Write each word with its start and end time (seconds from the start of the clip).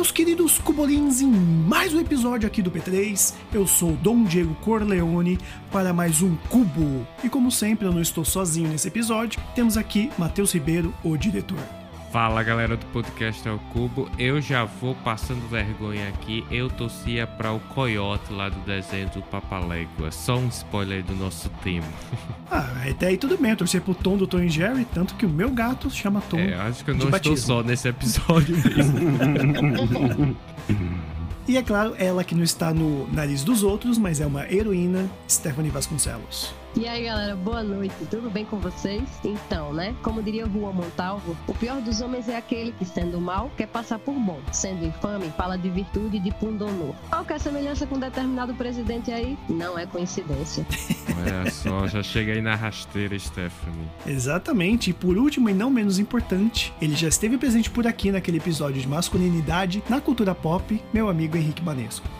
Meus 0.00 0.10
queridos 0.10 0.56
cubolins, 0.56 1.20
em 1.20 1.26
mais 1.26 1.92
um 1.92 2.00
episódio 2.00 2.46
aqui 2.46 2.62
do 2.62 2.70
P3. 2.70 3.34
Eu 3.52 3.66
sou 3.66 3.92
Dom 3.96 4.24
Diego 4.24 4.54
Corleone 4.62 5.38
para 5.70 5.92
mais 5.92 6.22
um 6.22 6.36
Cubo. 6.48 7.06
E 7.22 7.28
como 7.28 7.50
sempre, 7.50 7.86
eu 7.86 7.92
não 7.92 8.00
estou 8.00 8.24
sozinho 8.24 8.70
nesse 8.70 8.88
episódio. 8.88 9.38
Temos 9.54 9.76
aqui 9.76 10.10
Matheus 10.16 10.54
Ribeiro, 10.54 10.94
o 11.04 11.18
diretor. 11.18 11.79
Fala 12.12 12.42
galera 12.42 12.76
do 12.76 12.84
podcast 12.86 13.48
ao 13.48 13.56
Cubo, 13.72 14.10
eu 14.18 14.40
já 14.40 14.64
vou 14.64 14.96
passando 14.96 15.48
vergonha 15.48 16.08
aqui. 16.08 16.44
Eu 16.50 16.68
torcia 16.68 17.24
para 17.24 17.52
o 17.52 17.60
coiote 17.60 18.32
lá 18.32 18.48
do 18.48 18.58
desenho 18.66 19.08
do 19.10 19.22
Papalégua. 19.22 20.10
Só 20.10 20.36
um 20.36 20.48
spoiler 20.48 21.04
do 21.04 21.14
nosso 21.14 21.48
tema. 21.62 21.86
Ah, 22.52 22.66
até 22.90 23.06
aí 23.06 23.16
tudo 23.16 23.38
bem, 23.38 23.52
eu 23.52 23.56
torci 23.56 23.78
pro 23.78 23.94
Tom 23.94 24.16
do 24.16 24.26
Tom 24.26 24.40
e 24.40 24.48
Jerry, 24.48 24.84
tanto 24.92 25.14
que 25.14 25.24
o 25.24 25.28
meu 25.28 25.50
gato 25.50 25.88
chama 25.88 26.20
Tom. 26.20 26.36
É, 26.36 26.54
acho 26.54 26.84
que 26.84 26.90
eu 26.90 26.94
não 26.94 27.04
estou 27.04 27.12
batismo. 27.12 27.36
só 27.46 27.62
nesse 27.62 27.86
episódio 27.86 28.56
mesmo. 28.56 30.36
E 31.48 31.56
é 31.56 31.62
claro, 31.62 31.94
ela 31.98 32.22
que 32.22 32.32
não 32.32 32.44
está 32.44 32.72
no 32.72 33.08
nariz 33.12 33.42
dos 33.42 33.64
outros, 33.64 33.98
mas 33.98 34.20
é 34.20 34.26
uma 34.26 34.48
heroína, 34.52 35.10
Stephanie 35.28 35.70
Vasconcelos. 35.70 36.54
E 36.76 36.86
aí, 36.86 37.04
galera, 37.04 37.34
boa 37.34 37.64
noite. 37.64 37.94
Tudo 38.08 38.30
bem 38.30 38.44
com 38.44 38.58
vocês? 38.58 39.02
Então, 39.24 39.72
né? 39.72 39.94
Como 40.02 40.22
diria 40.22 40.46
Juan 40.46 40.72
Montalvo, 40.72 41.36
o 41.48 41.52
pior 41.52 41.80
dos 41.80 42.00
homens 42.00 42.28
é 42.28 42.36
aquele 42.36 42.70
que, 42.72 42.84
sendo 42.84 43.20
mal, 43.20 43.50
quer 43.56 43.66
passar 43.66 43.98
por 43.98 44.14
bom. 44.14 44.40
Sendo 44.52 44.84
infame, 44.84 45.32
fala 45.36 45.58
de 45.58 45.68
virtude 45.68 46.18
e 46.18 46.20
de 46.20 46.30
pundonor. 46.30 46.94
Qualquer 47.08 47.40
semelhança 47.40 47.86
com 47.86 47.98
determinado 47.98 48.54
presidente 48.54 49.10
aí 49.10 49.36
não 49.48 49.76
é 49.76 49.84
coincidência. 49.84 50.64
Olha 51.18 51.50
só, 51.50 51.88
já 51.88 52.04
cheguei 52.04 52.40
na 52.40 52.54
rasteira, 52.54 53.18
Stephanie. 53.18 53.88
Exatamente, 54.06 54.90
e 54.90 54.92
por 54.92 55.18
último 55.18 55.50
e 55.50 55.54
não 55.54 55.70
menos 55.70 55.98
importante, 55.98 56.72
ele 56.80 56.94
já 56.94 57.08
esteve 57.08 57.36
presente 57.36 57.68
por 57.68 57.84
aqui 57.84 58.12
naquele 58.12 58.38
episódio 58.38 58.80
de 58.80 58.86
masculinidade 58.86 59.82
na 59.88 60.00
cultura 60.00 60.36
pop, 60.36 60.80
meu 60.92 61.08
amigo 61.08 61.36
Henrique 61.36 61.62
Banesco. 61.62 62.19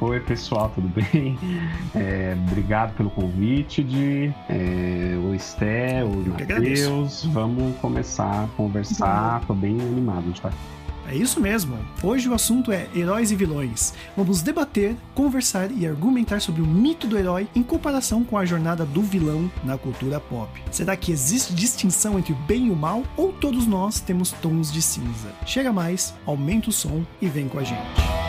Oi 0.00 0.20
pessoal, 0.20 0.70
tudo 0.74 0.88
bem? 0.88 1.38
É, 1.94 2.36
obrigado 2.48 2.94
pelo 2.96 3.08
convite 3.08 3.82
de 3.82 4.32
é, 4.48 5.16
o 5.22 5.34
Esté, 5.34 6.04
o. 6.04 6.10
Matheus. 6.28 7.24
Vamos 7.26 7.76
começar 7.78 8.44
a 8.44 8.48
conversar. 8.56 9.44
Tô 9.46 9.54
bem 9.54 9.80
animado 9.80 10.30
de 10.32 10.40
aqui. 10.44 10.56
É 11.08 11.14
isso 11.14 11.40
mesmo. 11.40 11.78
Hoje 12.02 12.28
o 12.28 12.34
assunto 12.34 12.72
é 12.72 12.88
heróis 12.94 13.30
e 13.30 13.36
vilões. 13.36 13.94
Vamos 14.16 14.42
debater, 14.42 14.96
conversar 15.14 15.70
e 15.70 15.86
argumentar 15.86 16.40
sobre 16.40 16.60
o 16.60 16.66
mito 16.66 17.06
do 17.06 17.16
herói 17.16 17.46
em 17.54 17.62
comparação 17.62 18.24
com 18.24 18.36
a 18.36 18.44
jornada 18.44 18.84
do 18.84 19.02
vilão 19.02 19.48
na 19.62 19.78
cultura 19.78 20.18
pop. 20.18 20.50
Será 20.72 20.96
que 20.96 21.12
existe 21.12 21.54
distinção 21.54 22.18
entre 22.18 22.32
o 22.32 22.36
bem 22.36 22.66
e 22.66 22.70
o 22.70 22.76
mal 22.76 23.04
ou 23.16 23.32
todos 23.32 23.68
nós 23.68 24.00
temos 24.00 24.32
tons 24.32 24.72
de 24.72 24.82
cinza? 24.82 25.28
Chega 25.46 25.72
mais, 25.72 26.12
aumenta 26.26 26.70
o 26.70 26.72
som 26.72 27.04
e 27.22 27.28
vem 27.28 27.48
com 27.48 27.60
a 27.60 27.62
gente. 27.62 28.25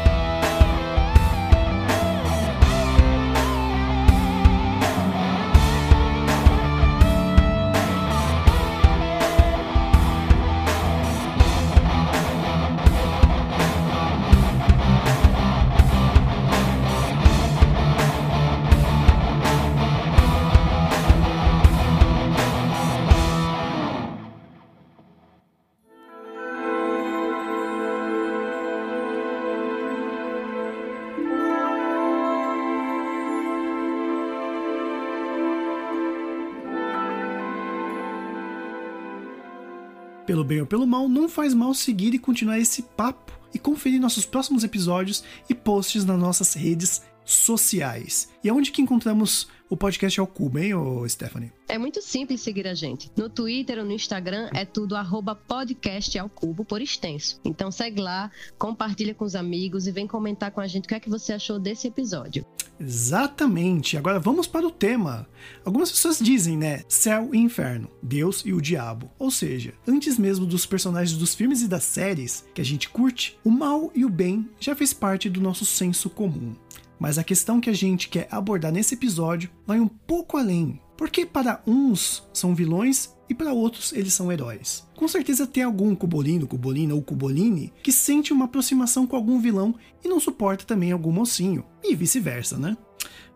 Pelo 40.37 40.45
bem 40.45 40.61
ou 40.61 40.67
pelo 40.67 40.85
mal, 40.85 41.09
não 41.09 41.27
faz 41.27 41.51
mal 41.51 41.73
seguir 41.73 42.13
e 42.13 42.19
continuar 42.19 42.59
esse 42.59 42.83
papo 42.83 43.31
e 43.51 43.57
conferir 43.57 43.99
nossos 43.99 44.23
próximos 44.23 44.63
episódios 44.63 45.23
e 45.49 45.55
posts 45.55 46.05
nas 46.05 46.19
nossas 46.19 46.53
redes 46.53 47.01
sociais. 47.27 48.29
E 48.43 48.49
aonde 48.49 48.71
que 48.71 48.81
encontramos 48.81 49.47
o 49.69 49.75
podcast 49.75 50.19
ao 50.19 50.25
cubo, 50.25 50.59
hein, 50.59 50.73
ô 50.73 51.07
Stephanie? 51.07 51.51
É 51.67 51.77
muito 51.77 52.01
simples 52.01 52.39
seguir 52.41 52.67
a 52.67 52.73
gente. 52.73 53.11
No 53.17 53.29
Twitter 53.29 53.79
ou 53.79 53.85
no 53.85 53.91
Instagram 53.91 54.49
é 54.53 54.63
tudo 54.63 54.95
arroba 54.95 55.35
podcast 55.35 56.17
ao 56.17 56.29
cubo 56.29 56.63
por 56.63 56.81
extenso. 56.81 57.39
Então 57.43 57.69
segue 57.69 58.01
lá, 58.01 58.31
compartilha 58.57 59.13
com 59.13 59.25
os 59.25 59.35
amigos 59.35 59.85
e 59.85 59.91
vem 59.91 60.07
comentar 60.07 60.51
com 60.51 60.61
a 60.61 60.67
gente 60.67 60.85
o 60.85 60.87
que 60.87 60.95
é 60.95 60.99
que 60.99 61.09
você 61.09 61.33
achou 61.33 61.59
desse 61.59 61.87
episódio. 61.87 62.45
Exatamente. 62.79 63.97
Agora 63.97 64.19
vamos 64.19 64.47
para 64.47 64.65
o 64.65 64.71
tema. 64.71 65.27
Algumas 65.65 65.91
pessoas 65.91 66.19
dizem, 66.19 66.55
né? 66.55 66.83
Céu 66.87 67.31
e 67.33 67.37
inferno, 67.37 67.89
Deus 68.01 68.43
e 68.45 68.53
o 68.53 68.61
diabo. 68.61 69.11
Ou 69.19 69.31
seja, 69.31 69.73
antes 69.87 70.17
mesmo 70.17 70.45
dos 70.45 70.65
personagens 70.65 71.17
dos 71.17 71.35
filmes 71.35 71.61
e 71.61 71.67
das 71.67 71.83
séries 71.83 72.45
que 72.53 72.61
a 72.61 72.65
gente 72.65 72.87
curte, 72.87 73.37
o 73.43 73.49
mal 73.49 73.91
e 73.93 74.05
o 74.05 74.09
bem 74.09 74.47
já 74.59 74.75
fez 74.75 74.93
parte 74.93 75.29
do 75.29 75.41
nosso 75.41 75.65
senso 75.65 76.09
comum. 76.09 76.55
Mas 76.99 77.17
a 77.17 77.23
questão 77.23 77.59
que 77.59 77.69
a 77.69 77.73
gente 77.73 78.09
quer 78.09 78.27
abordar 78.31 78.71
nesse 78.71 78.95
episódio 78.95 79.49
vai 79.65 79.79
um 79.79 79.87
pouco 79.87 80.37
além. 80.37 80.79
Porque 80.97 81.25
para 81.25 81.61
uns 81.67 82.27
são 82.33 82.55
vilões 82.55 83.15
e 83.29 83.33
para 83.33 83.53
outros 83.53 83.93
eles 83.93 84.13
são 84.13 84.31
heróis. 84.31 84.87
Com 84.95 85.07
certeza 85.07 85.45
tem 85.45 85.63
algum 85.63 85.93
cubolino, 85.93 86.47
cubolina 86.47 86.95
ou 86.95 87.01
cuboline 87.01 87.71
que 87.83 87.91
sente 87.91 88.33
uma 88.33 88.45
aproximação 88.45 89.05
com 89.05 89.15
algum 89.15 89.39
vilão 89.39 89.75
e 90.03 90.07
não 90.07 90.19
suporta 90.19 90.65
também 90.65 90.91
algum 90.91 91.11
mocinho, 91.11 91.63
e 91.83 91.95
vice-versa, 91.95 92.57
né? 92.57 92.75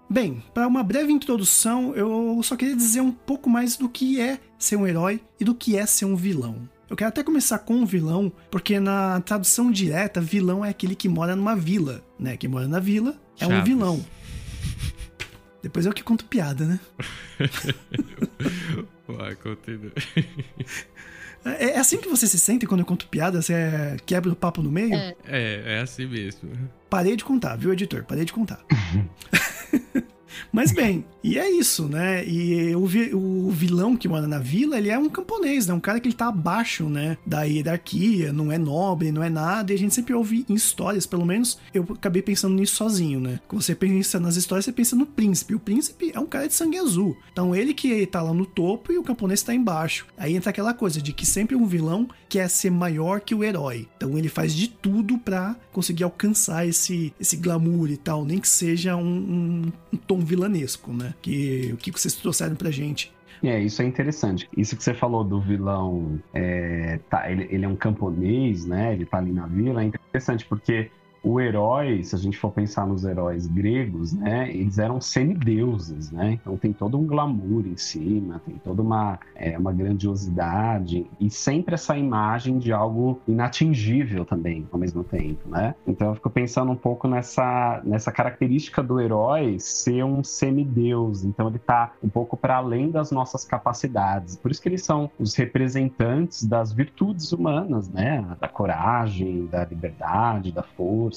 Bem, 0.10 0.44
para 0.54 0.68
uma 0.68 0.84
breve 0.84 1.14
introdução, 1.14 1.96
eu 1.96 2.42
só 2.44 2.58
queria 2.58 2.76
dizer 2.76 3.00
um 3.00 3.12
pouco 3.12 3.50
mais 3.50 3.78
do 3.78 3.88
que 3.88 4.20
é 4.20 4.40
ser 4.60 4.76
um 4.76 4.86
herói 4.86 5.22
e 5.40 5.46
do 5.46 5.56
que 5.56 5.78
é 5.78 5.86
ser 5.86 6.06
um 6.06 6.16
vilão. 6.16 6.68
Eu 6.90 6.98
quero 6.98 7.08
até 7.08 7.24
começar 7.24 7.60
com 7.60 7.76
um 7.76 7.86
vilão, 7.86 8.30
porque 8.52 8.78
na 8.78 9.22
tradução 9.22 9.72
direta, 9.72 10.20
vilão 10.20 10.66
é 10.66 10.70
aquele 10.70 10.96
que 10.96 11.08
mora 11.08 11.34
numa 11.34 11.56
vila, 11.56 12.04
né? 12.20 12.36
Quem 12.36 12.50
mora 12.50 12.68
na 12.68 12.80
vila 12.80 13.18
é 13.42 13.46
um 13.48 13.50
Chaves. 13.50 13.66
vilão. 13.68 14.06
Depois 15.62 15.86
eu 15.86 15.94
que 15.94 16.04
conto 16.04 16.26
piada, 16.26 16.66
né? 16.66 16.80
Vai, 19.08 19.36
continua. 19.36 19.92
É, 21.46 21.72
é 21.72 21.78
assim 21.80 21.98
que 22.00 22.08
você 22.10 22.28
se 22.28 22.40
sente 22.40 22.66
quando 22.66 22.82
eu 22.82 22.86
conto 22.86 23.08
piada? 23.08 23.42
Você 23.42 23.54
é- 23.54 23.98
quebra 24.06 24.32
o 24.32 24.36
papo 24.36 24.62
no 24.62 24.72
meio? 24.72 24.94
É. 24.94 25.16
É, 25.26 25.64
é 25.78 25.80
assim 25.82 26.06
mesmo. 26.08 26.52
Parei 26.90 27.16
de 27.16 27.24
contar, 27.24 27.56
viu, 27.56 27.72
editor? 27.74 28.04
Parei 28.04 28.26
de 28.26 28.34
contar. 28.34 28.64
Mas 30.52 30.72
bem, 30.72 31.04
e 31.24 31.38
é 31.38 31.50
isso, 31.50 31.88
né? 31.88 32.26
E 32.28 32.76
o, 32.76 32.86
vi- 32.86 33.14
o 33.14 33.50
vilão 33.52 33.96
que 33.96 34.08
mora 34.08 34.28
na 34.28 34.40
vila, 34.40 34.78
ele 34.78 34.90
é 34.90 34.98
um 34.98 35.10
camponês, 35.10 35.68
né? 35.68 35.74
Um 35.74 35.80
cara 35.80 36.00
que 36.00 36.08
ele 36.08 36.16
tá 36.16 36.28
abaixo, 36.28 36.90
né? 36.90 37.18
Da 37.26 37.44
hierarquia, 37.44 38.32
não 38.34 38.52
é 38.52 38.58
nobre, 38.58 39.12
não 39.12 39.24
é 39.24 39.30
nada. 39.30 39.72
E 39.72 39.76
a 39.76 39.78
gente 39.80 39.94
sempre 39.94 40.14
ouve 40.14 40.46
em 40.50 40.54
histórias, 40.54 41.06
pelo 41.06 41.26
menos 41.26 41.58
eu 41.74 41.86
acabei 41.94 42.22
pensando 42.22 42.56
nisso 42.56 42.76
sozinho, 42.76 43.20
né? 43.20 43.40
Quando 43.48 43.62
você 43.62 43.76
pensa 43.76 44.20
nas 44.20 44.36
histórias, 44.36 44.66
você 44.66 44.72
pensa 44.72 44.96
no 44.96 45.06
príncipe. 45.06 45.56
O 45.56 45.60
príncipe 45.60 46.12
é 46.14 46.20
um 46.20 46.26
cara 46.26 46.48
de 46.48 46.54
sangue 46.54 46.78
azul. 46.78 47.18
Então 47.32 47.56
ele 47.56 47.74
que 47.74 48.06
tá 48.06 48.22
lá 48.22 48.34
no 48.34 48.46
topo 48.46 48.92
e 48.92 48.98
o 48.98 49.04
camponês 49.04 49.42
tá 49.44 49.54
embaixo. 49.54 50.06
Aí 50.18 50.36
entra 50.36 50.50
aquela 50.50 50.74
coisa 50.74 51.02
de 51.02 51.14
que 51.14 51.26
sempre 51.26 51.56
um 51.56 51.66
vilão 51.66 52.08
quer 52.30 52.50
ser 52.50 52.70
maior 52.72 53.22
que 53.22 53.36
o 53.36 53.44
herói. 53.44 53.88
Então 53.98 54.18
ele 54.18 54.30
faz 54.30 54.54
de 54.54 54.68
tudo 54.68 55.18
pra 55.18 55.56
conseguir 55.72 56.04
alcançar 56.04 56.66
esse, 56.68 57.14
esse 57.20 57.36
glamour 57.38 57.90
e 57.90 57.98
tal, 57.98 58.26
nem 58.26 58.40
que 58.40 58.48
seja 58.50 58.96
um, 58.96 59.06
um- 59.06 59.72
um 59.94 59.98
tom 59.98 60.20
vilanesco, 60.26 60.92
né? 60.92 61.14
Que 61.22 61.72
o 61.74 61.78
que 61.78 61.92
vocês 61.92 62.16
trouxeram 62.16 62.56
pra 62.56 62.72
gente. 62.72 63.14
É, 63.44 63.60
isso 63.60 63.82
é 63.82 63.86
interessante. 63.86 64.48
Isso 64.56 64.78
que 64.78 64.84
você 64.84 64.94
falou 64.94 65.24
do 65.24 65.42
vilão, 65.42 66.20
é, 66.34 67.00
tá, 67.10 67.30
ele, 67.32 67.48
ele 67.50 67.66
é 67.66 67.68
um 67.68 67.76
camponês, 67.76 68.66
né? 68.66 68.94
Ele 68.94 69.06
tá 69.06 69.18
ali 69.18 69.32
na 69.32 69.48
vila, 69.48 69.82
é 69.82 69.86
interessante 69.86 70.46
porque 70.46 70.92
o 71.24 71.40
herói, 71.40 72.04
se 72.04 72.16
a 72.16 72.18
gente 72.18 72.38
for 72.38 72.52
pensar 72.52 72.88
nos 72.88 73.06
heróis 73.06 73.46
gregos, 73.46 74.12
né, 74.12 74.50
eles 74.50 74.80
eram 74.80 75.00
semideuses, 75.00 76.12
né? 76.12 76.34
Então 76.34 76.58
tem 76.58 76.74
todo 76.74 76.98
um 76.98 77.06
glamour 77.06 77.66
em 77.68 77.78
cima, 77.78 78.42
tem 78.46 78.56
toda 78.56 78.82
uma, 78.82 79.20
é, 79.36 79.58
uma 79.58 79.72
grandiosidade 79.72 81.06
e 81.20 81.30
sempre 81.30 81.76
essa 81.76 81.96
imagem 81.96 82.58
de 82.58 82.74
algo 82.74 83.22
inatingível 83.28 84.26
também, 84.26 84.68
ao 84.72 84.80
mesmo 84.80 85.04
tempo, 85.04 85.48
né? 85.48 85.76
Então 85.86 86.10
eu 86.10 86.16
fico 86.16 86.30
pensando 86.30 86.72
um 86.72 86.76
pouco 86.76 87.08
nessa, 87.08 87.82
nessa 87.84 88.12
característica 88.12 88.82
do 88.82 89.00
herói 89.00 89.60
ser 89.60 90.04
um 90.04 90.24
semideus, 90.24 91.24
então 91.24 91.48
ele 91.48 91.60
tá 91.60 91.94
um 92.04 92.10
pouco 92.10 92.36
para 92.36 92.58
além 92.58 92.90
das 92.90 93.12
nossas 93.12 93.46
capacidades. 93.46 94.36
Por 94.36 94.50
isso 94.50 94.62
que 94.62 94.70
eles 94.70 94.84
são 94.84 95.12
os 95.20 95.36
representantes 95.36 96.44
das 96.44 96.74
virtudes 96.74 97.32
humanas, 97.32 97.88
né? 97.90 98.26
Da 98.40 98.48
coragem, 98.48 99.46
da 99.46 99.64
liberdade, 99.66 100.52
da 100.52 100.64
força, 100.64 101.11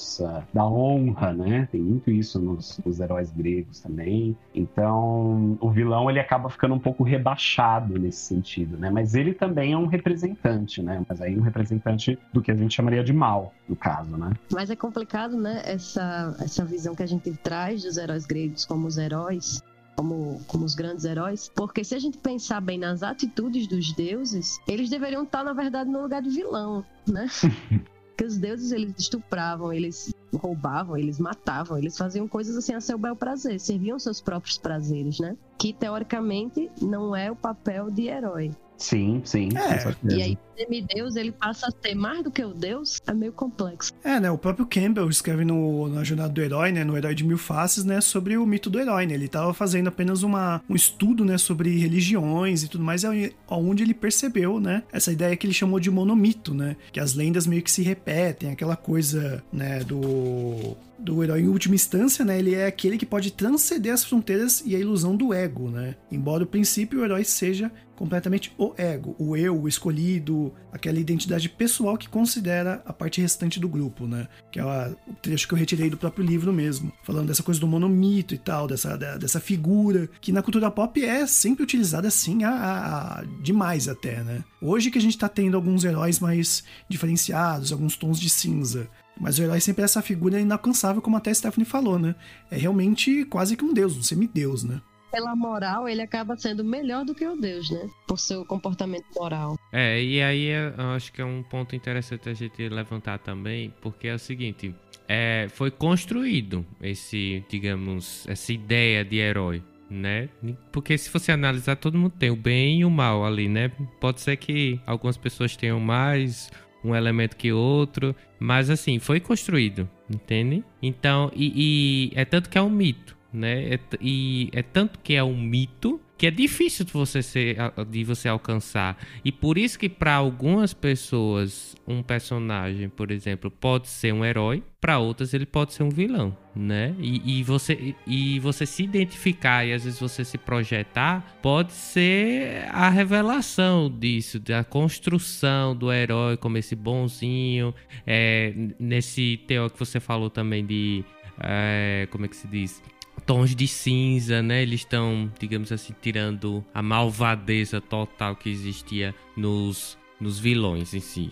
da 0.53 0.65
honra, 0.65 1.33
né? 1.33 1.67
Tem 1.71 1.81
muito 1.81 2.11
isso 2.11 2.39
nos, 2.39 2.79
nos 2.85 2.99
heróis 2.99 3.31
gregos 3.31 3.79
também. 3.79 4.37
Então, 4.53 5.57
o 5.59 5.69
vilão 5.69 6.09
ele 6.09 6.19
acaba 6.19 6.49
ficando 6.49 6.75
um 6.75 6.79
pouco 6.79 7.03
rebaixado 7.03 7.97
nesse 7.99 8.19
sentido, 8.19 8.77
né? 8.77 8.89
Mas 8.89 9.15
ele 9.15 9.33
também 9.33 9.73
é 9.73 9.77
um 9.77 9.85
representante, 9.85 10.81
né? 10.81 11.03
Mas 11.07 11.21
aí 11.21 11.37
um 11.37 11.41
representante 11.41 12.17
do 12.33 12.41
que 12.41 12.51
a 12.51 12.55
gente 12.55 12.73
chamaria 12.73 13.03
de 13.03 13.13
mal, 13.13 13.53
no 13.67 13.75
caso, 13.75 14.17
né? 14.17 14.31
Mas 14.51 14.69
é 14.69 14.75
complicado, 14.75 15.37
né? 15.37 15.61
Essa, 15.65 16.35
essa 16.39 16.65
visão 16.65 16.95
que 16.95 17.03
a 17.03 17.07
gente 17.07 17.31
traz 17.37 17.83
dos 17.83 17.97
heróis 17.97 18.25
gregos 18.25 18.65
como 18.65 18.87
os 18.87 18.97
heróis 18.97 19.63
como, 19.95 20.41
como 20.47 20.65
os 20.65 20.75
grandes 20.75 21.05
heróis, 21.05 21.49
porque 21.55 21.83
se 21.83 21.95
a 21.95 21.99
gente 21.99 22.17
pensar 22.17 22.59
bem 22.59 22.77
nas 22.77 23.01
atitudes 23.01 23.65
dos 23.67 23.93
deuses, 23.93 24.59
eles 24.67 24.89
deveriam 24.89 25.23
estar, 25.23 25.43
na 25.43 25.53
verdade, 25.53 25.89
no 25.89 26.01
lugar 26.01 26.21
de 26.21 26.29
vilão, 26.29 26.83
né? 27.07 27.27
Porque 28.15 28.23
os 28.23 28.37
deuses, 28.37 28.71
eles 28.71 28.93
estupravam, 28.97 29.73
eles 29.73 30.13
roubavam, 30.33 30.95
eles 30.95 31.19
matavam, 31.19 31.77
eles 31.77 31.97
faziam 31.97 32.29
coisas 32.29 32.55
assim 32.55 32.73
a 32.73 32.79
seu 32.79 32.97
bel 32.97 33.13
prazer, 33.13 33.59
serviam 33.59 33.99
seus 33.99 34.21
próprios 34.21 34.57
prazeres, 34.57 35.19
né? 35.19 35.35
Que, 35.57 35.73
teoricamente, 35.73 36.71
não 36.81 37.13
é 37.13 37.29
o 37.29 37.35
papel 37.35 37.91
de 37.91 38.07
herói. 38.07 38.51
Sim, 38.77 39.21
sim. 39.23 39.49
É. 39.55 40.13
E 40.13 40.21
aí, 40.21 40.33
o 40.33 40.57
semideus, 40.57 41.15
ele 41.15 41.31
passa 41.31 41.67
a 41.67 41.71
ser 41.71 41.95
mais 41.95 42.23
do 42.23 42.31
que 42.31 42.43
o 42.43 42.53
deus, 42.53 43.01
é 43.07 43.13
meio 43.13 43.31
complexo. 43.31 43.91
É, 44.03 44.19
né? 44.19 44.29
O 44.29 44.37
próprio 44.37 44.65
Campbell 44.65 45.09
escreve 45.09 45.45
no, 45.45 45.87
na 45.87 46.03
Jornada 46.03 46.29
do 46.29 46.41
Herói, 46.41 46.71
né? 46.71 46.83
No 46.83 46.97
Herói 46.97 47.15
de 47.15 47.23
Mil 47.23 47.37
Faces, 47.37 47.83
né? 47.83 48.01
Sobre 48.01 48.37
o 48.37 48.45
mito 48.45 48.69
do 48.69 48.79
herói, 48.79 49.05
né? 49.05 49.13
Ele 49.13 49.27
tava 49.27 49.53
fazendo 49.53 49.87
apenas 49.87 50.23
uma, 50.23 50.61
um 50.69 50.75
estudo, 50.75 51.23
né? 51.23 51.37
Sobre 51.37 51.77
religiões 51.77 52.63
e 52.63 52.67
tudo 52.67 52.83
mais, 52.83 53.03
onde 53.47 53.83
ele 53.83 53.93
percebeu, 53.93 54.59
né? 54.59 54.83
Essa 54.91 55.11
ideia 55.11 55.35
que 55.35 55.45
ele 55.45 55.53
chamou 55.53 55.79
de 55.79 55.89
monomito, 55.89 56.53
né? 56.53 56.75
Que 56.91 56.99
as 56.99 57.13
lendas 57.13 57.47
meio 57.47 57.61
que 57.61 57.71
se 57.71 57.81
repetem, 57.81 58.51
aquela 58.51 58.75
coisa, 58.75 59.43
né? 59.51 59.83
Do 59.83 60.75
do 60.97 61.23
herói 61.23 61.41
em 61.41 61.47
última 61.47 61.75
instância, 61.75 62.23
né? 62.23 62.39
Ele 62.39 62.55
é 62.55 62.65
aquele 62.65 62.97
que 62.97 63.05
pode 63.05 63.31
transcender 63.31 63.93
as 63.93 64.03
fronteiras 64.03 64.63
e 64.65 64.75
a 64.75 64.79
ilusão 64.79 65.15
do 65.15 65.33
ego, 65.33 65.69
né? 65.69 65.95
Embora 66.11 66.43
o 66.43 66.47
princípio 66.47 66.99
o 66.99 67.03
herói 67.05 67.23
seja 67.23 67.71
completamente 67.95 68.53
o 68.57 68.73
ego, 68.77 69.15
o 69.17 69.35
eu, 69.35 69.59
o 69.59 69.67
escolhido, 69.67 70.53
aquela 70.71 70.99
identidade 70.99 71.49
pessoal 71.49 71.97
que 71.97 72.09
considera 72.09 72.81
a 72.85 72.93
parte 72.93 73.21
restante 73.21 73.59
do 73.59 73.69
grupo, 73.69 74.07
né? 74.07 74.27
Que 74.51 74.59
é 74.59 74.65
o 74.65 75.13
trecho 75.21 75.47
que 75.47 75.53
eu 75.53 75.57
retirei 75.57 75.89
do 75.89 75.97
próprio 75.97 76.25
livro 76.25 76.51
mesmo, 76.51 76.91
falando 77.03 77.27
dessa 77.27 77.43
coisa 77.43 77.59
do 77.59 77.67
monomito 77.67 78.33
e 78.33 78.37
tal, 78.37 78.67
dessa, 78.67 78.97
dessa 78.97 79.39
figura 79.39 80.09
que 80.19 80.31
na 80.31 80.41
cultura 80.41 80.69
pop 80.69 81.03
é 81.03 81.25
sempre 81.25 81.63
utilizada 81.63 82.07
assim 82.07 82.43
a, 82.43 82.51
a, 82.51 83.19
a 83.19 83.23
demais 83.41 83.87
até, 83.87 84.23
né? 84.23 84.43
Hoje 84.61 84.91
que 84.91 84.97
a 84.97 85.01
gente 85.01 85.17
tá 85.17 85.29
tendo 85.29 85.55
alguns 85.55 85.83
heróis 85.83 86.19
mais 86.19 86.63
diferenciados, 86.89 87.71
alguns 87.71 87.95
tons 87.95 88.19
de 88.19 88.29
cinza, 88.29 88.89
mas 89.19 89.39
o 89.39 89.43
herói 89.43 89.61
sempre 89.61 89.83
é 89.83 89.85
essa 89.85 90.01
figura 90.01 90.39
inalcançável, 90.39 91.01
como 91.01 91.17
até 91.17 91.31
a 91.31 91.35
Stephanie 91.35 91.65
falou, 91.65 91.97
né? 91.97 92.15
É 92.51 92.57
realmente 92.57 93.23
quase 93.25 93.55
que 93.55 93.63
um 93.63 93.73
deus, 93.73 93.95
um 93.95 94.03
semideus, 94.03 94.63
né? 94.63 94.81
Pela 95.15 95.33
moral, 95.33 95.87
ele 95.87 96.01
acaba 96.01 96.35
sendo 96.35 96.61
melhor 96.61 97.05
do 97.05 97.15
que 97.15 97.25
o 97.25 97.37
deus, 97.37 97.69
né? 97.69 97.89
Por 98.05 98.19
seu 98.19 98.43
comportamento 98.43 99.05
moral. 99.15 99.57
É, 99.71 100.03
e 100.03 100.21
aí 100.21 100.47
eu 100.47 100.89
acho 100.93 101.13
que 101.13 101.21
é 101.21 101.25
um 101.25 101.41
ponto 101.41 101.73
interessante 101.73 102.27
a 102.27 102.33
gente 102.33 102.67
levantar 102.67 103.19
também, 103.19 103.73
porque 103.79 104.09
é 104.09 104.15
o 104.15 104.19
seguinte: 104.19 104.75
é, 105.07 105.47
foi 105.51 105.71
construído 105.71 106.65
esse, 106.81 107.45
digamos, 107.47 108.27
essa 108.27 108.51
ideia 108.51 109.05
de 109.05 109.15
herói 109.15 109.63
né? 109.89 110.27
Porque 110.71 110.97
se 110.97 111.09
você 111.09 111.31
analisar, 111.31 111.75
todo 111.75 111.97
mundo 111.97 112.13
tem 112.17 112.29
o 112.29 112.35
bem 112.35 112.79
e 112.81 112.85
o 112.85 112.89
mal 112.89 113.23
ali, 113.23 113.47
né? 113.47 113.71
Pode 114.01 114.19
ser 114.19 114.35
que 114.35 114.81
algumas 114.85 115.15
pessoas 115.15 115.55
tenham 115.55 115.79
mais, 115.79 116.51
um 116.83 116.95
elemento 116.95 117.35
que 117.35 117.51
outro, 117.51 118.15
mas 118.39 118.69
assim, 118.69 118.99
foi 118.99 119.19
construído, 119.19 119.89
entende? 120.09 120.63
Então, 120.81 121.31
e, 121.35 122.11
e 122.11 122.19
é 122.19 122.25
tanto 122.25 122.49
que 122.49 122.57
é 122.57 122.61
um 122.61 122.69
mito, 122.69 123.14
né? 123.35 123.75
É, 123.75 123.79
e 124.01 124.49
é 124.53 124.63
tanto 124.63 124.99
que 124.99 125.13
é 125.13 125.23
um 125.23 125.37
mito 125.37 125.99
que 126.17 126.27
é 126.27 126.31
difícil 126.31 126.85
de 126.85 126.93
você, 126.93 127.21
ser, 127.21 127.57
de 127.89 128.03
você 128.03 128.29
alcançar. 128.29 128.97
E 129.23 129.31
por 129.31 129.57
isso 129.57 129.77
que 129.77 129.89
para 129.89 130.15
algumas 130.15 130.73
pessoas 130.73 131.75
um 131.85 132.01
personagem, 132.01 132.87
por 132.87 133.11
exemplo, 133.11 133.51
pode 133.51 133.89
ser 133.89 134.13
um 134.13 134.23
herói, 134.23 134.63
para 134.79 134.97
outras 134.97 135.33
ele 135.33 135.45
pode 135.45 135.73
ser 135.73 135.83
um 135.83 135.89
vilão, 135.89 136.35
né? 136.55 136.95
E, 136.99 137.39
e, 137.39 137.43
você, 137.43 137.95
e 138.07 138.39
você 138.39 138.65
se 138.65 138.83
identificar 138.83 139.65
e 139.65 139.73
às 139.73 139.83
vezes 139.83 139.99
você 139.99 140.23
se 140.23 140.37
projetar 140.37 141.37
pode 141.41 141.73
ser 141.73 142.65
a 142.71 142.89
revelação 142.89 143.89
disso, 143.89 144.39
da 144.39 144.63
construção 144.63 145.75
do 145.75 145.91
herói 145.91 146.37
como 146.37 146.57
esse 146.57 146.75
bonzinho, 146.75 147.73
é, 148.07 148.53
nesse 148.79 149.37
teor 149.47 149.69
que 149.69 149.79
você 149.79 149.99
falou 149.99 150.29
também 150.29 150.65
de 150.65 151.03
é, 151.39 152.07
como 152.09 152.25
é 152.25 152.27
que 152.27 152.35
se 152.35 152.47
diz? 152.47 152.81
Tons 153.25 153.55
de 153.55 153.67
cinza, 153.67 154.41
né? 154.41 154.61
Eles 154.61 154.81
estão, 154.81 155.31
digamos 155.39 155.71
assim, 155.71 155.93
tirando 156.01 156.63
a 156.73 156.81
malvadeza 156.81 157.81
total 157.81 158.35
que 158.35 158.49
existia 158.49 159.13
nos, 159.35 159.97
nos 160.19 160.39
vilões 160.39 160.93
em 160.93 160.99
si. 160.99 161.31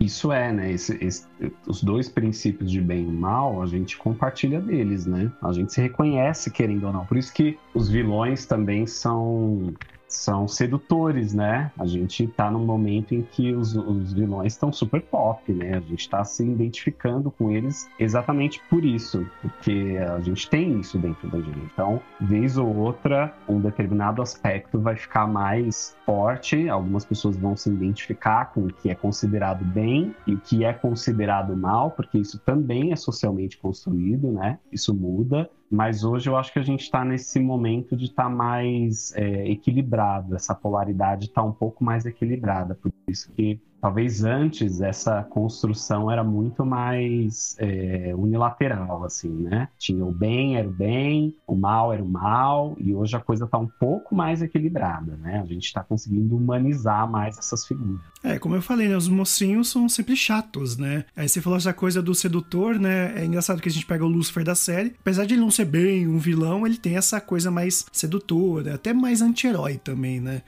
Isso 0.00 0.32
é, 0.32 0.52
né? 0.52 0.72
Esse, 0.72 0.98
esse, 1.02 1.26
os 1.66 1.82
dois 1.82 2.08
princípios 2.08 2.70
de 2.70 2.80
bem 2.80 3.08
e 3.08 3.12
mal, 3.12 3.62
a 3.62 3.66
gente 3.66 3.96
compartilha 3.96 4.60
deles, 4.60 5.06
né? 5.06 5.30
A 5.42 5.52
gente 5.52 5.72
se 5.72 5.80
reconhece, 5.80 6.50
querendo 6.50 6.86
ou 6.86 6.92
não. 6.92 7.06
Por 7.06 7.16
isso 7.16 7.32
que 7.32 7.56
os 7.72 7.88
vilões 7.88 8.44
também 8.44 8.86
são 8.86 9.72
são 10.14 10.46
sedutores, 10.48 11.34
né? 11.34 11.70
A 11.78 11.86
gente 11.86 12.26
tá 12.28 12.50
num 12.50 12.64
momento 12.64 13.14
em 13.14 13.22
que 13.22 13.52
os, 13.52 13.74
os 13.74 14.12
vilões 14.12 14.52
estão 14.52 14.72
super 14.72 15.02
pop, 15.02 15.52
né? 15.52 15.76
A 15.76 15.80
gente 15.80 16.08
tá 16.08 16.24
se 16.24 16.44
identificando 16.44 17.30
com 17.30 17.50
eles 17.50 17.88
exatamente 17.98 18.60
por 18.68 18.84
isso, 18.84 19.26
porque 19.40 19.98
a 20.00 20.20
gente 20.20 20.48
tem 20.48 20.80
isso 20.80 20.98
dentro 20.98 21.28
da 21.28 21.40
gente. 21.40 21.58
Então, 21.72 22.00
vez 22.20 22.56
ou 22.56 22.74
outra, 22.76 23.34
um 23.48 23.60
determinado 23.60 24.22
aspecto 24.22 24.78
vai 24.78 24.96
ficar 24.96 25.26
mais 25.26 25.96
forte, 26.04 26.68
algumas 26.68 27.04
pessoas 27.04 27.36
vão 27.36 27.56
se 27.56 27.68
identificar 27.70 28.52
com 28.52 28.66
o 28.66 28.72
que 28.72 28.90
é 28.90 28.94
considerado 28.94 29.64
bem 29.64 30.14
e 30.26 30.34
o 30.34 30.40
que 30.40 30.64
é 30.64 30.72
considerado 30.72 31.56
mal, 31.56 31.90
porque 31.90 32.18
isso 32.18 32.38
também 32.38 32.92
é 32.92 32.96
socialmente 32.96 33.58
construído, 33.58 34.30
né? 34.32 34.58
Isso 34.70 34.94
muda. 34.94 35.50
Mas 35.74 36.04
hoje 36.04 36.30
eu 36.30 36.36
acho 36.36 36.52
que 36.52 36.58
a 36.60 36.62
gente 36.62 36.82
está 36.82 37.04
nesse 37.04 37.40
momento 37.40 37.96
de 37.96 38.04
estar 38.04 38.24
tá 38.24 38.28
mais 38.30 39.12
é, 39.16 39.50
equilibrado, 39.50 40.36
essa 40.36 40.54
polaridade 40.54 41.26
está 41.26 41.42
um 41.42 41.52
pouco 41.52 41.82
mais 41.82 42.06
equilibrada. 42.06 42.76
Por 42.76 42.92
isso 43.08 43.32
que 43.32 43.60
talvez 43.84 44.24
antes 44.24 44.80
essa 44.80 45.22
construção 45.24 46.10
era 46.10 46.24
muito 46.24 46.64
mais 46.64 47.54
é, 47.58 48.14
unilateral, 48.16 49.04
assim, 49.04 49.28
né? 49.28 49.68
Tinha 49.78 50.02
o 50.06 50.10
bem 50.10 50.56
era 50.56 50.66
o 50.66 50.72
bem, 50.72 51.36
o 51.46 51.54
mal 51.54 51.92
era 51.92 52.02
o 52.02 52.08
mal, 52.08 52.74
e 52.80 52.94
hoje 52.94 53.14
a 53.14 53.20
coisa 53.20 53.44
está 53.44 53.58
um 53.58 53.68
pouco 53.68 54.14
mais 54.14 54.40
equilibrada, 54.40 55.18
né? 55.18 55.38
A 55.38 55.44
gente 55.44 55.64
está 55.66 55.84
conseguindo 55.84 56.34
humanizar 56.34 57.06
mais 57.06 57.36
essas 57.36 57.66
figuras. 57.66 58.00
É, 58.22 58.38
como 58.38 58.54
eu 58.54 58.62
falei, 58.62 58.88
né? 58.88 58.96
Os 58.96 59.06
mocinhos 59.06 59.68
são 59.68 59.86
sempre 59.86 60.16
chatos, 60.16 60.78
né? 60.78 61.04
Aí 61.14 61.28
você 61.28 61.42
falou 61.42 61.58
essa 61.58 61.74
coisa 61.74 62.00
do 62.00 62.14
sedutor, 62.14 62.78
né? 62.78 63.12
É 63.20 63.26
engraçado 63.26 63.60
que 63.60 63.68
a 63.68 63.72
gente 63.72 63.84
pega 63.84 64.02
o 64.02 64.08
Lucifer 64.08 64.44
da 64.44 64.54
série, 64.54 64.94
apesar 64.98 65.26
de 65.26 65.34
ele 65.34 65.42
não 65.42 65.50
ser 65.50 65.66
bem 65.66 66.08
um 66.08 66.16
vilão, 66.16 66.66
ele 66.66 66.78
tem 66.78 66.96
essa 66.96 67.20
coisa 67.20 67.50
mais 67.50 67.84
sedutora, 67.92 68.76
até 68.76 68.94
mais 68.94 69.20
anti-herói 69.20 69.76
também, 69.76 70.20
né? 70.20 70.40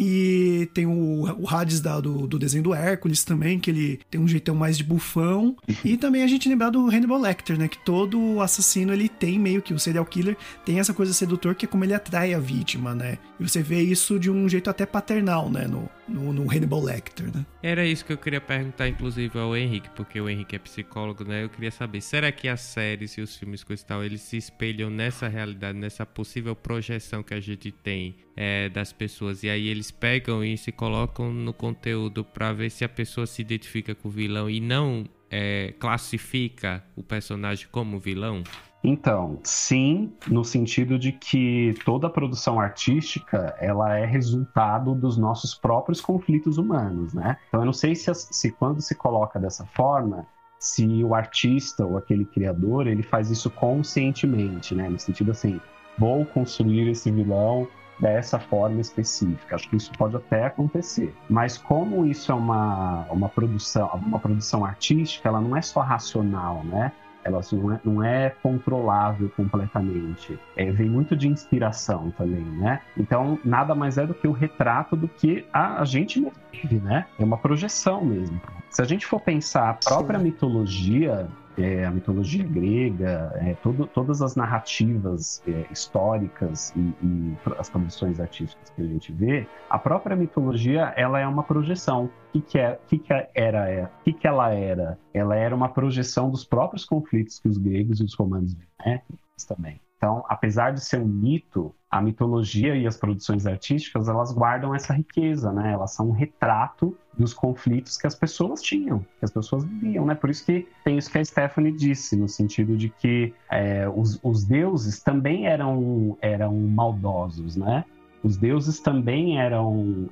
E 0.00 0.68
tem 0.72 0.86
o, 0.86 1.24
o 1.24 1.48
Hades 1.48 1.80
da, 1.80 1.98
do, 1.98 2.28
do 2.28 2.38
desenho 2.38 2.62
do 2.62 2.72
Hércules 2.72 3.24
também, 3.24 3.58
que 3.58 3.68
ele 3.68 4.00
tem 4.08 4.20
um 4.20 4.28
jeitão 4.28 4.54
mais 4.54 4.78
de 4.78 4.84
bufão. 4.84 5.56
e 5.84 5.96
também 5.96 6.22
a 6.22 6.26
gente 6.28 6.48
lembrar 6.48 6.70
do 6.70 6.88
Hannibal 6.88 7.20
Lecter, 7.20 7.58
né? 7.58 7.66
Que 7.66 7.78
todo 7.84 8.40
assassino 8.40 8.92
ele 8.92 9.08
tem 9.08 9.40
meio 9.40 9.60
que 9.60 9.74
o 9.74 9.78
serial 9.78 10.04
killer 10.04 10.36
tem 10.64 10.78
essa 10.78 10.94
coisa 10.94 11.12
sedutor 11.12 11.56
que 11.56 11.66
é 11.66 11.68
como 11.68 11.84
ele 11.84 11.94
atrai 11.94 12.32
a 12.32 12.38
vítima, 12.38 12.94
né? 12.94 13.18
E 13.40 13.48
você 13.48 13.60
vê 13.60 13.82
isso 13.82 14.20
de 14.20 14.30
um 14.30 14.48
jeito 14.48 14.70
até 14.70 14.86
paternal, 14.86 15.50
né? 15.50 15.66
No, 15.66 15.90
no, 16.06 16.32
no 16.32 16.48
Hannibal 16.48 16.80
Lecter, 16.80 17.34
né? 17.34 17.44
Era 17.60 17.84
isso 17.84 18.04
que 18.04 18.12
eu 18.12 18.18
queria 18.18 18.40
perguntar, 18.40 18.88
inclusive, 18.88 19.36
ao 19.36 19.56
Henrique, 19.56 19.90
porque 19.96 20.20
o 20.20 20.28
Henrique 20.28 20.54
é 20.54 20.60
psicólogo, 20.60 21.24
né? 21.24 21.42
Eu 21.42 21.48
queria 21.48 21.72
saber, 21.72 22.00
será 22.00 22.30
que 22.30 22.46
as 22.46 22.60
séries 22.60 23.12
e 23.18 23.20
os 23.20 23.36
filmes 23.36 23.64
com 23.64 23.74
tal, 23.74 24.04
eles 24.04 24.20
se 24.20 24.36
espelham 24.36 24.90
nessa 24.90 25.28
realidade, 25.28 25.78
nessa 25.78 26.04
possível 26.04 26.54
projeção 26.54 27.22
que 27.22 27.34
a 27.34 27.40
gente 27.40 27.72
tem 27.72 28.16
é, 28.40 28.68
das 28.68 28.92
pessoas? 28.92 29.42
E 29.42 29.50
aí 29.50 29.66
eles 29.66 29.90
pegam 29.90 30.44
e 30.44 30.56
colocam 30.70 31.32
no 31.32 31.52
conteúdo 31.52 32.24
para 32.24 32.52
ver 32.52 32.70
se 32.70 32.84
a 32.84 32.88
pessoa 32.88 33.26
se 33.26 33.42
identifica 33.42 33.96
com 33.96 34.06
o 34.06 34.10
vilão 34.12 34.48
e 34.48 34.60
não 34.60 35.04
é, 35.28 35.74
classifica 35.80 36.84
o 36.94 37.02
personagem 37.02 37.66
como 37.72 37.98
vilão? 37.98 38.44
Então, 38.84 39.40
sim, 39.42 40.12
no 40.28 40.44
sentido 40.44 41.00
de 41.00 41.10
que 41.10 41.74
toda 41.84 42.08
produção 42.08 42.60
artística 42.60 43.56
ela 43.58 43.98
é 43.98 44.06
resultado 44.06 44.94
dos 44.94 45.18
nossos 45.18 45.52
próprios 45.52 46.00
conflitos 46.00 46.58
humanos, 46.58 47.12
né? 47.12 47.36
Então, 47.48 47.60
eu 47.60 47.66
não 47.66 47.72
sei 47.72 47.96
se, 47.96 48.14
se 48.14 48.52
quando 48.52 48.80
se 48.80 48.94
coloca 48.94 49.40
dessa 49.40 49.66
forma, 49.66 50.24
se 50.60 51.02
o 51.02 51.12
artista 51.12 51.84
ou 51.84 51.98
aquele 51.98 52.24
criador 52.24 52.86
ele 52.86 53.02
faz 53.02 53.32
isso 53.32 53.50
conscientemente, 53.50 54.76
né? 54.76 54.88
No 54.88 54.98
sentido 54.98 55.32
assim, 55.32 55.60
vou 55.98 56.24
construir 56.24 56.88
esse 56.88 57.10
vilão 57.10 57.66
dessa 58.00 58.38
forma 58.38 58.80
específica. 58.80 59.56
Acho 59.56 59.68
que 59.68 59.76
isso 59.76 59.92
pode 59.92 60.16
até 60.16 60.46
acontecer. 60.46 61.14
Mas 61.28 61.58
como 61.58 62.06
isso 62.06 62.30
é 62.30 62.34
uma, 62.34 63.06
uma 63.10 63.28
produção, 63.28 63.88
uma 63.94 64.18
produção 64.18 64.64
artística, 64.64 65.28
ela 65.28 65.40
não 65.40 65.56
é 65.56 65.62
só 65.62 65.80
racional, 65.80 66.62
né? 66.64 66.92
ela 67.28 67.40
não 67.52 67.72
é, 67.72 67.80
não 67.84 68.04
é 68.04 68.30
controlável 68.42 69.30
completamente. 69.36 70.38
É, 70.56 70.70
vem 70.70 70.88
muito 70.88 71.14
de 71.14 71.28
inspiração 71.28 72.10
também, 72.16 72.44
né? 72.44 72.80
Então, 72.96 73.38
nada 73.44 73.74
mais 73.74 73.98
é 73.98 74.06
do 74.06 74.14
que 74.14 74.26
o 74.26 74.32
retrato 74.32 74.96
do 74.96 75.06
que 75.06 75.46
a, 75.52 75.80
a 75.80 75.84
gente 75.84 76.26
vive, 76.52 76.76
né? 76.76 77.06
É 77.18 77.24
uma 77.24 77.36
projeção 77.36 78.04
mesmo. 78.04 78.40
Se 78.70 78.82
a 78.82 78.84
gente 78.84 79.06
for 79.06 79.20
pensar 79.20 79.70
a 79.70 79.74
própria 79.74 80.18
mitologia 80.18 81.28
é, 81.58 81.84
a 81.84 81.90
mitologia 81.90 82.44
grega, 82.44 83.32
é, 83.36 83.54
todo, 83.54 83.86
todas 83.86 84.22
as 84.22 84.36
narrativas 84.36 85.42
é, 85.46 85.66
históricas 85.70 86.72
e, 86.76 86.80
e, 87.02 87.36
as 87.58 87.68
produções 87.68 88.20
artísticas 88.20 88.70
que 88.70 88.82
a 88.82 88.86
gente 88.86 89.12
vê, 89.12 89.46
a 89.68 89.78
própria 89.78 90.16
mitologia 90.16 90.92
ela 90.96 91.18
é 91.18 91.26
uma 91.26 91.42
projeção. 91.42 92.04
O 92.06 92.32
que, 92.32 92.40
que, 92.40 92.58
é, 92.58 92.78
que, 92.86 92.98
que 92.98 93.12
era? 93.34 93.70
É, 93.70 93.88
que, 94.04 94.12
que 94.12 94.26
ela 94.26 94.52
era? 94.52 94.98
Ela 95.12 95.36
era 95.36 95.54
uma 95.54 95.68
projeção 95.68 96.30
dos 96.30 96.44
próprios 96.44 96.84
conflitos 96.84 97.38
que 97.38 97.48
os 97.48 97.58
gregos 97.58 98.00
e 98.00 98.04
os 98.04 98.14
romanos 98.14 98.56
né? 98.84 99.02
também. 99.46 99.80
Então, 99.98 100.24
apesar 100.28 100.70
de 100.72 100.80
ser 100.80 101.00
um 101.00 101.06
mito, 101.06 101.74
a 101.90 102.00
mitologia 102.00 102.76
e 102.76 102.86
as 102.86 102.96
produções 102.96 103.46
artísticas, 103.46 104.08
elas 104.08 104.32
guardam 104.32 104.72
essa 104.72 104.94
riqueza, 104.94 105.52
né? 105.52 105.72
Elas 105.72 105.92
são 105.92 106.10
um 106.10 106.12
retrato 106.12 106.96
dos 107.18 107.34
conflitos 107.34 107.98
que 107.98 108.06
as 108.06 108.14
pessoas 108.14 108.62
tinham, 108.62 109.00
que 109.18 109.24
as 109.24 109.32
pessoas 109.32 109.64
viviam, 109.64 110.06
né? 110.06 110.14
Por 110.14 110.30
isso 110.30 110.46
que 110.46 110.68
tem 110.84 110.96
isso 110.96 111.10
que 111.10 111.18
a 111.18 111.24
Stephanie 111.24 111.72
disse, 111.72 112.16
no 112.16 112.28
sentido 112.28 112.76
de 112.76 112.90
que 112.90 113.34
é, 113.50 113.88
os, 113.88 114.20
os 114.22 114.44
deuses 114.44 115.02
também 115.02 115.48
eram, 115.48 116.16
eram 116.20 116.54
maldosos, 116.54 117.56
né? 117.56 117.84
Os 118.22 118.36
deuses 118.36 118.78
também 118.78 119.40
eram 119.40 120.08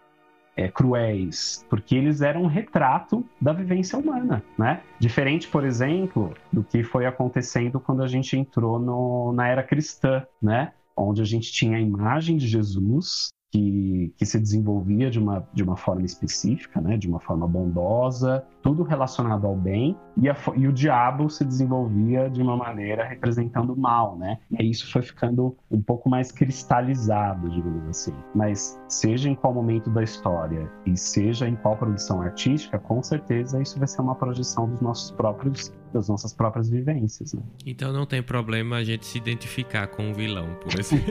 é, 0.57 0.69
cruéis, 0.69 1.65
porque 1.69 1.95
eles 1.95 2.23
eram 2.23 2.45
um 2.45 2.47
retrato 2.47 3.25
da 3.41 3.53
vivência 3.53 3.99
humana, 3.99 4.43
né? 4.57 4.81
Diferente, 4.99 5.47
por 5.47 5.65
exemplo, 5.65 6.33
do 6.51 6.65
que 6.65 6.83
foi 6.83 7.05
acontecendo 7.05 7.79
quando 7.79 8.03
a 8.03 8.09
gente 8.09 8.37
entrou 8.37 8.79
no, 8.79 9.33
na 9.33 9.47
era 9.49 9.63
cristã, 9.63 10.27
né? 10.41 10.73
Onde 10.97 11.21
a 11.21 11.27
gente 11.27 11.53
tinha 11.53 11.77
a 11.77 11.81
imagem 11.81 12.39
de 12.39 12.49
Jesus 12.49 13.29
que, 13.57 14.13
que 14.19 14.27
se 14.27 14.39
desenvolvia 14.39 15.11
de 15.11 15.19
uma, 15.19 15.49
de 15.55 15.63
uma 15.63 15.77
forma 15.77 16.05
específica, 16.05 16.79
né, 16.81 16.99
de 16.99 17.09
uma 17.09 17.19
forma 17.19 17.49
bondosa, 17.49 18.45
tudo 18.63 18.83
relacionado 18.83 19.47
ao 19.47 19.57
bem, 19.57 19.97
e, 20.17 20.29
a, 20.29 20.37
e 20.55 20.69
o 20.69 20.73
diabo 20.73 21.31
se 21.31 21.45
desenvolvia 21.45 22.29
de 22.29 22.43
uma 22.43 22.57
maneira 22.57 23.05
representando 23.05 23.73
o 23.73 23.77
mal, 23.77 24.19
né? 24.19 24.39
E 24.51 24.69
isso 24.69 24.91
foi 24.91 25.03
ficando 25.03 25.57
um 25.71 25.81
pouco 25.81 26.11
mais 26.11 26.31
cristalizado, 26.31 27.49
digamos 27.49 27.89
assim. 27.89 28.15
Mas 28.35 28.79
seja 28.89 29.29
em 29.29 29.35
qual 29.35 29.55
momento 29.55 29.89
da 29.89 30.03
história 30.03 30.71
e 30.85 30.97
seja 30.97 31.49
em 31.49 31.57
qual 31.57 31.77
produção 31.77 32.21
artística, 32.21 32.79
com 32.79 33.03
certeza 33.03 33.63
isso 33.63 33.79
vai 33.79 33.89
ser 33.89 34.03
uma 34.03 34.15
projeção 34.15 34.69
dos 34.69 34.81
nossos 34.81 35.11
próprios 35.13 35.73
das 35.93 36.09
nossas 36.09 36.35
próprias 36.35 36.69
vivências. 36.69 37.33
Né? 37.33 37.43
Então 37.65 37.93
não 37.93 38.05
tem 38.05 38.23
problema 38.23 38.77
a 38.77 38.85
gente 38.85 39.07
se 39.07 39.17
identificar 39.17 39.87
com 39.87 40.11
um 40.11 40.13
vilão, 40.13 40.55
por 40.63 40.79
exemplo. 40.79 41.07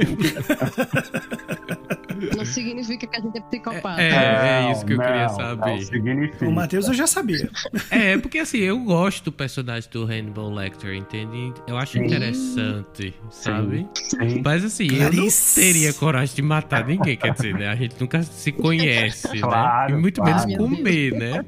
não 2.35 2.45
significa 2.45 3.07
que 3.07 3.17
a 3.17 3.19
gente 3.19 3.37
é 3.37 3.41
psicopata. 3.41 4.01
É, 4.01 4.09
é, 4.09 4.67
é 4.67 4.71
isso 4.71 4.85
que 4.85 4.93
eu 4.93 4.97
não, 4.97 5.05
queria 5.05 5.29
saber. 5.29 6.31
O 6.41 6.51
Matheus 6.51 6.87
eu 6.87 6.93
já 6.93 7.07
sabia. 7.07 7.49
É, 7.89 8.17
porque 8.17 8.39
assim, 8.39 8.59
eu 8.59 8.79
gosto 8.79 9.25
do 9.25 9.31
personagem 9.31 9.89
do 9.91 10.03
Hannibal 10.03 10.49
Lecter, 10.53 10.93
entende? 10.95 11.53
Eu 11.67 11.77
acho 11.77 11.93
Sim. 11.93 12.05
interessante, 12.05 13.13
sabe? 13.29 13.87
Sim. 13.93 14.41
Mas 14.43 14.63
assim, 14.63 14.87
Clarice. 14.87 15.59
eu 15.59 15.65
não 15.65 15.73
teria 15.73 15.93
coragem 15.93 16.35
de 16.35 16.41
matar 16.41 16.85
ninguém, 16.85 17.17
quer 17.17 17.33
dizer, 17.33 17.53
né? 17.53 17.67
A 17.67 17.75
gente 17.75 17.95
nunca 17.99 18.23
se 18.23 18.51
conhece, 18.51 19.39
claro, 19.39 19.93
né? 19.93 19.97
E 19.97 20.01
muito 20.01 20.21
claro. 20.21 20.47
menos 20.47 20.57
comer, 20.57 21.11
né? 21.11 21.45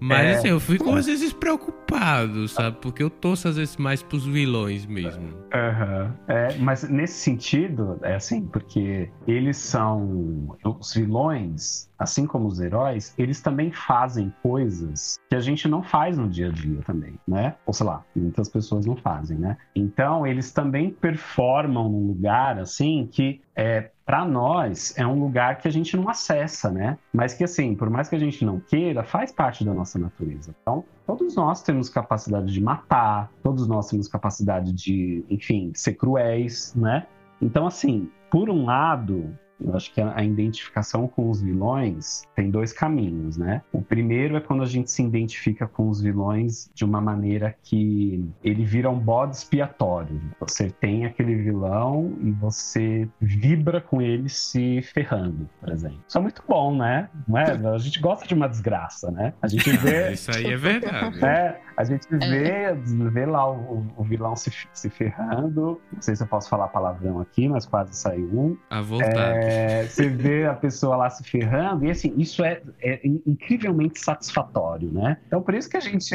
Mas 0.00 0.26
é. 0.26 0.34
assim, 0.34 0.48
eu 0.48 0.60
fico 0.60 0.90
às 0.94 1.06
vezes 1.06 1.32
preocupado, 1.32 2.46
sabe? 2.48 2.78
Porque 2.80 3.02
eu 3.02 3.10
torço 3.10 3.48
às 3.48 3.56
vezes 3.56 3.76
mais 3.76 4.02
pros 4.02 4.26
vilões 4.26 4.86
mesmo. 4.86 5.22
Uhum. 5.24 6.12
É, 6.28 6.56
mas 6.58 6.88
nesse 6.88 7.14
sentido, 7.14 7.98
é 8.02 8.14
assim, 8.14 8.46
porque 8.46 9.10
eles 9.26 9.56
são. 9.56 10.56
Os 10.64 10.94
vilões, 10.94 11.87
assim 11.98 12.26
como 12.26 12.46
os 12.46 12.60
heróis, 12.60 13.12
eles 13.18 13.40
também 13.40 13.72
fazem 13.72 14.32
coisas 14.42 15.18
que 15.28 15.34
a 15.34 15.40
gente 15.40 15.66
não 15.66 15.82
faz 15.82 16.16
no 16.16 16.28
dia 16.28 16.48
a 16.48 16.52
dia 16.52 16.80
também, 16.82 17.18
né? 17.26 17.56
Ou 17.66 17.72
sei 17.72 17.86
lá, 17.86 18.04
muitas 18.14 18.48
pessoas 18.48 18.86
não 18.86 18.96
fazem, 18.96 19.36
né? 19.36 19.56
Então, 19.74 20.26
eles 20.26 20.52
também 20.52 20.90
performam 20.90 21.88
num 21.88 22.06
lugar, 22.06 22.58
assim, 22.58 23.08
que 23.10 23.40
é, 23.54 23.90
para 24.06 24.24
nós 24.24 24.96
é 24.96 25.06
um 25.06 25.18
lugar 25.18 25.58
que 25.58 25.66
a 25.66 25.70
gente 25.70 25.96
não 25.96 26.08
acessa, 26.08 26.70
né? 26.70 26.96
Mas 27.12 27.34
que 27.34 27.42
assim, 27.42 27.74
por 27.74 27.90
mais 27.90 28.08
que 28.08 28.14
a 28.14 28.18
gente 28.18 28.44
não 28.44 28.60
queira, 28.60 29.02
faz 29.02 29.32
parte 29.32 29.64
da 29.64 29.74
nossa 29.74 29.98
natureza. 29.98 30.54
Então, 30.62 30.84
todos 31.06 31.34
nós 31.34 31.62
temos 31.62 31.88
capacidade 31.88 32.52
de 32.52 32.60
matar, 32.60 33.30
todos 33.42 33.66
nós 33.66 33.88
temos 33.88 34.06
capacidade 34.06 34.72
de, 34.72 35.24
enfim, 35.28 35.72
ser 35.74 35.94
cruéis, 35.94 36.72
né? 36.76 37.06
Então, 37.42 37.66
assim, 37.66 38.08
por 38.30 38.48
um 38.48 38.64
lado, 38.64 39.36
eu 39.60 39.74
acho 39.74 39.92
que 39.92 40.00
a, 40.00 40.22
identificação 40.22 41.08
com 41.08 41.30
os 41.30 41.40
vilões 41.40 42.22
tem 42.34 42.50
dois 42.50 42.72
caminhos, 42.72 43.36
né? 43.36 43.62
O 43.72 43.82
primeiro 43.82 44.36
é 44.36 44.40
quando 44.40 44.62
a 44.62 44.66
gente 44.66 44.90
se 44.90 45.02
identifica 45.02 45.66
com 45.66 45.88
os 45.88 46.00
vilões 46.00 46.70
de 46.74 46.84
uma 46.84 47.00
maneira 47.00 47.54
que 47.62 48.24
ele 48.42 48.64
vira 48.64 48.90
um 48.90 48.98
bode 48.98 49.36
expiatório. 49.36 50.20
Você 50.40 50.70
tem 50.70 51.06
aquele 51.06 51.34
vilão 51.34 52.16
e 52.20 52.30
você 52.30 53.08
vibra 53.20 53.80
com 53.80 54.00
ele 54.00 54.28
se 54.28 54.82
ferrando, 54.82 55.48
por 55.60 55.70
exemplo. 55.70 56.00
Isso 56.06 56.18
é 56.18 56.20
muito 56.20 56.42
bom, 56.46 56.76
né? 56.76 57.08
Não 57.26 57.38
é? 57.38 57.52
A 57.52 57.78
gente 57.78 58.00
gosta 58.00 58.26
de 58.26 58.34
uma 58.34 58.48
desgraça, 58.48 59.10
né? 59.10 59.32
A 59.42 59.48
gente 59.48 59.70
vê. 59.78 60.12
Isso 60.12 60.30
aí 60.30 60.46
é 60.46 60.56
verdade. 60.56 61.24
É, 61.24 61.60
a 61.78 61.84
gente 61.84 62.08
vê, 62.10 62.74
vê 63.08 63.24
lá 63.24 63.48
o, 63.48 63.86
o 63.96 64.02
vilão 64.02 64.34
se, 64.34 64.50
se 64.72 64.90
ferrando. 64.90 65.80
Não 65.92 66.02
sei 66.02 66.16
se 66.16 66.24
eu 66.24 66.26
posso 66.26 66.48
falar 66.48 66.66
palavrão 66.66 67.20
aqui, 67.20 67.48
mas 67.48 67.64
quase 67.64 67.94
saiu 67.94 68.28
um. 68.36 68.56
À 68.68 68.80
vontade. 68.80 69.16
É, 69.16 69.82
é, 69.82 69.86
você 69.86 70.08
vê 70.08 70.44
a 70.46 70.54
pessoa 70.54 70.96
lá 70.96 71.08
se 71.08 71.22
ferrando, 71.22 71.84
e 71.84 71.90
assim, 71.92 72.12
isso 72.16 72.42
é, 72.44 72.60
é 72.80 73.00
incrivelmente 73.06 74.00
satisfatório, 74.00 74.90
né? 74.90 75.18
Então, 75.28 75.40
por 75.40 75.54
isso 75.54 75.70
que 75.70 75.76
a 75.76 75.80
gente 75.80 76.10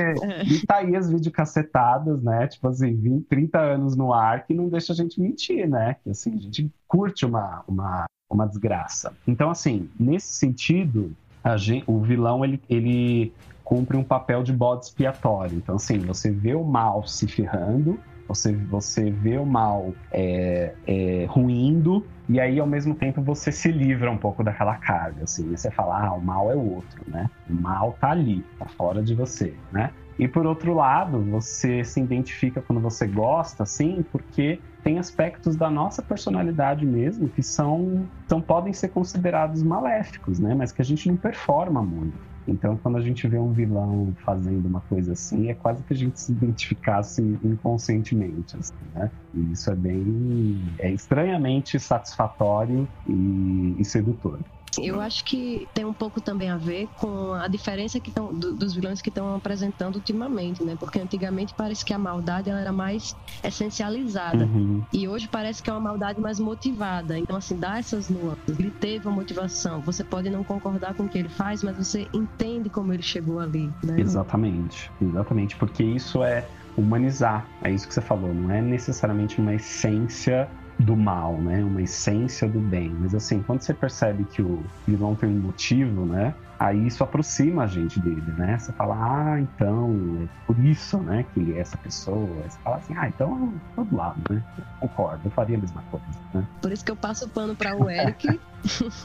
tá 0.67 0.79
aí 0.79 0.97
as 0.97 1.09
videocassetadas, 1.09 2.21
né? 2.21 2.45
Tipo 2.47 2.67
assim, 2.67 2.93
20, 2.97 3.23
30 3.27 3.57
anos 3.57 3.95
no 3.95 4.13
ar, 4.13 4.45
que 4.45 4.53
não 4.53 4.67
deixa 4.67 4.91
a 4.91 4.95
gente 4.97 5.21
mentir, 5.21 5.65
né? 5.65 5.95
Que 6.03 6.09
assim, 6.09 6.33
a 6.35 6.41
gente 6.41 6.69
curte 6.89 7.25
uma, 7.25 7.63
uma, 7.65 8.03
uma 8.29 8.45
desgraça. 8.45 9.13
Então, 9.25 9.49
assim, 9.49 9.89
nesse 9.97 10.33
sentido, 10.33 11.15
gente, 11.55 11.85
o 11.87 12.01
vilão, 12.01 12.43
ele, 12.43 12.61
ele 12.69 13.33
cumpre 13.63 13.97
um 13.97 14.03
papel 14.03 14.43
de 14.43 14.53
bode 14.53 14.85
expiatório. 14.85 15.57
Então, 15.57 15.75
assim, 15.75 15.99
você 15.99 16.29
vê 16.29 16.53
o 16.53 16.63
mal 16.63 17.05
se 17.05 17.27
ferrando, 17.27 17.99
você, 18.27 18.53
você 18.53 19.11
vê 19.11 19.37
o 19.37 19.45
mal 19.45 19.93
é, 20.11 20.73
é, 20.87 21.25
ruindo, 21.29 22.05
e 22.27 22.39
aí 22.39 22.59
ao 22.59 22.67
mesmo 22.67 22.95
tempo 22.95 23.21
você 23.21 23.51
se 23.51 23.71
livra 23.71 24.09
um 24.09 24.17
pouco 24.17 24.43
daquela 24.43 24.75
carga, 24.77 25.23
assim, 25.23 25.49
você 25.49 25.69
fala, 25.69 26.07
ah, 26.07 26.13
o 26.13 26.21
mal 26.21 26.51
é 26.51 26.55
o 26.55 26.73
outro, 26.75 27.03
né? 27.07 27.29
O 27.49 27.53
mal 27.53 27.97
tá 27.99 28.11
ali, 28.11 28.45
tá 28.57 28.65
fora 28.65 29.03
de 29.03 29.13
você, 29.13 29.53
né? 29.71 29.91
E 30.17 30.27
por 30.27 30.45
outro 30.45 30.73
lado, 30.73 31.21
você 31.23 31.83
se 31.83 31.99
identifica 31.99 32.61
quando 32.61 32.79
você 32.79 33.07
gosta, 33.07 33.63
assim, 33.63 34.05
porque 34.11 34.59
tem 34.83 34.99
aspectos 34.99 35.55
da 35.55 35.69
nossa 35.69 36.01
personalidade 36.01 36.85
mesmo 36.85 37.27
que 37.29 37.41
são, 37.41 38.07
são 38.27 38.39
podem 38.39 38.73
ser 38.73 38.89
considerados 38.89 39.63
maléficos, 39.63 40.39
né? 40.39 40.53
Mas 40.53 40.71
que 40.71 40.81
a 40.81 40.85
gente 40.85 41.07
não 41.07 41.17
performa 41.17 41.81
muito. 41.81 42.17
Então, 42.45 42.77
quando 42.77 42.97
a 42.97 43.01
gente 43.01 43.27
vê 43.27 43.39
um 43.39 43.53
vilão 43.53 44.13
fazendo 44.25 44.65
uma 44.67 44.81
coisa 44.81 45.13
assim, 45.13 45.49
é 45.49 45.55
quase 45.55 45.83
que 45.83 45.93
a 45.93 45.95
gente 45.95 46.19
se 46.19 46.31
identificasse 46.31 47.21
inconscientemente, 47.43 48.57
assim, 48.57 48.89
né? 48.93 49.11
E 49.33 49.51
isso 49.51 49.71
é 49.71 49.75
bem... 49.75 50.75
é 50.79 50.91
estranhamente 50.91 51.79
satisfatório 51.79 52.89
e, 53.07 53.75
e 53.79 53.85
sedutor. 53.85 54.41
Eu 54.81 55.01
acho 55.01 55.23
que 55.23 55.69
tem 55.73 55.85
um 55.85 55.93
pouco 55.93 56.21
também 56.21 56.49
a 56.49 56.57
ver 56.57 56.89
com 56.95 57.33
a 57.33 57.47
diferença 57.47 57.99
que 57.99 58.11
tão, 58.11 58.33
do, 58.33 58.55
dos 58.55 58.73
vilões 58.73 59.01
que 59.01 59.09
estão 59.09 59.35
apresentando 59.35 59.95
ultimamente, 59.95 60.63
né? 60.63 60.75
Porque 60.75 60.99
antigamente 60.99 61.53
parece 61.55 61.83
que 61.83 61.93
a 61.93 61.99
maldade 61.99 62.49
ela 62.49 62.61
era 62.61 62.71
mais 62.71 63.15
essencializada. 63.43 64.45
Uhum. 64.45 64.83
E 64.91 65.07
hoje 65.07 65.27
parece 65.27 65.61
que 65.61 65.69
é 65.69 65.73
uma 65.73 65.81
maldade 65.81 66.19
mais 66.19 66.39
motivada. 66.39 67.17
Então, 67.17 67.35
assim, 67.35 67.57
dá 67.57 67.77
essas 67.77 68.09
nuances. 68.09 68.59
Ele 68.59 68.71
teve 68.71 69.07
uma 69.07 69.15
motivação. 69.15 69.81
Você 69.81 70.03
pode 70.03 70.29
não 70.29 70.43
concordar 70.43 70.93
com 70.93 71.03
o 71.03 71.09
que 71.09 71.17
ele 71.17 71.29
faz, 71.29 71.63
mas 71.63 71.77
você 71.77 72.07
entende 72.13 72.69
como 72.69 72.93
ele 72.93 73.03
chegou 73.03 73.39
ali, 73.39 73.71
né? 73.83 73.99
Exatamente, 73.99 74.91
exatamente, 75.01 75.55
porque 75.57 75.83
isso 75.83 76.23
é 76.23 76.49
humanizar, 76.77 77.49
é 77.63 77.71
isso 77.71 77.87
que 77.87 77.93
você 77.93 78.01
falou, 78.01 78.33
não 78.33 78.49
é 78.49 78.61
necessariamente 78.61 79.39
uma 79.39 79.53
essência 79.53 80.49
do 80.79 80.95
mal, 80.95 81.37
né? 81.37 81.63
Uma 81.63 81.81
essência 81.81 82.47
do 82.47 82.59
bem. 82.59 82.89
Mas 82.99 83.13
assim, 83.13 83.41
quando 83.41 83.61
você 83.61 83.73
percebe 83.73 84.23
que 84.25 84.41
o 84.41 84.63
vilão 84.87 85.15
tem 85.15 85.29
um 85.29 85.39
motivo, 85.39 86.05
né? 86.05 86.33
Aí 86.59 86.87
isso 86.87 87.03
aproxima 87.03 87.63
a 87.63 87.67
gente 87.67 87.99
dele, 87.99 88.23
né? 88.37 88.57
Você 88.57 88.71
fala, 88.71 88.95
ah, 88.95 89.39
então, 89.39 90.23
é 90.23 90.45
por 90.47 90.57
isso, 90.63 90.97
né, 90.97 91.25
que 91.33 91.39
ele 91.39 91.57
é 91.57 91.59
essa 91.59 91.75
pessoa. 91.77 92.29
Aí 92.43 92.49
você 92.49 92.59
fala 92.63 92.77
assim, 92.77 92.93
ah, 92.95 93.07
então, 93.07 93.53
todo 93.75 93.95
lado, 93.95 94.21
né? 94.29 94.41
Eu 94.57 94.87
concordo, 94.87 95.21
eu 95.25 95.31
faria 95.31 95.57
a 95.57 95.59
mesma 95.59 95.81
coisa, 95.91 96.05
né? 96.33 96.47
Por 96.61 96.71
isso 96.71 96.85
que 96.85 96.91
eu 96.91 96.95
passo 96.95 97.25
o 97.25 97.29
pano 97.29 97.55
para 97.55 97.75
o 97.75 97.89
Eric. 97.89 98.39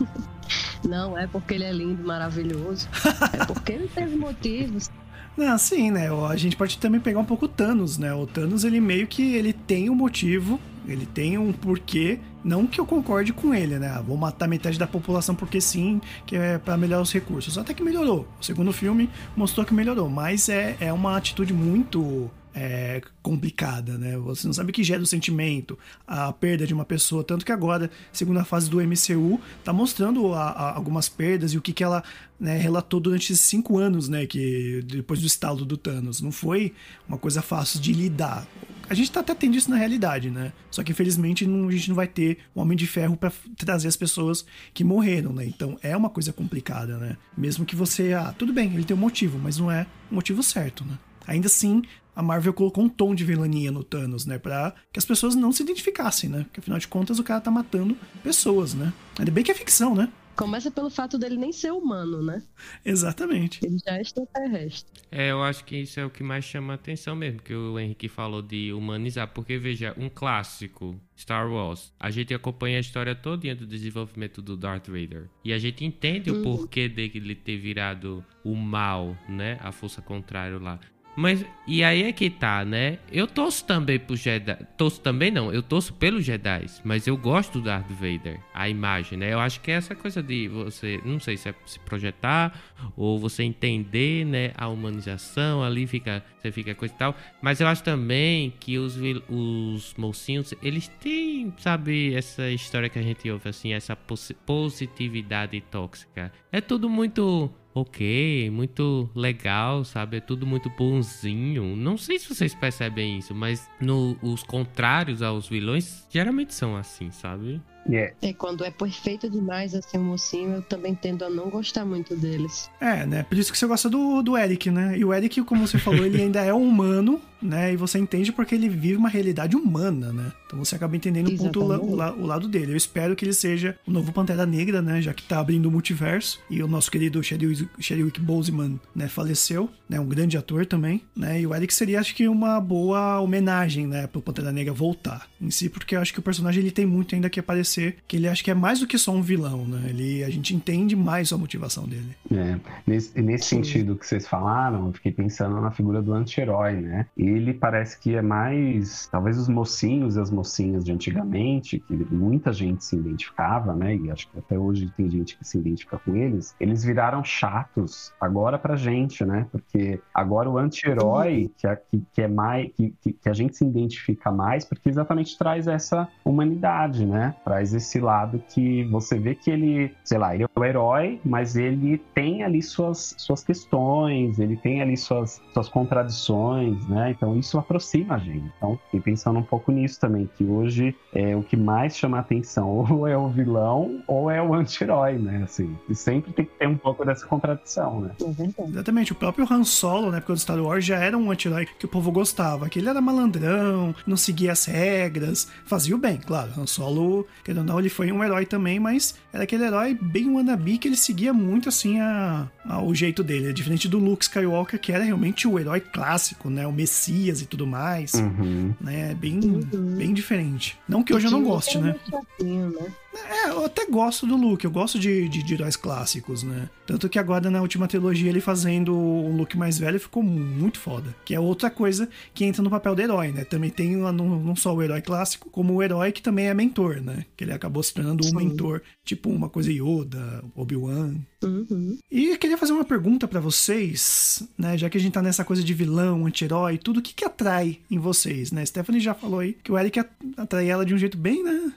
não 0.87 1.19
é 1.19 1.27
porque 1.27 1.55
ele 1.55 1.65
é 1.65 1.73
lindo, 1.73 2.07
maravilhoso. 2.07 2.89
É 3.33 3.45
porque 3.45 3.73
ele 3.73 3.89
teve 3.89 4.15
motivos. 4.15 4.89
Não, 5.37 5.57
sim, 5.57 5.91
né? 5.91 6.09
A 6.29 6.37
gente 6.37 6.57
pode 6.57 6.79
também 6.79 7.01
pegar 7.01 7.21
um 7.21 7.25
pouco 7.25 7.47
o 7.47 7.49
Thanos, 7.49 7.97
né? 7.99 8.13
O 8.13 8.27
Thanos, 8.27 8.65
ele 8.65 8.81
meio 8.81 9.07
que 9.07 9.35
ele 9.35 9.53
tem 9.53 9.89
um 9.89 9.95
motivo, 9.95 10.61
ele 10.89 11.07
tem 11.07 11.39
um 11.39 11.53
porquê. 11.53 12.19
Não 12.43 12.67
que 12.67 12.81
eu 12.81 12.87
concorde 12.87 13.33
com 13.33 13.55
ele, 13.55 13.79
né? 13.79 13.93
Ah, 13.95 14.01
Vou 14.01 14.17
matar 14.17 14.49
metade 14.49 14.79
da 14.79 14.87
população 14.87 15.35
porque 15.35 15.61
sim, 15.61 16.01
que 16.25 16.37
é 16.37 16.59
para 16.59 16.77
melhorar 16.77 17.03
os 17.03 17.13
recursos. 17.13 17.59
Até 17.59 17.75
que 17.75 17.83
melhorou. 17.83 18.27
O 18.41 18.45
segundo 18.45 18.73
filme 18.73 19.11
mostrou 19.37 19.67
que 19.67 19.75
melhorou, 19.75 20.09
mas 20.09 20.49
é, 20.49 20.77
é 20.81 20.93
uma 20.93 21.17
atitude 21.17 21.53
muito 21.53 22.31
é, 22.55 23.01
complicada, 23.23 23.97
né? 23.99 24.17
Você 24.19 24.47
não 24.47 24.53
sabe 24.55 24.71
o 24.71 24.73
que 24.75 24.83
gera 24.83 25.03
o 25.03 25.07
sentimento, 25.07 25.79
a 26.07 26.33
perda 26.33 26.67
de 26.67 26.75
uma 26.75 26.85
pessoa. 26.85 27.23
Tanto 27.23 27.45
que 27.45 27.53
agora, 27.53 27.91
segunda 28.13 28.45
fase 28.45 28.69
do 28.71 28.81
MCU, 28.81 29.41
tá 29.65 29.73
mostrando 29.73 30.33
a- 30.35 30.51
a- 30.51 30.75
algumas 30.77 31.09
perdas 31.09 31.53
e 31.53 31.59
o 31.59 31.63
que, 31.63 31.73
que 31.73 31.85
ela 31.85 32.03
né, 32.41 32.57
relatou 32.57 33.01
durante 33.01 33.33
esses 33.33 33.41
cinco 33.45 33.79
anos, 33.79 34.09
né? 34.09 34.25
Que 34.25 34.81
depois 34.87 35.21
do 35.21 35.27
estalo 35.27 35.65
do 35.65 35.77
Thanos. 35.77 36.21
Não 36.21 36.31
foi 36.31 36.73
uma 37.09 37.19
coisa 37.19 37.43
fácil 37.43 37.81
de 37.81 37.93
lidar. 37.93 38.47
A 38.89 38.95
gente 38.95 39.11
tá 39.11 39.21
até 39.21 39.35
tendo 39.35 39.57
isso 39.57 39.69
na 39.69 39.77
realidade, 39.77 40.31
né? 40.31 40.53
Só 40.71 40.83
que 40.85 40.93
infelizmente 40.93 41.45
não- 41.47 41.69
a 41.69 41.73
gente 41.73 41.89
não 41.89 41.97
vai 41.97 42.07
ter 42.07 42.39
um 42.55 42.61
Homem 42.61 42.79
de 42.79 42.87
Ferro 42.87 43.17
pra 43.17 43.33
trazer 43.57 43.89
as 43.89 43.97
pessoas 43.97 44.47
que 44.73 44.85
morreram, 44.85 45.33
né? 45.33 45.45
Então 45.47 45.77
é 45.83 45.97
uma 45.97 46.09
coisa 46.09 46.33
complicada, 46.33 46.97
né? 46.97 47.17
Mesmo 47.37 47.67
que 47.67 47.75
você, 47.77 48.13
ah, 48.13 48.33
tudo 48.39 48.53
bem, 48.53 48.73
ele 48.73 48.85
tem 48.85 48.97
um 48.97 49.01
motivo, 49.01 49.37
mas 49.39 49.59
não 49.59 49.69
é 49.71 49.85
o 50.11 50.15
motivo 50.15 50.41
certo, 50.43 50.85
né? 50.85 50.97
Ainda 51.27 51.49
assim, 51.49 51.83
a 52.19 52.23
Marvel 52.23 52.53
colocou 52.53 52.83
um 52.83 52.89
tom 52.89 53.15
de 53.15 53.25
vilania 53.25 53.71
no 53.71 53.85
Thanos, 53.85 54.27
né? 54.27 54.41
Pra 54.41 54.75
que 54.93 54.99
as 54.99 55.05
pessoas 55.05 55.37
não 55.37 55.53
se 55.53 55.63
identificassem, 55.63 56.29
né? 56.29 56.43
Porque 56.43 56.59
afinal 56.59 56.77
de 56.77 56.89
contas 56.89 57.21
o 57.21 57.23
cara 57.23 57.41
tá 57.41 57.49
matando 57.49 57.97
pessoas, 58.25 58.75
né? 58.75 58.93
Ainda 59.17 59.31
bem 59.31 59.45
que 59.45 59.53
é 59.53 59.55
ficção, 59.55 59.95
né? 59.95 60.09
Começa 60.35 60.69
pelo 60.69 60.91
fato 60.91 61.17
dele 61.17 61.37
nem 61.37 61.53
ser 61.53 61.71
humano, 61.71 62.21
né? 62.21 62.43
Exatamente. 62.85 63.65
Ele 63.65 63.79
já 63.79 63.99
é 63.99 64.01
extraterrestre. 64.01 65.01
É, 65.13 65.31
eu 65.31 65.43
acho 65.45 65.65
que 65.65 65.77
isso 65.77 66.01
é 66.01 66.05
o 66.05 66.11
que 66.11 66.25
mais 66.25 66.45
chama 66.45 66.73
a 66.73 66.75
atenção 66.75 67.15
mesmo, 67.15 67.41
que 67.41 67.55
o 67.55 67.79
Henrique 67.79 68.09
falou 68.09 68.43
de 68.43 68.73
humanizar. 68.73 69.29
Porque, 69.29 69.57
veja, 69.57 69.95
um 69.97 70.09
clássico, 70.09 71.01
Star 71.17 71.49
Wars, 71.49 71.93
a 72.01 72.11
gente 72.11 72.35
acompanha 72.35 72.79
a 72.79 72.81
história 72.81 73.15
toda 73.15 73.55
do 73.55 73.67
desenvolvimento 73.67 74.43
do 74.43 74.57
Darth 74.57 74.89
Vader. 74.89 75.29
E 75.45 75.53
a 75.53 75.59
gente 75.59 75.85
entende 75.85 76.33
o 76.33 76.43
porquê 76.43 76.89
dele 76.89 77.37
ter 77.37 77.59
virado 77.59 78.25
o 78.45 78.57
mal, 78.57 79.17
né? 79.29 79.59
A 79.61 79.71
força 79.71 80.03
contrária 80.03 80.59
lá. 80.59 80.81
Mas, 81.21 81.45
e 81.67 81.83
aí 81.83 82.05
é 82.05 82.13
que 82.13 82.31
tá, 82.31 82.65
né? 82.65 83.01
Eu 83.11 83.27
torço 83.27 83.65
também 83.65 83.99
pro 83.99 84.15
Jedi. 84.15 84.57
Torço 84.77 85.01
também 85.01 85.33
não, 85.33 85.53
eu 85.53 85.61
torço 85.65 85.93
pelos 85.93 86.25
Jedi. 86.25 86.67
Mas 86.85 87.09
eu 87.09 87.17
gosto 87.17 87.55
do 87.55 87.65
Darth 87.65 87.91
Vader, 87.91 88.39
a 88.55 88.69
imagem, 88.69 89.19
né? 89.19 89.33
Eu 89.33 89.41
acho 89.41 89.61
que 89.61 89.73
é 89.73 89.75
essa 89.75 89.97
coisa 89.97 90.23
de 90.23 90.47
você, 90.47 91.01
não 91.05 91.19
sei 91.19 91.37
se 91.37 91.49
é 91.49 91.55
se 91.67 91.81
projetar 91.81 92.57
ou 92.97 93.19
você 93.19 93.43
entender, 93.43 94.25
né? 94.25 94.53
A 94.57 94.69
humanização 94.69 95.65
ali, 95.65 95.89
fica, 95.89 96.23
você 96.39 96.53
fica 96.53 96.73
coisa 96.73 96.95
e 96.95 96.97
tal. 96.99 97.17
Mas 97.43 97.61
eu 97.61 97.67
acho 97.67 97.83
também 97.83 98.55
que 98.61 98.79
os, 98.79 98.97
os 99.29 99.95
mocinhos, 99.99 100.55
eles 100.63 100.87
têm, 101.01 101.53
sabe, 101.59 102.15
essa 102.15 102.49
história 102.49 102.89
que 102.89 102.99
a 102.99 103.03
gente 103.03 103.29
ouve, 103.29 103.49
assim, 103.49 103.73
essa 103.73 103.97
posi- 103.97 104.35
positividade 104.47 105.61
tóxica. 105.63 106.31
É 106.53 106.61
tudo 106.61 106.89
muito 106.89 107.53
ok, 107.81 108.51
muito 108.51 109.09
legal, 109.15 109.85
sabe? 109.85 110.19
É 110.19 110.21
tudo 110.21 110.47
muito 110.47 110.71
bonzinho. 110.71 111.77
Não 111.77 111.97
sei 111.97 112.19
se 112.19 112.35
vocês 112.35 112.55
percebem 112.55 113.19
isso, 113.19 113.35
mas 113.35 113.69
no, 113.81 114.17
os 114.23 114.43
contrários 114.43 115.23
aos 115.23 115.49
vilões 115.49 116.07
geralmente 116.11 116.55
são 116.55 116.77
assim, 116.77 117.11
sabe? 117.11 117.61
É, 117.91 118.13
É, 118.23 118.33
quando 118.33 118.65
é 118.65 118.71
perfeito 118.71 119.29
demais 119.31 119.75
assim 119.75 119.99
o 119.99 120.03
mocinho, 120.03 120.57
eu 120.57 120.63
também 120.63 120.95
tendo 120.95 121.25
a 121.25 121.31
não 121.31 121.49
gostar 121.49 121.85
muito 121.85 122.15
deles. 122.17 122.71
É, 122.81 123.07
né? 123.07 123.23
Por 123.23 123.37
isso 123.39 123.51
que 123.53 123.59
você 123.59 123.67
gosta 123.67 123.89
do, 123.89 124.23
do 124.23 124.37
Eric, 124.37 124.71
né? 124.71 124.97
E 124.99 125.05
o 125.05 125.13
Eric, 125.15 125.43
como 125.43 125.67
você 125.67 125.79
falou, 125.79 126.05
ele 126.05 126.21
ainda 126.23 126.43
é 126.45 126.53
humano, 126.53 127.21
né? 127.41 127.73
E 127.73 127.77
você 127.77 127.99
entende 127.99 128.33
porque 128.33 128.55
ele 128.55 128.69
vive 128.69 128.97
uma 128.97 129.09
realidade 129.09 129.57
humana, 129.57 130.13
né? 130.13 130.33
Então 130.47 130.59
você 130.65 130.75
acaba 130.77 130.97
entendendo 130.97 131.31
um 131.31 131.37
ponto, 131.37 131.61
la- 131.67 131.79
o, 131.81 131.95
la- 131.95 132.13
o 132.15 132.27
lado 132.27 132.49
dele. 132.49 132.73
Eu 132.73 132.77
espero 132.77 133.15
que 133.15 133.25
ele 133.25 133.33
seja 133.33 133.77
o 133.87 133.91
novo 133.91 134.13
Pantera 134.13 134.45
Negra, 134.47 134.81
né? 134.83 135.01
Já 135.03 135.13
que 135.15 135.23
tá 135.23 135.39
abrindo 135.39 135.67
o 135.67 135.71
multiverso. 135.71 136.41
E 136.51 136.63
o 136.63 136.69
nosso 136.69 136.91
querido 136.91 137.21
Chadwick 137.23 138.21
Boseman, 138.21 138.79
né? 138.95 139.09
Faleceu, 139.09 139.69
né? 139.89 140.01
Um 140.01 140.07
grande 140.07 140.37
ator 140.37 140.67
também, 140.67 141.03
né? 141.17 141.41
E 141.41 141.47
o 141.47 141.55
Eric 141.55 141.73
seria, 141.73 142.01
acho 142.01 142.15
que, 142.15 142.27
uma 142.29 142.61
boa 142.61 143.21
homenagem, 143.21 143.87
né? 143.87 144.07
Pro 144.07 144.21
Pantera 144.23 144.53
Negra 144.53 144.73
voltar 144.73 145.27
em 145.41 145.51
si, 145.51 145.69
porque 145.69 145.95
eu 145.97 146.01
acho 146.01 146.13
que 146.13 146.19
o 146.19 146.23
personagem 146.23 146.63
ele 146.63 146.71
tem 146.71 146.87
muito 146.87 147.15
ainda 147.15 147.31
que 147.31 147.39
aparecer, 147.41 147.78
que 148.07 148.17
ele 148.17 148.29
acha 148.29 148.43
que 148.43 148.51
é 148.51 148.55
mais 148.55 148.81
do 148.81 148.87
que 148.87 148.99
só 148.99 149.13
um 149.13 149.23
vilão, 149.23 149.65
né? 149.67 149.87
Ele, 149.89 150.25
a 150.25 150.31
gente 150.31 150.55
entende 150.55 150.95
mais 150.97 151.33
a 151.33 151.39
motivação 151.39 151.85
dele. 151.87 152.17
É, 152.33 152.59
nesse, 152.87 153.21
nesse 153.21 153.47
sentido 153.47 153.97
que 153.97 154.07
vocês 154.07 154.27
falaram, 154.27 154.87
eu 154.87 154.93
fiquei 154.93 155.13
pensando 155.13 155.61
na 155.61 155.71
figura 155.71 156.01
do 156.03 156.13
anti-herói, 156.13 156.75
né? 156.75 157.07
Ele 157.17 157.53
parece 157.55 157.99
que 157.99 158.15
é 158.15 158.23
mais. 158.23 159.09
Talvez 159.11 159.39
os 159.39 159.49
mocinhos 159.49 160.17
e 160.17 160.21
as 160.21 160.31
mocinhas 160.31 160.85
de 160.85 160.93
antigamente, 160.93 161.79
que 161.81 161.95
muita 162.11 162.53
gente 162.53 162.85
se 162.85 162.97
identificava, 162.97 163.75
né? 163.75 163.97
E 163.97 164.11
acho 164.11 164.29
que 164.31 164.39
até 164.39 164.59
hoje 164.59 164.93
tem 164.97 165.11
gente 165.11 165.37
que 165.37 165.47
se 165.47 165.59
identifica 165.59 165.99
com 165.99 166.15
eles, 166.17 166.55
eles 166.61 166.85
viraram 166.85 167.23
chatos 167.25 168.13
agora 168.21 168.59
pra 168.59 168.77
gente, 168.77 169.25
né? 169.25 169.47
Porque 169.51 170.01
agora 170.15 170.49
o 170.51 170.59
anti-herói, 170.59 171.51
que, 171.57 171.67
é- 171.67 171.77
que, 171.77 172.03
que 172.13 172.23
é 172.23 172.29
mais. 172.29 172.71
Que, 172.77 172.95
que, 173.03 173.13
que 173.13 173.29
a 173.29 173.33
gente 173.35 173.57
se 173.57 173.65
identifica 173.65 174.31
mais, 174.31 174.65
porque 174.65 174.89
exatamente 174.89 175.37
traz 175.39 175.67
essa 175.67 176.09
humanidade, 176.25 177.05
né? 177.07 177.35
Traz 177.45 177.68
esse 177.73 178.01
lado 178.01 178.43
que 178.49 178.85
você 178.85 179.19
vê 179.19 179.35
que 179.35 179.51
ele, 179.51 179.95
sei 180.05 180.19
lá, 180.19 180.35
ele 180.35 180.45
é 180.45 180.49
o 180.55 180.65
herói, 180.65 181.21
mas 181.25 181.57
ele 181.57 181.99
tem 182.15 182.43
ali 182.43 182.63
suas, 182.63 183.15
suas 183.19 183.45
questões, 183.45 184.39
ele 184.39 184.57
tem 184.57 184.83
ali 184.83 184.97
suas, 184.97 185.41
suas 185.53 185.69
contradições, 185.69 186.87
né? 186.89 187.11
Então 187.11 187.37
isso 187.37 187.59
aproxima 187.59 188.17
a 188.17 188.19
gente. 188.19 188.51
Então, 188.57 188.79
fiquei 188.85 189.01
pensando 189.01 189.39
um 189.39 189.43
pouco 189.43 189.71
nisso 189.73 190.01
também, 190.01 190.29
que 190.37 190.45
hoje 190.45 190.95
é 191.13 191.37
o 191.37 191.43
que 191.43 191.57
mais 191.57 191.97
chama 191.97 192.19
a 192.19 192.21
atenção, 192.21 192.69
ou 192.91 193.07
é 193.07 193.17
o 193.17 193.29
vilão, 193.29 194.03
ou 194.07 194.31
é 194.31 194.43
o 194.43 194.55
anti-herói, 194.55 195.19
né? 195.19 195.43
Assim, 195.45 195.77
e 195.89 195.95
sempre 195.95 196.33
tem 196.33 196.45
que 196.45 196.53
ter 196.59 196.69
um 196.69 196.77
pouco 196.77 197.05
dessa 197.05 197.27
contradição, 197.27 198.01
né? 198.01 198.11
É. 198.21 198.69
Exatamente, 198.69 199.13
o 199.13 199.15
próprio 199.15 199.47
Han 199.51 199.65
Solo, 199.65 200.11
na 200.11 200.19
época 200.19 200.33
do 200.33 200.39
Star 200.39 200.59
Wars, 200.61 200.85
já 200.85 200.99
era 200.99 201.17
um 201.17 201.31
anti-herói 201.31 201.67
que 201.79 201.85
o 201.85 201.89
povo 201.89 202.11
gostava, 202.11 202.69
que 202.69 202.79
ele 202.79 202.89
era 202.89 203.01
malandrão, 203.01 203.95
não 204.07 204.17
seguia 204.17 204.53
as 204.53 204.65
regras, 204.65 205.49
fazia 205.65 205.95
o 205.95 205.99
bem, 205.99 206.19
claro. 206.19 206.51
Han 206.57 206.67
Solo, 206.67 207.27
querendo 207.49 207.59
ou 207.61 207.65
não, 207.65 207.79
ele 207.81 207.89
foi 207.89 208.13
um 208.13 208.23
herói 208.23 208.45
também, 208.45 208.79
mas 208.79 209.15
era 209.33 209.45
aquele 209.45 209.65
herói 209.65 209.95
bem 209.99 210.29
wannabe 210.29 210.77
que 210.77 210.87
ele 210.87 210.97
seguia 210.97 211.33
muito, 211.33 211.67
assim, 211.71 211.99
a, 211.99 212.47
a- 212.67 212.83
o 212.83 212.95
jeito 212.95 213.25
dele. 213.25 213.49
É 213.49 213.53
diferente 213.55 213.89
do 213.89 213.99
Luke 213.99 214.23
Skywalker, 214.25 214.79
que 214.79 214.93
era 214.93 215.03
realmente 215.03 215.49
o 215.49 215.59
herói 215.59 215.81
clássico, 215.81 216.51
né? 216.51 216.67
O 216.67 216.73
Messias 216.73 217.41
e 217.41 217.47
tudo 217.47 217.67
mais, 217.67 218.13
Uhum. 218.15 218.75
né? 218.79 219.15
Bem, 219.15 219.41
Uhum. 219.43 219.97
bem 219.97 220.13
diferente. 220.13 220.77
Não 220.87 221.03
que 221.03 221.15
hoje 221.15 221.27
eu 221.27 221.31
não 221.31 221.43
goste, 221.43 221.79
é 221.79 221.81
né? 221.81 221.97
chatinho, 222.11 222.69
né? 222.71 222.87
É, 223.15 223.51
eu 223.51 223.65
até 223.65 223.87
gosto 223.87 224.27
do 224.27 224.37
Luke, 224.37 224.65
eu 224.65 224.71
gosto 224.71 224.99
de, 224.99 225.29
de, 225.29 225.43
de 225.43 225.55
heróis 225.55 225.77
clássicos, 225.77 226.43
né? 226.43 226.69
Tanto 226.87 227.09
que 227.09 227.19
agora 227.19 227.51
na 227.51 227.61
última 227.61 227.89
trilogia 227.89 228.29
ele 228.29 228.41
fazendo 228.41 228.97
um 228.97 229.37
Luke 229.37 229.57
mais 229.57 229.79
velho 229.79 229.99
ficou 229.99 230.23
muito 230.23 230.79
foda. 230.79 231.15
Que 231.25 231.35
é 231.35 231.41
outra 231.41 231.71
coisa 231.71 232.09
que 232.35 232.45
entra 232.45 232.63
no 232.63 232.71
papel 232.71 232.95
do 232.95 233.03
herói, 233.03 233.33
né? 233.33 233.45
Também 233.45 233.71
tem 233.71 233.97
não, 233.97 234.13
não 234.13 234.57
só 234.57 234.75
o 234.75 234.83
herói 234.83 235.01
clássico, 235.01 235.51
como 235.51 235.75
o 235.75 235.83
herói 235.83 236.13
que 236.13 236.23
também 236.23 236.49
é 236.49 236.55
mentor, 236.55 237.01
né? 237.01 237.25
Que 237.37 237.45
ele 237.45 237.53
acabou 237.53 237.83
se 237.83 237.95
tornando 237.95 238.27
um 238.27 238.35
mentor, 238.35 238.83
tipo 239.05 239.31
uma 239.31 239.49
coisa 239.49 239.73
Yoda, 239.73 240.45
Obi-Wan. 240.55 241.17
Uhum. 241.43 241.99
E 242.11 242.31
eu 242.31 242.39
queria 242.39 242.59
fazer 242.59 242.73
uma 242.73 242.85
pergunta 242.85 243.29
pra 243.29 243.39
vocês, 243.41 244.43
né? 244.59 244.77
Já 244.77 244.91
que 244.91 244.99
a 244.99 245.01
gente 245.01 245.13
tá 245.13 245.23
nessa 245.23 245.45
coisa 245.45 245.63
de 245.63 245.73
vilão, 245.73 246.27
anti-herói, 246.27 246.79
tudo, 246.79 246.99
o 246.99 247.03
que 247.03 247.15
que 247.15 247.25
atrai 247.25 247.79
em 247.91 247.99
vocês, 247.99 248.51
né? 248.51 248.65
Stephanie 248.67 249.01
já 249.01 249.15
falou 249.15 249.41
aí 249.41 249.53
que 249.63 249.71
o 249.71 249.79
Eric 249.79 250.01
at- 250.01 250.11
atrai 250.37 250.69
ela 250.69 250.85
de 250.85 250.95
um 250.95 250.99
jeito 250.99 251.17
bem, 251.17 251.43
né? 251.45 251.73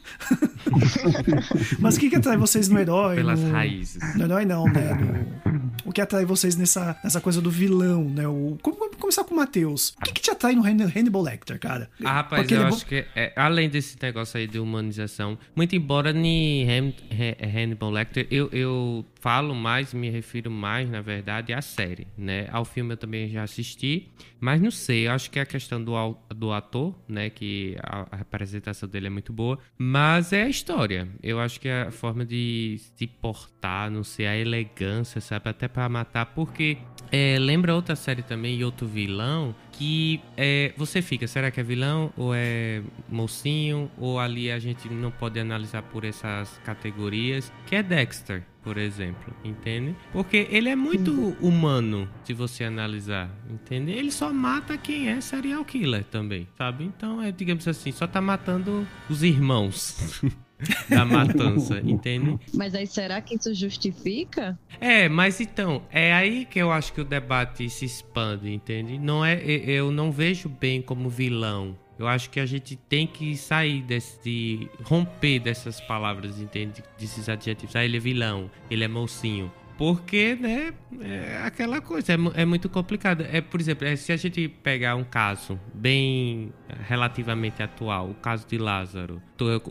Mas 1.79 1.95
o 1.95 1.99
que, 1.99 2.09
que 2.09 2.15
atrai 2.15 2.37
vocês 2.37 2.67
no 2.69 2.79
herói? 2.79 3.15
Pelas 3.15 3.39
no... 3.39 3.51
raízes. 3.51 4.15
No 4.15 4.23
herói 4.25 4.45
não, 4.45 4.65
né? 4.65 4.93
No... 4.93 5.61
O 5.85 5.91
que 5.91 6.01
atrai 6.01 6.25
vocês 6.25 6.55
nessa, 6.55 6.97
nessa 7.03 7.19
coisa 7.19 7.41
do 7.41 7.49
vilão, 7.49 8.03
né? 8.05 8.27
O... 8.27 8.57
Vamos 8.63 8.95
começar 8.97 9.23
com 9.23 9.33
o 9.33 9.37
Matheus. 9.37 9.93
O 9.97 10.01
que, 10.05 10.13
que 10.13 10.21
te 10.21 10.31
atrai 10.31 10.53
no 10.55 10.63
Hannibal 10.63 11.21
Lecter, 11.21 11.59
cara? 11.59 11.89
Ah, 12.03 12.13
rapaz, 12.13 12.41
Porque 12.43 12.53
eu 12.55 12.61
é 12.61 12.65
acho 12.65 12.85
que 12.85 13.05
é, 13.15 13.33
além 13.35 13.69
desse 13.69 13.97
negócio 14.01 14.39
aí 14.39 14.47
de 14.47 14.59
humanização, 14.59 15.37
muito 15.55 15.75
embora 15.75 16.11
Ha- 16.11 17.61
Hannibal 17.63 17.91
Lecter, 17.91 18.27
eu, 18.29 18.49
eu 18.51 19.05
falo 19.19 19.50
mais, 19.53 19.93
me 19.93 20.09
refiro 20.09 20.49
mais, 20.49 20.89
na 20.89 21.01
verdade, 21.01 21.53
à 21.53 21.61
série, 21.61 22.07
né? 22.17 22.47
Ao 22.51 22.65
filme 22.65 22.93
eu 22.93 22.97
também 22.97 23.29
já 23.29 23.43
assisti, 23.43 24.09
mas 24.39 24.61
não 24.61 24.71
sei, 24.71 25.07
eu 25.07 25.11
acho 25.11 25.29
que 25.29 25.39
é 25.39 25.41
a 25.41 25.45
questão 25.45 25.83
do, 25.83 25.93
do 26.35 26.51
ator, 26.51 26.95
né? 27.07 27.29
Que 27.29 27.75
a, 27.81 28.07
a 28.11 28.15
representação 28.17 28.87
dele 28.87 29.07
é 29.07 29.09
muito 29.09 29.33
boa, 29.33 29.59
mas 29.77 30.33
é 30.33 30.43
a 30.43 30.49
história. 30.49 31.07
Eu 31.21 31.39
acho 31.39 31.59
que 31.59 31.67
é 31.67 31.83
a 31.83 31.91
forma 31.91 32.25
de 32.25 32.77
se 32.95 33.07
portar, 33.07 33.89
não 33.89 34.03
sei, 34.03 34.27
a 34.27 34.37
elegância, 34.37 35.21
sabe? 35.21 35.49
Até 35.49 35.67
pra 35.67 35.87
matar, 35.89 36.27
porque 36.27 36.77
é, 37.11 37.37
lembra 37.39 37.75
outra 37.75 37.95
série 37.95 38.23
também, 38.23 38.57
e 38.57 38.63
outro 38.63 38.87
vilão, 38.87 39.53
que 39.71 40.21
é, 40.37 40.73
você 40.77 41.01
fica, 41.01 41.27
será 41.27 41.51
que 41.51 41.59
é 41.59 41.63
vilão 41.63 42.13
ou 42.15 42.33
é 42.33 42.81
mocinho? 43.09 43.91
Ou 43.97 44.19
ali 44.19 44.49
a 44.51 44.59
gente 44.59 44.87
não 44.89 45.11
pode 45.11 45.39
analisar 45.39 45.81
por 45.81 46.05
essas 46.05 46.57
categorias, 46.59 47.51
que 47.67 47.75
é 47.75 47.83
Dexter, 47.83 48.43
por 48.63 48.77
exemplo, 48.77 49.33
entende? 49.43 49.95
Porque 50.11 50.47
ele 50.49 50.69
é 50.69 50.75
muito 50.75 51.35
humano, 51.41 52.07
se 52.23 52.33
você 52.33 52.63
analisar, 52.63 53.29
entende? 53.49 53.91
Ele 53.91 54.11
só 54.11 54.31
mata 54.31 54.77
quem 54.77 55.09
é 55.09 55.19
serial 55.21 55.65
killer 55.65 56.03
também, 56.05 56.47
sabe? 56.57 56.83
Então, 56.83 57.21
é, 57.21 57.31
digamos 57.31 57.67
assim, 57.67 57.91
só 57.91 58.05
tá 58.07 58.21
matando 58.21 58.87
os 59.09 59.23
irmãos. 59.23 60.21
da 60.87 61.03
matança, 61.03 61.81
entende? 61.83 62.37
Mas 62.53 62.75
aí 62.75 62.85
será 62.85 63.19
que 63.19 63.35
isso 63.35 63.51
justifica? 63.53 64.59
É, 64.79 65.09
mas 65.09 65.41
então, 65.41 65.81
é 65.89 66.13
aí 66.13 66.45
que 66.45 66.59
eu 66.59 66.71
acho 66.71 66.93
que 66.93 67.01
o 67.01 67.03
debate 67.03 67.67
se 67.69 67.85
expande, 67.85 68.51
entende? 68.53 68.99
Não 68.99 69.25
é, 69.25 69.43
e- 69.43 69.71
eu 69.71 69.91
não 69.91 70.11
vejo 70.11 70.47
bem 70.49 70.79
como 70.81 71.09
vilão. 71.09 71.75
Eu 72.01 72.07
acho 72.07 72.31
que 72.31 72.39
a 72.39 72.47
gente 72.47 72.75
tem 72.75 73.05
que 73.05 73.37
sair 73.37 73.83
desse, 73.83 74.19
de 74.23 74.67
romper 74.83 75.39
dessas 75.39 75.79
palavras, 75.79 76.39
entende? 76.39 76.83
Desses 76.97 77.29
adjetivos. 77.29 77.75
Ah, 77.75 77.85
ele 77.85 77.97
é 77.97 77.99
vilão, 77.99 78.49
ele 78.71 78.83
é 78.83 78.87
mocinho. 78.87 79.51
Porque, 79.81 80.37
né, 80.39 80.71
é 80.99 81.41
aquela 81.43 81.81
coisa, 81.81 82.13
é, 82.13 82.41
é 82.41 82.45
muito 82.45 82.69
complicado. 82.69 83.25
É, 83.31 83.41
por 83.41 83.59
exemplo, 83.59 83.87
é, 83.87 83.95
se 83.95 84.11
a 84.11 84.15
gente 84.15 84.47
pegar 84.47 84.95
um 84.95 85.03
caso 85.03 85.59
bem 85.73 86.53
eh, 86.69 86.75
relativamente 86.87 87.63
atual, 87.63 88.11
o 88.11 88.13
caso 88.13 88.45
de 88.47 88.59
Lázaro. 88.59 89.19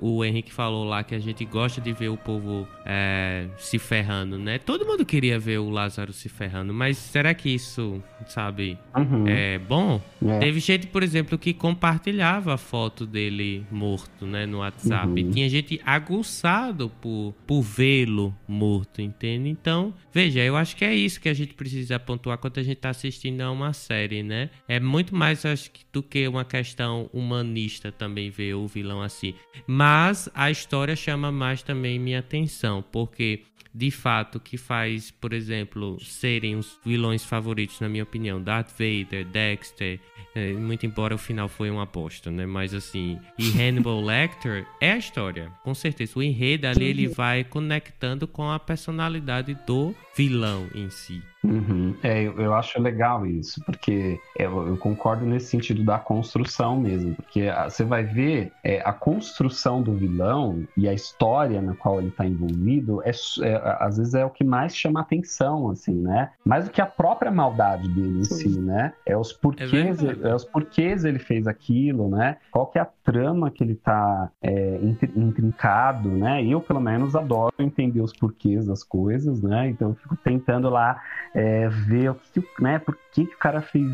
O 0.03 0.25
Henrique 0.25 0.53
falou 0.53 0.85
lá 0.85 1.05
que 1.05 1.14
a 1.14 1.18
gente 1.20 1.44
gosta 1.44 1.81
de 1.81 1.92
ver 1.92 2.09
o 2.09 2.16
povo 2.16 2.66
eh, 2.85 3.46
se 3.57 3.79
ferrando, 3.79 4.37
né? 4.37 4.59
Todo 4.59 4.85
mundo 4.85 5.07
queria 5.07 5.38
ver 5.38 5.59
o 5.59 5.70
Lázaro 5.70 6.12
se 6.12 6.29
ferrando, 6.29 6.75
mas 6.75 6.96
será 6.96 7.33
que 7.33 7.49
isso, 7.49 8.03
sabe, 8.27 8.77
Uhum. 8.96 9.29
é 9.29 9.61
bom? 9.61 10.03
É. 10.27 10.40
Teve 10.40 10.59
gente, 10.59 10.88
por 10.88 11.05
exemplo, 11.05 11.38
que 11.38 11.55
compartilhava 11.55 12.55
a 12.55 12.59
foto 12.59 13.07
dele 13.07 13.64
morto, 13.70 14.27
né, 14.27 14.44
no 14.44 14.59
WhatsApp. 14.59 15.23
Uhum. 15.23 15.31
Tinha 15.31 15.49
gente 15.49 15.81
aguçado 15.87 16.90
por, 17.01 17.33
por 17.46 17.62
vê-lo 17.62 18.35
morto, 18.49 19.01
entende? 19.01 19.49
Então, 19.49 19.94
veja, 20.13 20.41
eu 20.41 20.57
acho 20.57 20.77
que 20.77 20.85
é 20.85 20.95
isso 20.95 21.21
que 21.21 21.29
a 21.29 21.35
gente 21.35 21.55
precisa 21.55 21.99
pontuar 21.99 22.39
quando 22.39 22.59
a 22.59 22.63
gente 22.63 22.79
tá 22.79 22.91
assistindo 22.91 23.41
a 23.41 23.51
uma 23.51 23.73
série, 23.73 24.23
né? 24.23 24.51
É 24.69 24.81
muito 24.81 25.15
mais, 25.15 25.45
acho 25.45 25.71
do 25.93 26.03
que 26.03 26.27
uma 26.27 26.45
questão 26.45 27.09
humanista 27.13 27.91
também 27.91 28.31
ver 28.31 28.55
o 28.55 28.67
vilão 28.67 29.03
assim. 29.03 29.35
Mas 29.67 30.29
a 30.35 30.51
história 30.51 30.97
chama 30.97 31.31
mais 31.33 31.63
também 31.63 31.99
minha 31.99 32.21
atenção, 32.21 32.83
porque 32.91 33.43
de 33.75 33.90
fato 33.90 34.40
que 34.40 34.57
faz, 34.57 35.11
por 35.11 35.33
exemplo, 35.33 35.99
serem 36.01 36.57
os 36.57 36.79
vilões 36.85 37.25
favoritos, 37.25 37.81
na 37.81 37.88
minha 37.88 38.03
opinião, 38.03 38.42
Darth 38.42 38.70
Vader, 38.70 39.25
Dexter, 39.27 40.01
eh, 40.35 40.53
muito 40.53 40.87
embora 40.87 41.14
o 41.14 41.18
final 41.18 41.49
foi 41.49 41.70
uma 41.70 41.85
aposta, 41.85 42.31
né? 42.31 42.46
Mas 42.46 42.75
assim, 42.75 43.18
e 43.38 43.51
Hannibal 43.61 44.01
Lecter 44.03 44.66
é 44.81 44.92
a 44.92 44.99
história, 44.99 45.51
com 45.62 45.75
certeza. 45.75 46.18
O 46.18 46.23
enredo 46.23 46.66
ali 46.66 46.85
ele 46.85 47.09
vai 47.09 47.44
conectando 47.44 48.27
com 48.27 48.51
a 48.51 48.59
personalidade 48.59 49.57
do 49.66 49.94
vilão 50.16 50.68
em 50.75 50.90
si. 50.90 51.23
Uhum. 51.42 51.98
É, 52.03 52.22
eu, 52.22 52.38
eu 52.38 52.53
acho 52.55 52.79
legal 52.81 53.26
isso, 53.26 53.62
porque 53.64 54.22
é, 54.38 54.44
eu, 54.44 54.68
eu 54.68 54.76
concordo 54.76 55.24
nesse 55.24 55.46
sentido 55.48 55.83
da 55.83 55.98
construção 55.98 56.79
mesmo, 56.79 57.14
porque 57.16 57.48
você 57.64 57.83
vai 57.83 58.05
ver 58.05 58.55
é, 58.62 58.81
a 58.83 58.92
construção 58.92 59.83
do 59.83 59.96
vilão 59.96 60.68
e 60.76 60.87
a 60.87 60.92
história 60.92 61.62
na 61.62 61.74
qual 61.74 61.98
ele 61.98 62.11
está 62.11 62.26
envolvido, 62.26 63.03
é, 63.03 63.11
é, 63.42 63.55
a- 63.55 63.87
às 63.87 63.96
vezes 63.96 64.12
é 64.12 64.22
o 64.24 64.31
que 64.31 64.44
mais 64.44 64.76
chama 64.76 65.00
atenção, 65.00 65.70
assim, 65.70 65.94
né? 65.94 66.31
Mais 66.44 66.66
do 66.66 66.70
que 66.70 66.81
a 66.81 66.87
própria 66.87 67.31
maldade 67.31 67.88
dele 67.88 68.20
em 68.20 68.26
si, 68.26 68.61
né? 68.61 68.92
É 69.07 69.16
os 69.16 69.33
porquês, 69.33 70.03
verdade. 70.03 70.29
é, 70.29 70.35
os 70.35 70.44
porquês 70.44 71.05
ele 71.05 71.18
fez 71.18 71.46
aquilo, 71.46 72.11
né? 72.11 72.37
Qual 72.50 72.66
que 72.66 72.79
é 72.79 72.83
a 72.83 72.88
trama 73.03 73.50
que 73.50 73.64
ele 73.64 73.76
tá 73.76 74.31
é, 74.42 74.76
intri- 74.85 75.12
intrincado, 75.16 76.16
né? 76.18 76.44
Eu, 76.44 76.61
pelo 76.61 76.81
menos, 76.81 77.14
adoro 77.14 77.50
entender 77.59 78.03
os 78.03 78.12
porquês 78.12 78.66
das 78.66 78.85
coisas, 78.85 79.40
né? 79.42 79.68
Então 79.70 79.90
eu 79.90 79.94
fico 79.96 80.16
tentando 80.18 80.68
lá 80.68 81.00
é, 81.35 81.69
ver 81.69 82.11
o 82.11 82.14
que, 82.14 82.43
né, 82.61 82.79
por 82.79 82.97
que, 83.12 83.27
que 83.27 83.35
o 83.35 83.38
cara 83.38 83.61
fez 83.61 83.85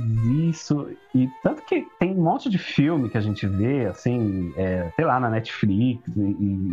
isso. 0.49 0.88
E 1.14 1.29
tanto 1.42 1.62
que 1.62 1.87
tem 1.99 2.12
um 2.12 2.22
monte 2.22 2.49
de 2.51 2.59
filme 2.59 3.09
que 3.09 3.16
a 3.16 3.20
gente 3.20 3.46
vê, 3.46 3.87
assim, 3.87 4.53
é, 4.57 4.90
sei 4.96 5.05
lá, 5.05 5.18
na 5.20 5.31
Netflix 5.31 6.03
e- 6.16 6.20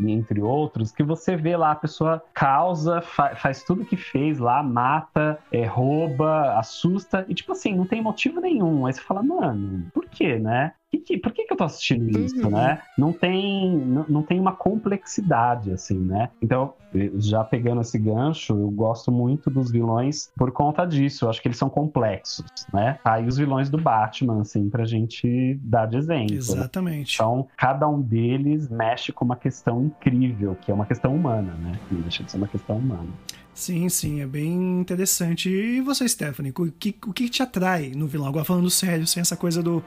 e 0.06 0.12
entre 0.12 0.42
outros, 0.42 0.92
que 0.92 1.04
você 1.04 1.36
vê 1.36 1.56
lá 1.56 1.72
a 1.72 1.76
pessoa 1.76 2.22
causa, 2.34 3.02
fa- 3.02 3.36
faz 3.36 3.64
tudo 3.64 3.86
que 3.86 3.96
fez 3.98 4.40
lá, 4.40 4.62
mata, 4.64 5.40
é, 5.52 5.66
rouba, 5.66 6.58
assusta, 6.58 7.26
e 7.28 7.34
tipo 7.34 7.52
assim, 7.54 7.76
não 7.76 7.86
tem 7.86 8.02
motivo 8.02 8.40
nenhum. 8.42 8.86
Aí 8.86 8.94
você 8.94 9.02
fala, 9.02 9.24
mano, 9.24 9.86
por 9.94 10.06
quê, 10.10 10.38
né? 10.40 10.74
Que 10.94 11.00
que- 11.00 11.18
por 11.18 11.32
que, 11.34 11.46
que 11.46 11.54
eu 11.54 11.58
tô 11.58 11.64
assistindo 11.64 12.20
isso, 12.20 12.36
Uhum. 12.46 12.52
né? 12.52 12.80
Não 12.96 13.12
tem, 13.12 13.76
não, 13.78 14.06
não 14.08 14.22
tem 14.22 14.40
uma 14.40 14.52
complexidade, 14.56 15.72
assim, 15.72 15.98
né? 15.98 16.30
Então, 16.40 16.74
já 17.16 17.44
pegando 17.44 17.82
esse 17.82 17.98
gancho, 17.98 18.54
eu 18.54 18.70
gosto 18.70 19.12
muito 19.12 19.50
dos 19.50 19.72
vilões 19.72 20.30
por 20.38 20.52
conta 20.52 20.86
disso. 20.86 21.26
Eu 21.26 21.30
acho 21.32 21.42
que 21.42 21.48
eles 21.48 21.58
são 21.58 21.68
complexos, 21.70 22.46
né? 22.72 23.00
Aí 23.04 23.26
os 23.26 23.38
vilões 23.38 23.72
do 23.72 23.78
Batman, 23.80 24.42
assim, 24.42 24.70
pra 24.70 24.86
gente 24.86 25.60
dar 25.64 25.88
de 25.88 25.98
exemplo. 25.98 26.28
né? 26.32 26.38
Exatamente. 26.38 27.16
Então, 27.16 27.48
cada 27.58 27.88
um 27.90 28.00
deles 28.00 28.70
mexe 28.70 29.12
com 29.12 29.26
uma 29.26 29.36
questão 29.36 29.84
incrível, 29.86 30.56
que 30.62 30.70
é 30.70 30.74
uma 30.76 30.86
questão 30.86 31.16
humana, 31.16 31.56
né? 31.60 31.72
Não 31.90 32.02
deixa 32.02 32.24
de 32.24 32.30
ser 32.32 32.38
uma 32.38 32.48
questão 32.48 32.78
humana. 32.78 33.10
Sim, 33.54 33.88
sim, 33.90 34.22
é 34.22 34.26
bem 34.26 34.80
interessante. 34.82 35.48
E 35.50 35.80
você, 35.82 36.08
Stephanie, 36.08 36.52
o 36.58 36.72
que, 36.72 36.96
o 37.06 37.14
que 37.14 37.30
te 37.30 37.44
atrai 37.44 37.92
no 37.96 38.08
vilão? 38.08 38.28
Agora 38.28 38.44
falando 38.44 38.70
sério, 38.70 39.06
sem 39.06 39.22
essa 39.22 39.38
coisa 39.38 39.62
do, 39.62 39.84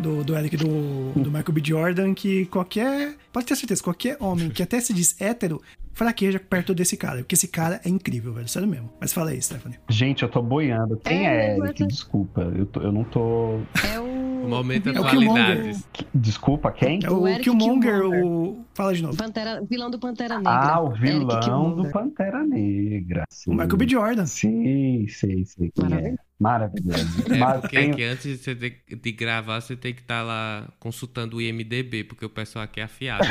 do, 0.00 0.24
do 0.24 0.36
Eric 0.36 0.56
do, 0.56 1.12
do 1.14 1.26
Michael 1.30 1.52
B. 1.52 1.60
Jordan, 1.64 2.14
que 2.14 2.46
qualquer. 2.46 3.14
Pode 3.32 3.46
ter 3.46 3.56
certeza, 3.56 3.82
qualquer 3.82 4.16
homem 4.20 4.48
que 4.50 4.62
até 4.62 4.80
se 4.80 4.92
diz 4.94 5.14
hétero 5.20 5.60
fraqueja 5.92 6.40
perto 6.40 6.74
desse 6.74 6.96
cara. 6.96 7.18
Porque 7.18 7.34
esse 7.34 7.46
cara 7.48 7.80
é 7.84 7.88
incrível, 7.90 8.32
velho. 8.32 8.48
Sério 8.48 8.66
mesmo. 8.68 8.90
Mas 9.00 9.12
fala 9.12 9.30
aí, 9.30 9.42
Stephanie. 9.42 9.78
Gente, 9.88 10.22
eu 10.22 10.28
tô 10.28 10.40
boiando. 10.40 10.96
Quem 11.04 11.26
É, 11.26 11.50
é, 11.54 11.58
Eric? 11.58 11.86
Desculpa, 11.86 12.40
eu, 12.56 12.64
tô- 12.66 12.80
eu 12.80 12.90
não 12.92 13.04
tô. 13.04 13.60
É 13.92 14.00
o. 14.00 14.09
Momento 14.50 14.88
É 14.88 14.92
o 15.00 15.04
atualidades. 15.06 15.86
Que- 15.92 16.06
Desculpa, 16.14 16.70
quem? 16.72 17.00
É 17.02 17.10
o, 17.10 17.24
O 17.24 17.38
Killmonger, 17.40 18.00
Killmonger. 18.00 18.24
o. 18.26 18.64
Fala 18.74 18.94
de 18.94 19.02
novo. 19.02 19.16
Pantera, 19.16 19.62
vilão 19.68 19.90
do 19.90 19.98
Pantera 19.98 20.36
Negra. 20.36 20.52
Ah, 20.52 20.80
o 20.80 20.90
vilão 20.90 21.40
Killmonger. 21.40 21.84
do 21.84 21.90
Pantera 21.90 22.44
Negra. 22.44 23.24
O 23.46 23.50
Michael 23.52 23.76
B. 23.76 23.88
Jordan. 23.88 24.26
Sim, 24.26 25.06
sei, 25.08 25.44
sei 25.44 25.70
quem 25.74 25.84
é. 25.94 26.14
Maravilhoso. 26.38 26.40
Maravilhoso. 26.40 27.34
É, 27.34 27.38
Mas 27.38 27.60
porque 27.60 27.76
tem- 27.76 27.90
aqui 27.90 28.02
antes 28.04 28.22
de 28.24 28.36
você 28.38 28.54
ter- 28.54 28.82
de 28.96 29.12
gravar, 29.12 29.60
você 29.60 29.76
tem 29.76 29.92
que 29.92 30.00
estar 30.00 30.22
lá 30.22 30.66
consultando 30.78 31.36
o 31.36 31.42
IMDB, 31.42 32.04
porque 32.04 32.24
o 32.24 32.30
pessoal 32.30 32.64
aqui 32.64 32.80
é 32.80 32.84
afiado. 32.84 33.24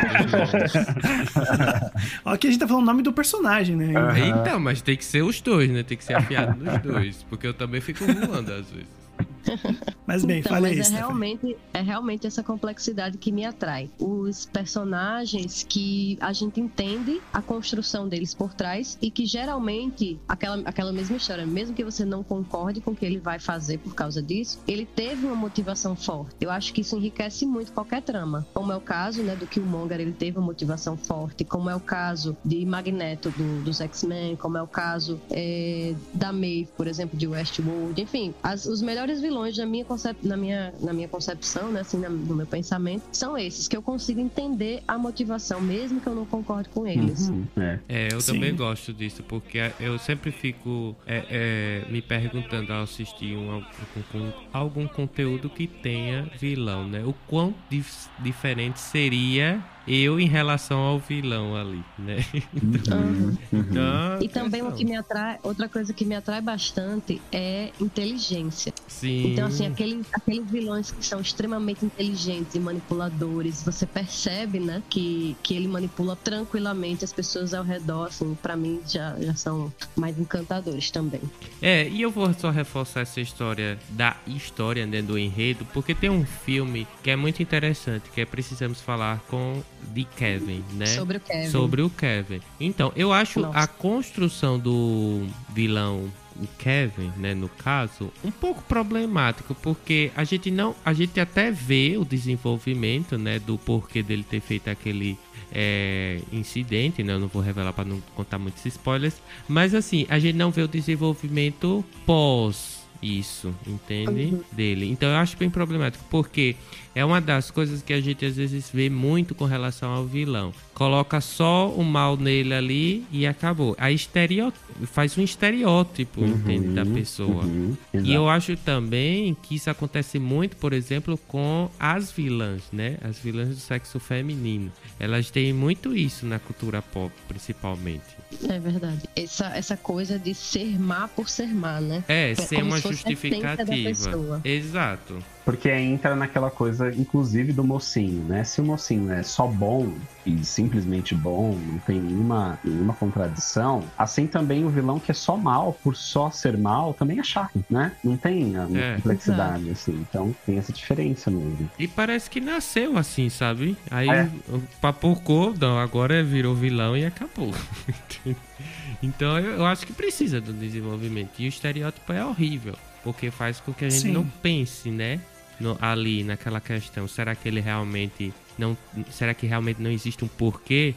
Ó, 2.25 2.31
Aqui 2.33 2.47
a 2.47 2.51
gente 2.51 2.59
tá 2.59 2.67
falando 2.67 2.83
o 2.83 2.85
nome 2.85 3.01
do 3.01 3.11
personagem, 3.11 3.75
né? 3.75 3.93
Então, 4.27 4.59
mas 4.59 4.81
tem 4.81 4.95
que 4.95 5.05
ser 5.05 5.23
os 5.23 5.41
dois, 5.41 5.69
né? 5.69 5.83
Tem 5.83 5.97
que 5.97 6.03
ser 6.03 6.13
afiado 6.13 6.63
nos 6.63 6.79
dois. 6.81 7.23
Porque 7.29 7.47
eu 7.47 7.53
também 7.53 7.81
fico 7.81 8.05
voando 8.05 8.53
às 8.53 8.69
vezes. 8.69 8.99
Mas 10.05 10.25
bem, 10.25 10.39
Então, 10.39 10.55
aí, 10.55 10.77
mas 10.77 10.91
é 10.91 10.95
realmente, 10.95 11.57
é 11.73 11.81
realmente 11.81 12.25
essa 12.25 12.41
complexidade 12.43 13.17
que 13.17 13.31
me 13.31 13.45
atrai. 13.45 13.89
Os 13.99 14.45
personagens 14.45 15.63
que 15.67 16.17
a 16.19 16.33
gente 16.33 16.59
entende 16.59 17.21
a 17.31 17.41
construção 17.41 18.07
deles 18.07 18.33
por 18.33 18.53
trás 18.53 18.97
e 19.01 19.11
que 19.11 19.25
geralmente 19.25 20.19
aquela, 20.27 20.61
aquela 20.67 20.91
mesma 20.91 21.15
história, 21.17 21.45
mesmo 21.45 21.75
que 21.75 21.83
você 21.83 22.03
não 22.05 22.23
concorde 22.23 22.81
com 22.81 22.91
o 22.91 22.95
que 22.95 23.05
ele 23.05 23.19
vai 23.19 23.37
fazer 23.39 23.77
por 23.79 23.93
causa 23.93 24.21
disso, 24.21 24.59
ele 24.67 24.85
teve 24.85 25.25
uma 25.25 25.35
motivação 25.35 25.95
forte. 25.95 26.35
Eu 26.41 26.49
acho 26.49 26.73
que 26.73 26.81
isso 26.81 26.95
enriquece 26.97 27.45
muito 27.45 27.71
qualquer 27.71 28.01
trama. 28.01 28.47
Como 28.53 28.71
é 28.71 28.75
o 28.75 28.81
caso 28.81 29.21
né, 29.21 29.35
do 29.35 29.45
Killmonger, 29.45 29.99
ele 29.99 30.11
teve 30.13 30.37
uma 30.37 30.45
motivação 30.45 30.97
forte. 30.97 31.43
Como 31.43 31.69
é 31.69 31.75
o 31.75 31.79
caso 31.79 32.35
de 32.43 32.65
Magneto 32.65 33.29
do- 33.31 33.61
dos 33.61 33.79
X-Men, 33.79 34.35
como 34.35 34.57
é 34.57 34.61
o 34.63 34.67
caso 34.67 35.21
é, 35.29 35.93
da 36.13 36.31
Maeve, 36.33 36.69
por 36.75 36.87
exemplo, 36.87 37.17
de 37.17 37.27
Westworld. 37.27 38.01
Enfim, 38.01 38.33
as- 38.41 38.65
os 38.65 38.81
melhores 38.81 39.21
vilões 39.21 39.28
vilões 39.29 39.57
na 39.57 39.65
minha, 39.65 39.85
concep... 39.85 40.17
na 40.23 40.35
minha, 40.35 40.73
na 40.81 40.91
minha 40.91 41.07
concepção, 41.07 41.71
né, 41.71 41.81
assim, 41.81 41.97
no 41.99 42.35
meu 42.35 42.47
pensamento, 42.47 43.03
são 43.11 43.37
esses, 43.37 43.67
que 43.67 43.77
eu 43.77 43.81
consigo 43.81 44.19
entender 44.19 44.81
a 44.87 44.97
motivação, 44.97 45.61
mesmo 45.61 46.01
que 46.01 46.07
eu 46.07 46.15
não 46.15 46.25
concorde 46.25 46.67
com 46.69 46.85
eles. 46.87 47.29
Uhum, 47.29 47.45
é. 47.57 47.79
É, 47.87 48.07
eu 48.11 48.19
Sim. 48.21 48.33
também 48.33 48.55
gosto 48.55 48.91
disso, 48.93 49.23
porque 49.23 49.59
eu 49.79 49.97
sempre 49.99 50.31
fico 50.31 50.95
é, 51.05 51.25
é, 51.29 51.91
me 51.91 52.01
perguntando 52.01 52.73
ao 52.73 52.83
assistir 52.83 53.37
um, 53.37 53.51
algum, 53.51 54.01
com- 54.11 54.33
algum 54.51 54.87
conteúdo 54.87 55.49
que 55.49 55.67
tenha 55.67 56.27
vilão, 56.39 56.87
né? 56.87 57.03
O 57.05 57.13
quão 57.27 57.53
dif- 57.69 58.09
diferente 58.19 58.79
seria 58.79 59.63
eu 59.87 60.19
em 60.19 60.27
relação 60.27 60.79
ao 60.79 60.99
vilão 60.99 61.55
ali, 61.55 61.83
né? 61.97 62.25
Uhum. 62.53 63.37
Então, 63.51 64.21
E 64.21 64.27
também 64.27 64.61
o 64.61 64.71
que 64.71 64.85
me 64.85 64.95
atrai, 64.95 65.39
outra 65.43 65.67
coisa 65.67 65.93
que 65.93 66.05
me 66.05 66.15
atrai 66.15 66.41
bastante 66.41 67.21
é 67.31 67.71
inteligência. 67.79 68.73
Sim. 68.87 69.31
Então, 69.31 69.47
assim, 69.47 69.65
aquele, 69.65 70.01
aqueles 70.13 70.49
vilões 70.49 70.91
que 70.91 71.05
são 71.05 71.19
extremamente 71.19 71.85
inteligentes 71.85 72.55
e 72.55 72.59
manipuladores, 72.59 73.63
você 73.63 73.85
percebe, 73.85 74.59
né, 74.59 74.81
que, 74.89 75.35
que 75.41 75.55
ele 75.55 75.67
manipula 75.67 76.15
tranquilamente 76.15 77.03
as 77.03 77.13
pessoas 77.13 77.53
ao 77.53 77.63
redor, 77.63 78.07
assim, 78.07 78.37
pra 78.41 78.55
mim 78.55 78.81
já, 78.87 79.15
já 79.19 79.33
são 79.35 79.71
mais 79.95 80.17
encantadores 80.19 80.91
também. 80.91 81.21
É, 81.61 81.87
e 81.87 82.01
eu 82.01 82.11
vou 82.11 82.33
só 82.33 82.49
reforçar 82.49 83.01
essa 83.01 83.19
história 83.19 83.79
da 83.89 84.15
história, 84.27 84.85
né, 84.85 85.01
do 85.01 85.17
enredo, 85.17 85.65
porque 85.73 85.95
tem 85.95 86.09
um 86.09 86.25
filme 86.25 86.87
que 87.03 87.09
é 87.09 87.15
muito 87.15 87.41
interessante, 87.41 88.09
que 88.13 88.21
é 88.21 88.25
Precisamos 88.25 88.81
Falar 88.81 89.19
com 89.27 89.61
de 89.93 90.03
Kevin, 90.03 90.63
né? 90.73 90.85
Sobre 90.85 91.17
o 91.17 91.19
Kevin. 91.19 91.49
Sobre 91.49 91.81
o 91.81 91.89
Kevin. 91.89 92.41
Então, 92.59 92.91
eu 92.95 93.11
acho 93.11 93.39
Nossa. 93.39 93.59
a 93.59 93.67
construção 93.67 94.59
do 94.59 95.25
vilão 95.53 96.09
o 96.41 96.47
Kevin, 96.57 97.11
né, 97.17 97.33
no 97.33 97.49
caso, 97.49 98.11
um 98.23 98.31
pouco 98.31 98.63
problemático, 98.63 99.53
porque 99.55 100.11
a 100.15 100.23
gente 100.23 100.49
não, 100.49 100.73
a 100.85 100.93
gente 100.93 101.19
até 101.19 101.51
vê 101.51 101.97
o 101.97 102.05
desenvolvimento, 102.05 103.17
né, 103.17 103.39
do 103.39 103.57
porquê 103.57 104.01
dele 104.01 104.23
ter 104.23 104.39
feito 104.39 104.69
aquele 104.69 105.19
é, 105.51 106.21
incidente, 106.31 107.03
né, 107.03 107.13
eu 107.13 107.19
não 107.19 107.27
vou 107.27 107.41
revelar 107.41 107.73
para 107.73 107.83
não 107.83 108.01
contar 108.15 108.39
muitos 108.39 108.65
spoilers, 108.65 109.15
mas 109.47 109.75
assim, 109.75 110.05
a 110.09 110.17
gente 110.17 110.35
não 110.35 110.49
vê 110.49 110.61
o 110.61 110.67
desenvolvimento 110.67 111.83
pós 112.05 112.79
isso, 113.01 113.55
entende? 113.65 114.41
Dele. 114.51 114.89
Então 114.89 115.09
eu 115.09 115.15
acho 115.15 115.37
bem 115.37 115.49
problemático, 115.49 116.03
porque 116.09 116.55
é 116.95 117.03
uma 117.05 117.21
das 117.21 117.51
coisas 117.51 117.81
que 117.81 117.93
a 117.93 118.01
gente 118.01 118.25
às 118.25 118.35
vezes 118.35 118.69
vê 118.73 118.89
muito 118.89 119.35
com 119.35 119.45
relação 119.45 119.91
ao 119.91 120.05
vilão. 120.05 120.53
Coloca 120.73 121.19
só 121.21 121.69
o 121.69 121.83
mal 121.83 122.15
nele 122.17 122.53
ali 122.53 123.05
e 123.11 123.27
acabou. 123.27 123.75
A 123.77 123.91
estereó... 123.91 124.51
faz 124.85 125.17
um 125.17 125.21
estereótipo, 125.21 126.23
entende? 126.23 126.69
Da 126.69 126.85
pessoa. 126.85 127.43
Uhum, 127.43 127.75
E 127.93 128.13
eu 128.13 128.29
acho 128.29 128.55
também 128.57 129.35
que 129.43 129.55
isso 129.55 129.69
acontece 129.69 130.17
muito, 130.19 130.55
por 130.57 130.73
exemplo, 130.73 131.17
com 131.27 131.69
as 131.79 132.11
vilãs, 132.11 132.63
né? 132.71 132.97
As 133.01 133.19
vilãs 133.19 133.49
do 133.49 133.55
sexo 133.55 133.99
feminino. 133.99 134.71
Elas 134.99 135.29
têm 135.29 135.51
muito 135.53 135.95
isso 135.95 136.25
na 136.25 136.39
cultura 136.39 136.81
pop, 136.81 137.13
principalmente. 137.27 138.17
É 138.47 138.59
verdade. 138.59 139.01
Essa, 139.15 139.47
essa 139.55 139.75
coisa 139.77 140.17
de 140.17 140.33
ser 140.33 140.79
má 140.79 141.07
por 141.07 141.27
ser 141.27 141.47
má, 141.47 141.81
né? 141.81 142.03
É, 142.07 142.31
É 142.31 142.35
ser 142.35 142.63
uma 142.63 142.79
justificativa. 142.79 144.41
Exato. 144.43 145.19
Porque 145.45 145.69
entra 145.71 146.15
naquela 146.15 146.51
coisa, 146.51 146.91
inclusive, 146.95 147.51
do 147.53 147.63
mocinho, 147.63 148.23
né? 148.25 148.43
Se 148.43 148.61
o 148.61 148.63
mocinho 148.63 149.11
é 149.11 149.23
só 149.23 149.47
bom 149.47 149.91
e 150.25 150.43
simplesmente 150.45 151.15
bom, 151.15 151.57
não 151.57 151.79
tem 151.79 151.99
nenhuma, 151.99 152.59
nenhuma 152.63 152.93
contradição, 152.93 153.83
assim 153.97 154.27
também 154.27 154.63
o 154.63 154.69
vilão 154.69 154.99
que 154.99 155.09
é 155.09 155.13
só 155.13 155.35
mal, 155.35 155.73
por 155.83 155.95
só 155.95 156.29
ser 156.29 156.55
mal, 156.57 156.93
também 156.93 157.19
é 157.19 157.23
chato, 157.23 157.65
né? 157.69 157.93
Não 158.03 158.15
tem 158.15 158.55
a 158.57 158.63
É. 158.71 158.95
complexidade, 158.97 159.69
assim. 159.71 159.93
Então 160.07 160.35
tem 160.45 160.57
essa 160.59 160.71
diferença 160.71 161.31
mesmo. 161.31 161.69
E 161.79 161.87
parece 161.87 162.29
que 162.29 162.39
nasceu 162.39 162.95
assim, 162.97 163.27
sabe? 163.29 163.75
Aí 163.89 164.09
É. 164.09 164.29
o 164.49 164.61
papocou, 164.79 165.55
não, 165.59 165.79
agora 165.79 166.23
virou 166.23 166.53
vilão 166.53 166.95
e 166.95 167.05
acabou. 167.05 167.53
então 169.01 169.37
eu, 169.39 169.53
eu 169.57 169.65
acho 169.65 169.85
que 169.87 169.93
precisa 169.93 170.39
do 170.39 170.53
desenvolvimento. 170.53 171.31
E 171.39 171.45
o 171.45 171.49
estereótipo 171.49 172.11
é 172.13 172.23
horrível, 172.23 172.75
porque 173.03 173.31
faz 173.31 173.59
com 173.59 173.73
que 173.73 173.85
a 173.85 173.89
gente 173.89 174.01
Sim. 174.03 174.11
não 174.11 174.25
pense, 174.25 174.89
né? 174.89 175.19
no- 175.59 175.77
ali 175.81 176.23
naquela 176.23 176.61
questão. 176.61 177.05
Será 177.07 177.35
que 177.35 177.47
ele 177.47 177.59
realmente 177.59 178.33
não. 178.57 178.77
Será 179.11 179.33
que 179.33 179.45
realmente 179.45 179.81
não 179.81 179.91
existe 179.91 180.23
um 180.23 180.27
porquê 180.27 180.95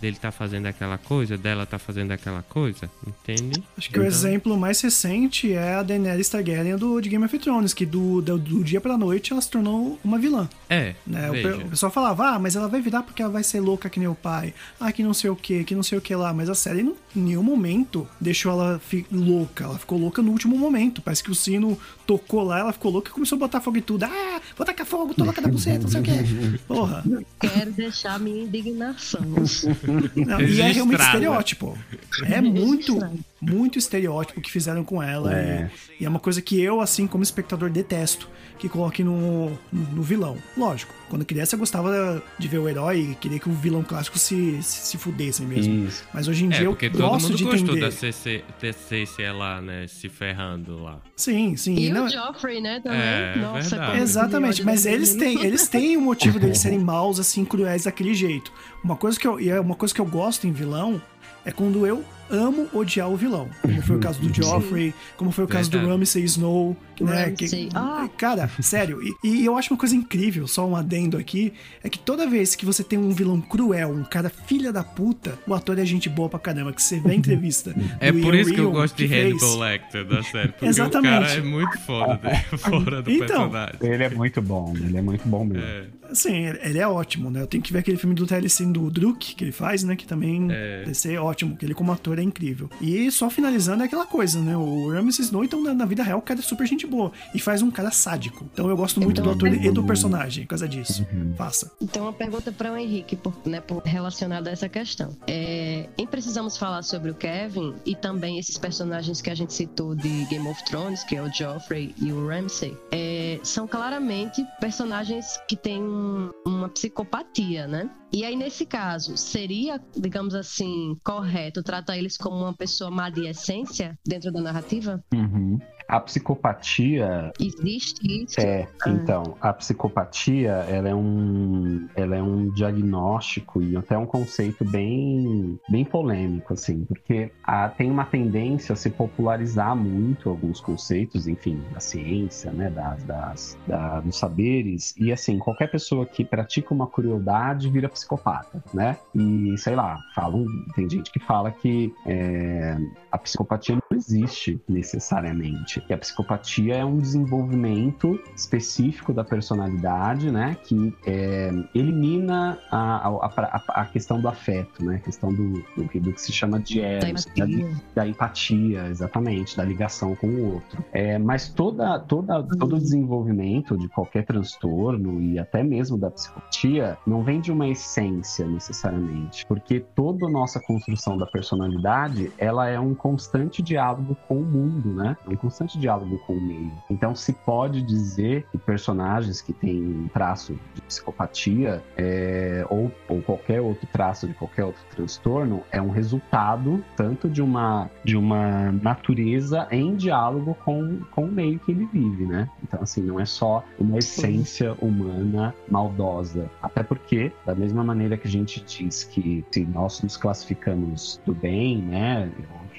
dele 0.00 0.16
tá 0.20 0.30
fazendo 0.32 0.66
aquela 0.66 0.98
coisa, 0.98 1.36
dela 1.38 1.64
tá 1.66 1.78
fazendo 1.78 2.10
aquela 2.12 2.42
coisa? 2.42 2.90
Entende? 3.06 3.62
Acho 3.76 3.88
que 3.90 3.98
o 3.98 4.02
Então- 4.02 4.06
exemplo 4.06 4.56
mais 4.56 4.80
recente 4.80 5.52
é 5.52 5.74
a 5.74 5.82
Daenerys 5.82 6.28
Targaryen 6.28 6.76
do, 6.76 7.00
de 7.00 7.08
Game 7.08 7.24
of 7.24 7.38
Thrones, 7.38 7.72
que 7.72 7.86
do, 7.86 8.20
do, 8.20 8.38
do 8.38 8.64
dia 8.64 8.80
pra 8.80 8.96
noite 8.98 9.32
ela 9.32 9.40
se 9.40 9.50
tornou 9.50 9.98
uma 10.02 10.18
vilã. 10.18 10.48
É, 10.68 10.94
Né? 11.06 11.30
O, 11.30 11.66
o 11.66 11.70
pessoal 11.70 11.92
falava, 11.92 12.30
ah, 12.30 12.38
mas 12.38 12.56
ela 12.56 12.68
vai 12.68 12.80
virar 12.80 13.02
porque 13.02 13.22
ela 13.22 13.30
vai 13.30 13.42
ser 13.44 13.60
louca 13.60 13.88
que 13.88 13.98
nem 14.00 14.08
o 14.08 14.14
pai. 14.14 14.52
Ah, 14.80 14.90
que 14.92 15.02
não 15.02 15.14
sei 15.14 15.30
o 15.30 15.36
que, 15.36 15.64
que 15.64 15.74
não 15.74 15.82
sei 15.82 15.98
o 15.98 16.00
que 16.00 16.14
lá. 16.14 16.32
Mas 16.32 16.48
a 16.50 16.54
série 16.54 16.82
não, 16.82 16.94
em 17.14 17.20
nenhum 17.20 17.42
momento 17.42 18.06
deixou 18.20 18.52
ela 18.52 18.78
fi- 18.80 19.06
louca. 19.10 19.64
Ela 19.64 19.78
ficou 19.78 19.98
louca 19.98 20.20
no 20.22 20.30
último 20.32 20.56
momento. 20.58 21.00
Parece 21.02 21.22
que 21.22 21.30
o 21.30 21.34
sino 21.34 21.78
tocou 22.06 22.42
lá, 22.42 22.58
ela 22.60 22.72
ficou 22.72 22.90
louca 22.90 23.10
e 23.10 23.12
começou 23.12 23.36
a 23.36 23.38
botar 23.40 23.60
fogo 23.60 23.76
e 23.78 23.82
tudo. 23.82 24.04
Ah, 24.04 24.40
vou 24.56 24.66
tacar 24.66 24.86
fogo, 24.86 25.14
tô 25.14 25.24
louca 25.24 25.40
da 25.40 25.48
buceta, 25.48 25.82
não 25.82 25.88
sei 25.90 26.00
o 26.00 26.04
que. 26.04 26.58
Porra. 26.66 27.04
Quero 27.40 27.72
deixar 27.72 28.18
minha 28.18 28.42
indignação. 28.44 29.20
Não, 30.16 30.40
e 30.40 30.60
é 30.60 30.72
realmente 30.72 31.00
estereótipo. 31.02 31.78
É 32.24 32.40
muito. 32.40 32.98
Muito 33.42 33.76
estereótipo 33.78 34.40
que 34.40 34.50
fizeram 34.50 34.84
com 34.84 35.02
ela. 35.02 35.34
É. 35.34 35.68
E, 35.98 36.04
e 36.04 36.06
é 36.06 36.08
uma 36.08 36.20
coisa 36.20 36.40
que 36.40 36.60
eu, 36.60 36.80
assim, 36.80 37.06
como 37.08 37.22
espectador, 37.24 37.68
detesto. 37.68 38.30
Que 38.58 38.68
coloque 38.68 39.02
no, 39.02 39.50
no, 39.72 39.82
no 39.92 40.02
vilão. 40.04 40.36
Lógico, 40.56 40.94
quando 41.10 41.24
criança 41.24 41.56
eu 41.56 41.58
gostava 41.58 42.22
de 42.38 42.46
ver 42.46 42.58
o 42.58 42.68
herói 42.68 43.00
e 43.10 43.14
queria 43.16 43.40
que 43.40 43.48
o 43.48 43.52
vilão 43.52 43.82
clássico 43.82 44.16
se, 44.16 44.62
se, 44.62 44.86
se 44.86 44.96
fudessem 44.98 45.44
mesmo. 45.44 45.86
Isso. 45.86 46.04
Mas 46.14 46.28
hoje 46.28 46.44
em 46.44 46.48
dia 46.48 46.60
É, 46.60 46.66
eu 46.66 46.70
porque 46.70 46.88
todo 46.88 47.00
gosto 47.00 47.24
mundo 47.24 47.36
de 47.38 47.42
gostou 47.44 47.60
entender. 47.70 47.80
da 47.80 47.90
CC, 47.90 48.44
TCC 48.60 49.32
lá, 49.32 49.60
né? 49.60 49.86
Se 49.88 50.08
ferrando 50.08 50.80
lá. 50.80 51.00
Sim, 51.16 51.56
sim. 51.56 51.74
E 51.74 51.90
não- 51.90 52.04
o 52.04 52.08
Joffrey, 52.08 52.60
né, 52.60 52.78
também. 52.80 53.00
É, 53.00 53.34
Nossa, 53.38 53.70
verdade. 53.70 53.90
como 53.90 54.02
Exatamente, 54.04 54.64
mas 54.64 54.86
eles 54.86 55.16
têm, 55.16 55.44
eles 55.44 55.66
têm 55.66 55.96
o 55.96 56.00
motivo 56.00 56.38
deles 56.38 56.58
serem 56.60 56.78
maus, 56.78 57.18
assim, 57.18 57.44
cruéis 57.44 57.82
daquele 57.84 58.14
jeito. 58.14 58.52
Uma 58.84 58.94
coisa 58.94 59.18
que 59.18 59.26
eu, 59.26 59.40
e 59.40 59.50
é 59.50 59.58
uma 59.58 59.74
coisa 59.74 59.92
que 59.92 60.00
eu 60.00 60.06
gosto 60.06 60.46
em 60.46 60.52
vilão 60.52 61.02
é 61.44 61.50
quando 61.50 61.84
eu 61.84 62.04
amo 62.30 62.68
odiar 62.72 63.08
o 63.10 63.16
vilão. 63.16 63.48
Como 63.60 63.82
foi 63.82 63.96
o 63.96 63.98
caso 64.00 64.20
do 64.20 64.32
Joffrey, 64.34 64.94
como 65.16 65.30
foi 65.30 65.44
o 65.44 65.48
caso 65.48 65.70
do 65.70 65.78
Verdade. 65.78 65.98
Ramsay 65.98 66.24
Snow, 66.24 66.76
né? 67.00 67.24
Ramsay. 67.26 67.66
Que, 67.66 67.68
Ah. 67.74 68.08
Cara, 68.16 68.50
sério, 68.60 69.00
e, 69.02 69.28
e 69.28 69.44
eu 69.44 69.56
acho 69.56 69.72
uma 69.72 69.78
coisa 69.78 69.94
incrível, 69.96 70.46
só 70.46 70.66
um 70.66 70.76
adendo 70.76 71.16
aqui, 71.16 71.52
é 71.82 71.88
que 71.88 71.98
toda 71.98 72.26
vez 72.26 72.54
que 72.54 72.64
você 72.66 72.82
tem 72.84 72.98
um 72.98 73.10
vilão 73.10 73.40
cruel, 73.40 73.90
um 73.90 74.04
cara 74.04 74.30
filha 74.30 74.72
da 74.72 74.82
puta, 74.84 75.38
o 75.46 75.54
ator 75.54 75.78
é 75.78 75.84
gente 75.84 76.08
boa 76.08 76.28
pra 76.28 76.38
caramba, 76.38 76.72
que 76.72 76.82
você 76.82 77.00
vê 77.00 77.12
a 77.12 77.14
entrevista. 77.14 77.74
É 78.00 78.10
do 78.10 78.20
por 78.20 78.34
Ian 78.34 78.40
isso 78.40 78.52
que 78.52 78.60
eu 78.60 78.64
Rion, 78.64 78.72
gosto 78.72 78.96
de 78.96 79.08
fez. 79.08 79.42
Hannibal 79.42 79.58
Lecter 79.58 80.04
da 80.06 80.22
série. 80.22 80.48
Porque 80.48 80.66
Exatamente. 80.66 81.14
o 81.16 81.20
cara 81.26 81.32
é 81.34 81.40
muito 81.42 81.78
foda, 81.80 82.20
né? 82.22 82.44
fora 82.58 83.02
do 83.02 83.10
Então. 83.10 83.26
personagem. 83.50 83.74
Ele 83.82 84.02
é 84.04 84.08
muito 84.10 84.42
bom, 84.42 84.74
ele 84.76 84.96
é 84.96 85.02
muito 85.02 85.28
bom 85.28 85.44
mesmo. 85.44 85.62
É. 85.64 85.84
Sim, 86.14 86.44
ele 86.62 86.78
é 86.78 86.86
ótimo, 86.86 87.30
né? 87.30 87.40
Eu 87.40 87.46
tenho 87.46 87.62
que 87.62 87.72
ver 87.72 87.78
aquele 87.78 87.96
filme 87.96 88.14
do 88.14 88.26
Telecine 88.26 88.70
do 88.72 88.90
Druk 88.90 89.34
que 89.34 89.44
ele 89.44 89.52
faz, 89.52 89.82
né? 89.82 89.96
Que 89.96 90.06
também 90.06 90.46
É. 90.50 90.80
deve 90.80 90.94
ser 90.94 91.18
ótimo, 91.18 91.56
que 91.56 91.64
ele 91.64 91.72
como 91.74 91.90
ator 91.92 92.18
é 92.18 92.21
incrível. 92.22 92.68
E 92.80 93.10
só 93.10 93.28
finalizando 93.30 93.82
é 93.82 93.86
aquela 93.86 94.06
coisa, 94.06 94.40
né? 94.40 94.56
O 94.56 94.90
Ramsay 94.90 95.24
Snow, 95.24 95.44
então, 95.44 95.62
na, 95.62 95.74
na 95.74 95.84
vida 95.84 96.02
real, 96.02 96.18
o 96.18 96.22
cara 96.22 96.40
é 96.40 96.42
super 96.42 96.66
gente 96.66 96.86
boa. 96.86 97.12
E 97.34 97.38
faz 97.38 97.62
um 97.62 97.70
cara 97.70 97.90
sádico. 97.90 98.46
Então 98.52 98.68
eu 98.68 98.76
gosto 98.76 99.00
muito 99.00 99.20
do 99.20 99.30
Então, 99.30 99.48
ator 99.48 99.48
e 99.48 99.70
do 99.70 99.80
uhum. 99.80 99.86
personagem, 99.86 100.44
por 100.44 100.50
causa 100.50 100.68
disso. 100.68 101.06
Uhum. 101.12 101.34
Faça. 101.36 101.70
Então, 101.80 102.04
uma 102.04 102.12
pergunta 102.12 102.52
para 102.52 102.72
o 102.72 102.76
Henrique, 102.76 103.16
por, 103.16 103.34
né, 103.44 103.60
por, 103.60 103.82
relacionada 103.82 104.50
a 104.50 104.52
essa 104.52 104.68
questão. 104.68 105.16
É, 105.26 105.88
em 105.98 106.06
precisamos 106.06 106.56
falar 106.56 106.82
sobre 106.82 107.10
o 107.10 107.14
Kevin 107.14 107.74
e 107.86 107.94
também 107.94 108.38
esses 108.38 108.58
personagens 108.58 109.20
que 109.20 109.30
a 109.30 109.34
gente 109.34 109.52
citou 109.52 109.94
de 109.94 110.24
Game 110.26 110.46
of 110.48 110.64
Thrones, 110.64 111.02
que 111.04 111.16
é 111.16 111.22
o 111.22 111.32
Joffrey 111.32 111.94
e 112.00 112.12
o 112.12 112.28
Ramsay, 112.28 112.76
é, 112.90 113.40
são 113.42 113.66
claramente 113.66 114.44
personagens 114.60 115.38
que 115.48 115.56
têm 115.56 115.82
um- 115.82 116.30
uma 116.46 116.68
psicopatia, 116.68 117.66
né? 117.66 117.88
E 118.14 118.26
aí, 118.26 118.36
nesse 118.36 118.66
caso, 118.66 119.16
seria, 119.16 119.80
digamos 119.96 120.34
assim, 120.34 120.94
correto 121.02 121.62
tratar 121.62 121.96
eles 121.96 122.18
como 122.18 122.36
uma 122.36 122.54
pessoa 122.54 122.90
má 122.90 123.08
de 123.08 123.26
essência 123.26 123.98
dentro 124.06 124.30
da 124.30 124.40
narrativa? 124.42 125.02
Uhum. 125.14 125.58
A 125.92 126.00
psicopatia 126.00 127.32
Existe 127.38 128.24
isso? 128.24 128.40
É, 128.40 128.66
Ah. 128.82 128.90
então, 128.90 129.36
a 129.42 129.52
psicopatia, 129.52 130.52
ela 130.68 130.88
é 130.88 130.94
um, 130.94 131.86
ela 131.94 132.16
é 132.16 132.22
um 132.22 132.48
diagnóstico 132.48 133.60
e 133.62 133.76
até 133.76 133.98
um 133.98 134.06
conceito 134.06 134.64
bem, 134.64 135.58
bem 135.68 135.84
polêmico, 135.84 136.54
assim, 136.54 136.84
porque 136.86 137.30
a, 137.44 137.68
tem 137.68 137.90
uma 137.90 138.06
tendência 138.06 138.72
a 138.72 138.76
se 138.76 138.88
popularizar 138.88 139.76
muito 139.76 140.30
alguns 140.30 140.60
conceitos, 140.62 141.28
enfim, 141.28 141.60
da 141.72 141.80
ciência, 141.80 142.50
né, 142.52 142.70
das, 142.70 143.04
das, 143.04 143.58
da- 143.66 144.00
dos 144.00 144.18
saberes, 144.18 144.94
e 144.98 145.12
assim, 145.12 145.38
qualquer 145.38 145.70
pessoa 145.70 146.06
que 146.06 146.24
pratica 146.24 146.72
uma 146.72 146.86
crueldade 146.86 147.68
vira 147.68 147.88
psicopata, 147.88 148.64
né? 148.72 148.96
E, 149.14 149.54
sei 149.58 149.76
lá, 149.76 149.98
falam, 150.14 150.46
tem 150.74 150.88
gente 150.88 151.12
que 151.12 151.20
fala 151.20 151.50
que 151.50 151.92
é, 152.06 152.78
a 153.10 153.18
psicopatia 153.18 153.74
não 153.74 153.98
existe 153.98 154.58
necessariamente. 154.68 155.81
Que 155.86 155.92
a 155.92 155.98
psicopatia 155.98 156.76
é 156.76 156.84
um 156.84 156.98
desenvolvimento 156.98 158.18
específico 158.34 159.12
da 159.12 159.24
personalidade, 159.24 160.30
né? 160.30 160.56
Que 160.64 160.94
é, 161.06 161.50
elimina 161.74 162.58
a, 162.70 163.08
a, 163.08 163.26
a, 163.26 163.62
a, 163.82 163.84
questão 163.86 164.20
do 164.20 164.28
afeto, 164.28 164.84
né? 164.84 164.96
A 164.96 164.98
questão 164.98 165.32
do, 165.32 165.52
do, 165.76 166.00
do 166.00 166.12
que 166.12 166.20
se 166.20 166.32
chama 166.32 166.60
de 166.60 166.80
eros, 166.80 167.26
da, 167.36 167.46
da, 167.94 168.06
empatia, 168.06 168.86
exatamente, 168.86 169.56
da 169.56 169.64
ligação 169.64 170.14
com 170.16 170.26
o 170.26 170.54
outro. 170.54 170.84
É, 170.92 171.18
mas 171.18 171.48
toda, 171.48 171.98
toda, 172.00 172.42
todo 172.42 172.76
o 172.76 172.78
desenvolvimento 172.78 173.76
de 173.76 173.88
qualquer 173.88 174.24
transtorno 174.24 175.20
e 175.20 175.38
até 175.38 175.62
mesmo 175.62 175.98
da 175.98 176.10
psicopatia 176.10 176.96
não 177.06 177.22
vem 177.22 177.40
de 177.40 177.52
uma 177.52 177.68
essência 177.68 178.46
necessariamente, 178.46 179.46
porque 179.46 179.80
toda 179.80 180.26
a 180.26 180.30
nossa 180.30 180.60
construção 180.60 181.16
da 181.16 181.26
personalidade 181.26 182.32
ela 182.38 182.68
é 182.68 182.78
um 182.78 182.94
constante 182.94 183.62
diálogo 183.62 184.16
com 184.28 184.38
o 184.38 184.44
mundo, 184.44 184.92
né? 184.94 185.16
Um 185.26 185.36
constante 185.36 185.71
diálogo 185.78 186.18
com 186.26 186.34
o 186.34 186.40
meio. 186.40 186.72
Então 186.90 187.14
se 187.14 187.32
pode 187.32 187.82
dizer 187.82 188.46
que 188.50 188.58
personagens 188.58 189.40
que 189.40 189.52
têm 189.52 189.82
um 189.82 190.08
traço 190.08 190.58
de 190.74 190.82
psicopatia 190.82 191.82
é, 191.96 192.64
ou, 192.68 192.90
ou 193.08 193.22
qualquer 193.22 193.60
outro 193.60 193.86
traço 193.92 194.26
de 194.26 194.34
qualquer 194.34 194.64
outro 194.64 194.82
transtorno 194.90 195.62
é 195.70 195.80
um 195.80 195.90
resultado 195.90 196.84
tanto 196.96 197.28
de 197.28 197.42
uma 197.42 197.90
de 198.04 198.16
uma 198.16 198.72
natureza 198.72 199.66
em 199.70 199.94
diálogo 199.96 200.56
com, 200.64 201.00
com 201.10 201.24
o 201.24 201.32
meio 201.32 201.58
que 201.60 201.72
ele 201.72 201.86
vive, 201.92 202.24
né? 202.26 202.48
Então 202.62 202.82
assim 202.82 203.02
não 203.02 203.18
é 203.18 203.24
só 203.24 203.64
uma 203.78 203.98
essência 203.98 204.74
humana 204.80 205.54
maldosa, 205.68 206.50
até 206.62 206.82
porque 206.82 207.32
da 207.44 207.54
mesma 207.54 207.82
maneira 207.82 208.16
que 208.16 208.26
a 208.26 208.30
gente 208.30 208.62
diz 208.64 209.04
que 209.04 209.44
se 209.50 209.64
nós 209.64 210.02
nos 210.02 210.16
classificamos 210.16 211.20
do 211.24 211.34
bem, 211.34 211.78
né? 211.82 212.30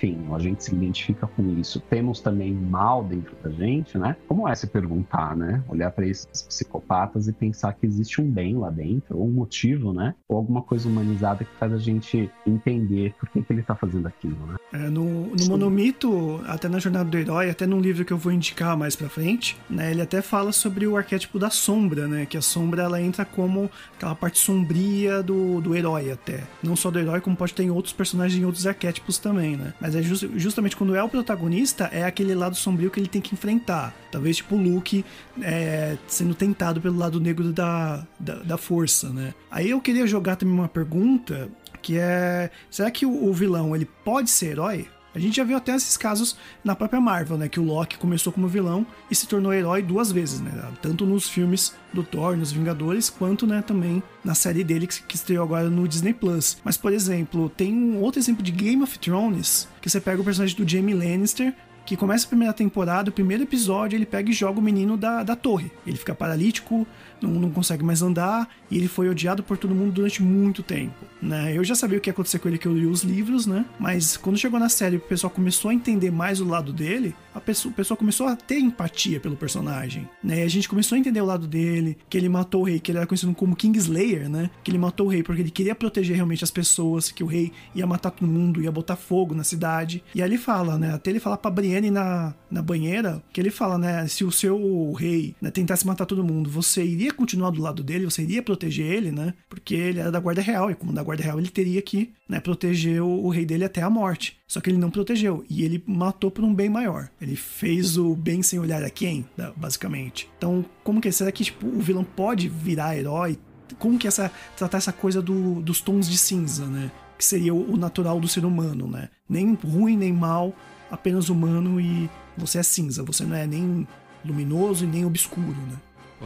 Enfim, 0.04 0.18
a 0.34 0.40
gente 0.40 0.64
se 0.64 0.76
identifica 0.76 1.26
com 1.26 1.58
isso, 1.58 1.80
temos 1.80 2.20
também 2.20 2.54
mal 2.54 3.04
dentro 3.04 3.36
da 3.42 3.50
gente, 3.50 3.98
né? 3.98 4.16
Como 4.28 4.48
é 4.48 4.54
se 4.54 4.68
perguntar, 4.68 5.36
né? 5.36 5.64
Olhar 5.70 5.92
para 5.92 6.06
esses 6.06 6.42
psicopatas 6.42 7.28
e 7.28 7.34
pensar 7.34 7.74
que 7.74 7.86
existe 7.86 8.22
um 8.22 8.30
bem 8.30 8.58
lá 8.58 8.70
dentro, 8.70 9.18
ou 9.18 9.28
um 9.28 9.32
motivo, 9.32 9.94
né? 9.94 10.14
Ou 10.28 10.38
alguma 10.38 10.62
coisa 10.62 10.90
humanizada 10.90 11.46
que 11.46 11.52
faz 11.58 11.72
a 11.72 11.78
gente 11.78 12.30
entender 12.46 13.16
por 13.18 13.30
que, 13.30 13.42
que 13.42 13.54
ele 13.54 13.64
tá 13.64 13.76
fazendo 13.76 14.08
aquilo, 14.08 14.38
né? 14.46 14.56
É, 14.74 14.90
no, 14.90 15.28
no 15.28 15.46
Monomito, 15.48 16.42
até 16.48 16.68
na 16.68 16.80
Jornada 16.80 17.10
do 17.10 17.18
Herói, 17.18 17.50
até 17.50 17.66
num 17.66 17.80
livro 17.80 18.04
que 18.04 18.12
eu 18.12 18.18
vou 18.18 18.32
indicar 18.32 18.76
mais 18.76 18.96
pra 18.96 19.08
frente, 19.08 19.58
né? 19.70 19.92
Ele 19.92 20.02
até 20.02 20.22
fala 20.22 20.52
sobre 20.52 20.86
o 20.86 20.98
arquétipo 20.98 21.40
da 21.40 21.50
sombra, 21.50 22.08
né? 22.08 22.26
Que 22.26 22.38
a 22.38 22.42
sombra 22.42 22.84
ela 22.84 23.02
entra 23.02 23.24
como 23.24 23.70
aquela 23.96 24.16
parte 24.16 24.40
sombria 24.40 25.24
do, 25.24 25.62
do 25.62 25.76
herói 25.76 26.12
até. 26.12 26.44
Não 26.62 26.76
só 26.76 26.92
do 26.92 27.00
herói, 27.00 27.22
como 27.22 27.38
pode 27.38 27.54
ter 27.54 27.64
em 27.64 27.70
outros 27.70 27.94
personagens 27.94 28.42
em 28.42 28.46
outros 28.46 28.68
arquétipos 28.68 29.18
também, 29.18 29.56
né? 29.56 29.74
Mas 29.80 29.93
é 29.96 30.02
just, 30.02 30.28
justamente 30.36 30.76
quando 30.76 30.96
é 30.96 31.04
o 31.04 31.10
protagonista, 31.10 31.90
é 31.92 32.04
aquele 32.04 32.34
lado 32.36 32.56
sombrio 32.56 32.90
que 32.90 33.00
ele 33.00 33.08
tem 33.08 33.22
que 33.22 33.34
enfrentar. 33.34 33.94
Talvez 34.12 34.38
tipo 34.38 34.56
o 34.56 34.62
Luke 34.62 35.04
é, 35.42 35.98
sendo 36.08 36.34
tentado 36.36 36.80
pelo 36.82 36.98
lado 36.98 37.20
negro 37.20 37.52
da, 37.52 38.06
da, 38.20 38.36
da 38.36 38.58
força, 38.58 39.10
né? 39.10 39.34
Aí 39.50 39.70
eu 39.70 39.82
queria 39.82 40.06
jogar 40.08 40.36
também 40.36 40.54
uma 40.54 40.68
pergunta 40.68 41.50
que 41.82 41.98
é: 41.98 42.50
será 42.70 42.90
que 42.90 43.06
o, 43.06 43.26
o 43.26 43.34
vilão 43.34 43.76
ele 43.76 43.86
pode 43.86 44.30
ser 44.30 44.52
herói? 44.52 44.88
A 45.16 45.20
gente 45.20 45.38
já 45.38 45.44
viu 45.44 45.56
até 45.56 45.76
esses 45.76 45.96
casos 45.96 46.36
na 46.64 46.76
própria 46.76 47.00
Marvel, 47.00 47.38
né? 47.38 47.48
Que 47.48 47.60
o 47.60 47.64
Loki 47.64 47.98
começou 47.98 48.34
como 48.34 48.48
vilão 48.48 48.86
e 49.12 49.16
se 49.16 49.28
tornou 49.28 49.54
herói 49.54 49.82
duas 49.82 50.12
vezes, 50.12 50.42
né? 50.42 50.52
Tanto 50.82 51.06
nos 51.06 51.30
filmes 51.30 51.76
do 51.94 52.04
Thor, 52.04 52.36
nos 52.36 52.52
Vingadores, 52.52 53.10
quanto, 53.10 53.46
né, 53.46 53.62
também 53.62 54.02
na 54.24 54.34
série 54.34 54.64
dele 54.64 54.88
que, 54.88 55.04
que 55.04 55.16
estreou 55.16 55.44
agora 55.44 55.70
no 55.70 55.88
Disney 55.88 56.14
Plus. 56.14 56.58
Mas, 56.64 56.76
por 56.76 56.92
exemplo, 56.92 57.50
tem 57.50 57.74
um 57.74 58.00
outro 58.02 58.20
exemplo 58.20 58.42
de 58.42 58.52
Game 58.52 58.82
of 58.82 58.98
Thrones, 58.98 59.68
que 59.82 59.90
você 59.90 60.02
pega 60.02 60.22
o 60.22 60.26
personagem 60.26 60.58
do 60.58 60.68
Jaime 60.68 60.94
Lannister, 60.94 61.54
que 61.86 61.98
começa 61.98 62.26
a 62.26 62.30
primeira 62.30 62.54
temporada, 62.54 63.10
o 63.10 63.14
primeiro 63.14 63.44
episódio, 63.44 63.98
ele 63.98 64.06
pega 64.06 64.30
e 64.30 64.34
joga 64.34 64.60
o 64.60 64.62
menino 64.62 64.96
da, 64.96 65.22
da 65.22 65.36
torre. 65.36 65.72
Ele 65.86 65.98
fica 65.98 66.16
paralítico, 66.16 66.88
não, 67.24 67.40
não 67.40 67.50
consegue 67.50 67.84
mais 67.84 68.02
andar, 68.02 68.48
e 68.70 68.78
ele 68.78 68.88
foi 68.88 69.10
odiado 69.10 69.44
por 69.44 69.58
todo 69.58 69.74
mundo 69.74 69.92
durante 69.92 70.22
muito 70.22 70.62
tempo, 70.62 71.06
né? 71.22 71.56
Eu 71.56 71.64
já 71.64 71.76
sabia 71.76 71.98
o 71.98 72.02
que 72.02 72.10
ia 72.10 72.14
acontecer 72.14 72.40
com 72.40 72.48
ele, 72.48 72.58
que 72.58 72.68
eu 72.68 72.74
li 72.74 72.86
os 72.86 73.02
livros, 73.04 73.46
né? 73.46 73.66
Mas 73.80 74.18
quando 74.18 74.38
chegou 74.38 74.60
na 74.60 74.70
série, 74.70 74.98
o 74.98 75.00
pessoal 75.00 75.32
começou 75.32 75.72
a 75.72 75.74
entender 75.74 76.12
mais 76.12 76.40
o 76.40 76.46
lado 76.46 76.74
dele, 76.74 77.16
a 77.34 77.40
pessoa, 77.40 77.72
o 77.72 77.76
pessoal 77.76 77.98
começou 77.98 78.28
a 78.28 78.36
ter 78.36 78.60
empatia 78.60 79.20
pelo 79.20 79.36
personagem, 79.36 80.08
né? 80.24 80.40
E 80.40 80.44
a 80.44 80.50
gente 80.50 80.70
começou 80.70 80.96
a 80.96 81.00
entender 81.00 81.22
o 81.22 81.26
lado 81.26 81.48
dele, 81.48 81.98
que 82.10 82.18
ele 82.18 82.30
matou 82.30 82.62
o 82.62 82.64
rei, 82.66 82.80
que 82.80 82.92
ele 82.92 82.98
era 82.98 83.08
conhecido 83.08 83.34
como 83.34 83.56
Kingslayer, 83.56 84.30
né? 84.30 84.50
Que 84.64 84.72
ele 84.72 84.78
matou 84.78 85.08
o 85.08 85.10
rei 85.10 85.24
porque 85.24 85.42
ele 85.42 85.52
queria 85.52 85.74
proteger 85.74 86.16
realmente 86.16 86.44
as 86.44 86.52
pessoas, 86.52 87.12
que 87.12 87.24
o 87.24 87.28
rei 87.28 87.52
ia 87.74 87.88
matar 87.88 88.12
todo 88.12 88.28
mundo, 88.28 88.62
ia 88.62 88.72
botar 88.72 88.96
fogo 88.96 89.34
na 89.34 89.44
cidade. 89.44 90.04
E 90.14 90.22
aí 90.22 90.30
ele 90.30 90.38
fala, 90.38 90.78
né? 90.78 90.94
Até 90.94 91.10
ele 91.10 91.20
falar 91.20 91.38
pra 91.38 91.50
Brienne 91.50 91.90
na, 91.90 92.34
na 92.52 92.62
banheira, 92.62 93.22
que 93.32 93.40
ele 93.40 93.50
fala, 93.50 93.78
né? 93.78 94.08
Se 94.08 94.24
o 94.24 94.32
seu 94.32 94.94
rei 94.94 95.36
né, 95.42 95.50
tentasse 95.50 95.86
matar 95.86 96.06
todo 96.06 96.24
mundo, 96.24 96.50
você 96.50 96.84
iria 96.84 97.13
continuar 97.14 97.52
do 97.52 97.62
lado 97.62 97.84
dele, 97.84 98.06
você 98.06 98.24
iria 98.24 98.42
proteger 98.42 98.86
ele, 98.86 99.12
né? 99.12 99.34
Porque 99.50 99.76
ele 99.76 100.00
era 100.00 100.12
da 100.12 100.20
Guarda 100.20 100.42
Real, 100.42 100.70
e 100.70 100.76
como 100.76 100.94
da 100.94 101.04
Guarda 101.04 101.24
Real 101.24 101.40
ele 101.40 101.50
teria 101.50 101.82
que 101.82 102.14
né, 102.28 102.40
proteger 102.40 103.02
o, 103.02 103.26
o 103.26 103.30
rei 103.30 103.46
dele 103.46 103.66
até 103.66 103.82
a 103.82 103.90
morte. 103.90 104.38
Só 104.48 104.60
que 104.60 104.70
ele 104.70 104.78
não 104.78 104.92
protegeu, 104.92 105.44
e 105.50 105.64
ele 105.64 105.84
matou 105.88 106.30
por 106.30 106.44
um 106.44 106.54
bem 106.54 106.70
maior. 106.70 107.10
Ele 107.22 107.36
fez 107.36 107.98
o 107.98 108.16
bem 108.16 108.42
sem 108.42 108.60
olhar 108.60 108.84
a 108.84 108.90
quem, 108.90 109.26
né, 109.38 109.52
basicamente. 109.56 110.30
Então, 110.38 110.66
como 110.84 111.02
que 111.02 111.12
será 111.12 111.32
que 111.32 111.44
tipo, 111.44 111.66
o 111.68 111.80
vilão 111.80 112.04
pode 112.04 112.50
virar 112.50 112.98
herói? 112.98 113.38
Como 113.80 113.98
que 113.98 114.08
essa 114.08 114.32
tratar 114.56 114.78
essa 114.78 114.94
coisa 114.94 115.22
do, 115.22 115.62
dos 115.62 115.82
tons 115.82 116.10
de 116.10 116.18
cinza, 116.18 116.66
né? 116.66 116.92
Que 117.18 117.26
seria 117.26 117.54
o, 117.54 117.74
o 117.74 117.78
natural 117.78 118.20
do 118.20 118.28
ser 118.28 118.46
humano, 118.46 118.88
né? 118.88 119.10
Nem 119.28 119.54
ruim 119.54 119.98
nem 119.98 120.12
mal, 120.14 120.54
apenas 120.92 121.30
humano 121.30 121.82
e 121.82 122.10
você 122.38 122.60
é 122.60 122.64
cinza, 122.64 123.04
você 123.04 123.24
não 123.24 123.36
é 123.36 123.48
nem 123.48 123.88
luminoso 124.24 124.86
e 124.86 124.88
nem 124.88 125.06
obscuro, 125.06 125.56
né? 125.70 125.78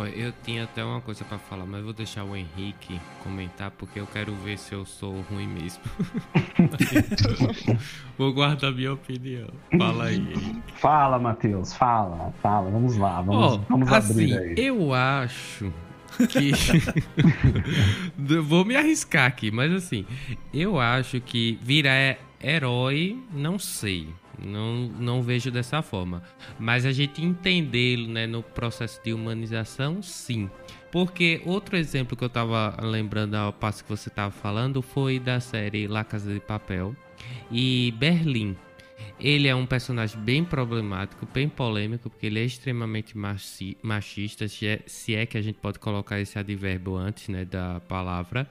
Eu 0.05 0.31
tinha 0.43 0.65
até 0.65 0.83
uma 0.83 1.01
coisa 1.01 1.23
para 1.25 1.37
falar, 1.37 1.65
mas 1.65 1.83
vou 1.83 1.93
deixar 1.93 2.23
o 2.23 2.35
Henrique 2.35 2.99
comentar 3.23 3.71
porque 3.71 3.99
eu 3.99 4.05
quero 4.05 4.33
ver 4.35 4.57
se 4.57 4.73
eu 4.73 4.85
sou 4.85 5.21
ruim 5.21 5.47
mesmo. 5.47 5.81
vou 8.17 8.33
guardar 8.33 8.71
minha 8.71 8.93
opinião. 8.93 9.47
Fala 9.77 10.05
aí. 10.05 10.61
Fala, 10.75 11.17
Matheus, 11.17 11.73
fala, 11.73 12.31
fala. 12.41 12.69
Vamos 12.69 12.97
lá, 12.97 13.21
vamos, 13.21 13.55
oh, 13.55 13.57
vamos 13.69 13.91
assim, 13.91 14.11
abrir 14.11 14.37
aí. 14.37 14.55
Eu 14.57 14.93
acho 14.93 15.73
que. 16.29 16.51
vou 18.41 18.65
me 18.65 18.75
arriscar 18.75 19.25
aqui, 19.25 19.51
mas 19.51 19.71
assim, 19.71 20.05
eu 20.53 20.79
acho 20.79 21.19
que 21.21 21.57
virar 21.61 22.17
herói, 22.41 23.19
não 23.33 23.57
sei. 23.57 24.09
Não, 24.43 24.75
não 24.99 25.21
vejo 25.21 25.49
dessa 25.49 25.81
forma. 25.81 26.21
Mas 26.59 26.85
a 26.85 26.91
gente 26.91 27.23
entendê-lo 27.23 28.07
né, 28.07 28.27
no 28.27 28.43
processo 28.43 29.01
de 29.03 29.13
humanização, 29.13 30.01
sim. 30.01 30.49
Porque 30.91 31.41
outro 31.45 31.75
exemplo 31.75 32.15
que 32.15 32.23
eu 32.23 32.27
estava 32.27 32.77
lembrando 32.81 33.35
ao 33.35 33.51
passo 33.51 33.83
que 33.83 33.89
você 33.89 34.09
estava 34.09 34.31
falando 34.31 34.81
foi 34.81 35.19
da 35.19 35.39
série 35.39 35.87
La 35.87 36.03
Casa 36.03 36.33
de 36.33 36.39
Papel 36.39 36.95
e 37.51 37.93
Berlim. 37.97 38.55
Ele 39.19 39.47
é 39.47 39.55
um 39.55 39.65
personagem 39.65 40.19
bem 40.19 40.43
problemático, 40.43 41.27
bem 41.33 41.49
polêmico, 41.49 42.09
porque 42.09 42.27
ele 42.27 42.39
é 42.39 42.43
extremamente 42.43 43.17
machista, 43.17 44.47
se 44.47 44.67
é, 44.67 44.81
se 44.85 45.15
é 45.15 45.25
que 45.25 45.37
a 45.37 45.41
gente 45.41 45.57
pode 45.59 45.79
colocar 45.79 46.19
esse 46.19 46.37
advérbio 46.37 46.95
antes 46.95 47.27
né, 47.27 47.43
da 47.43 47.79
palavra. 47.81 48.47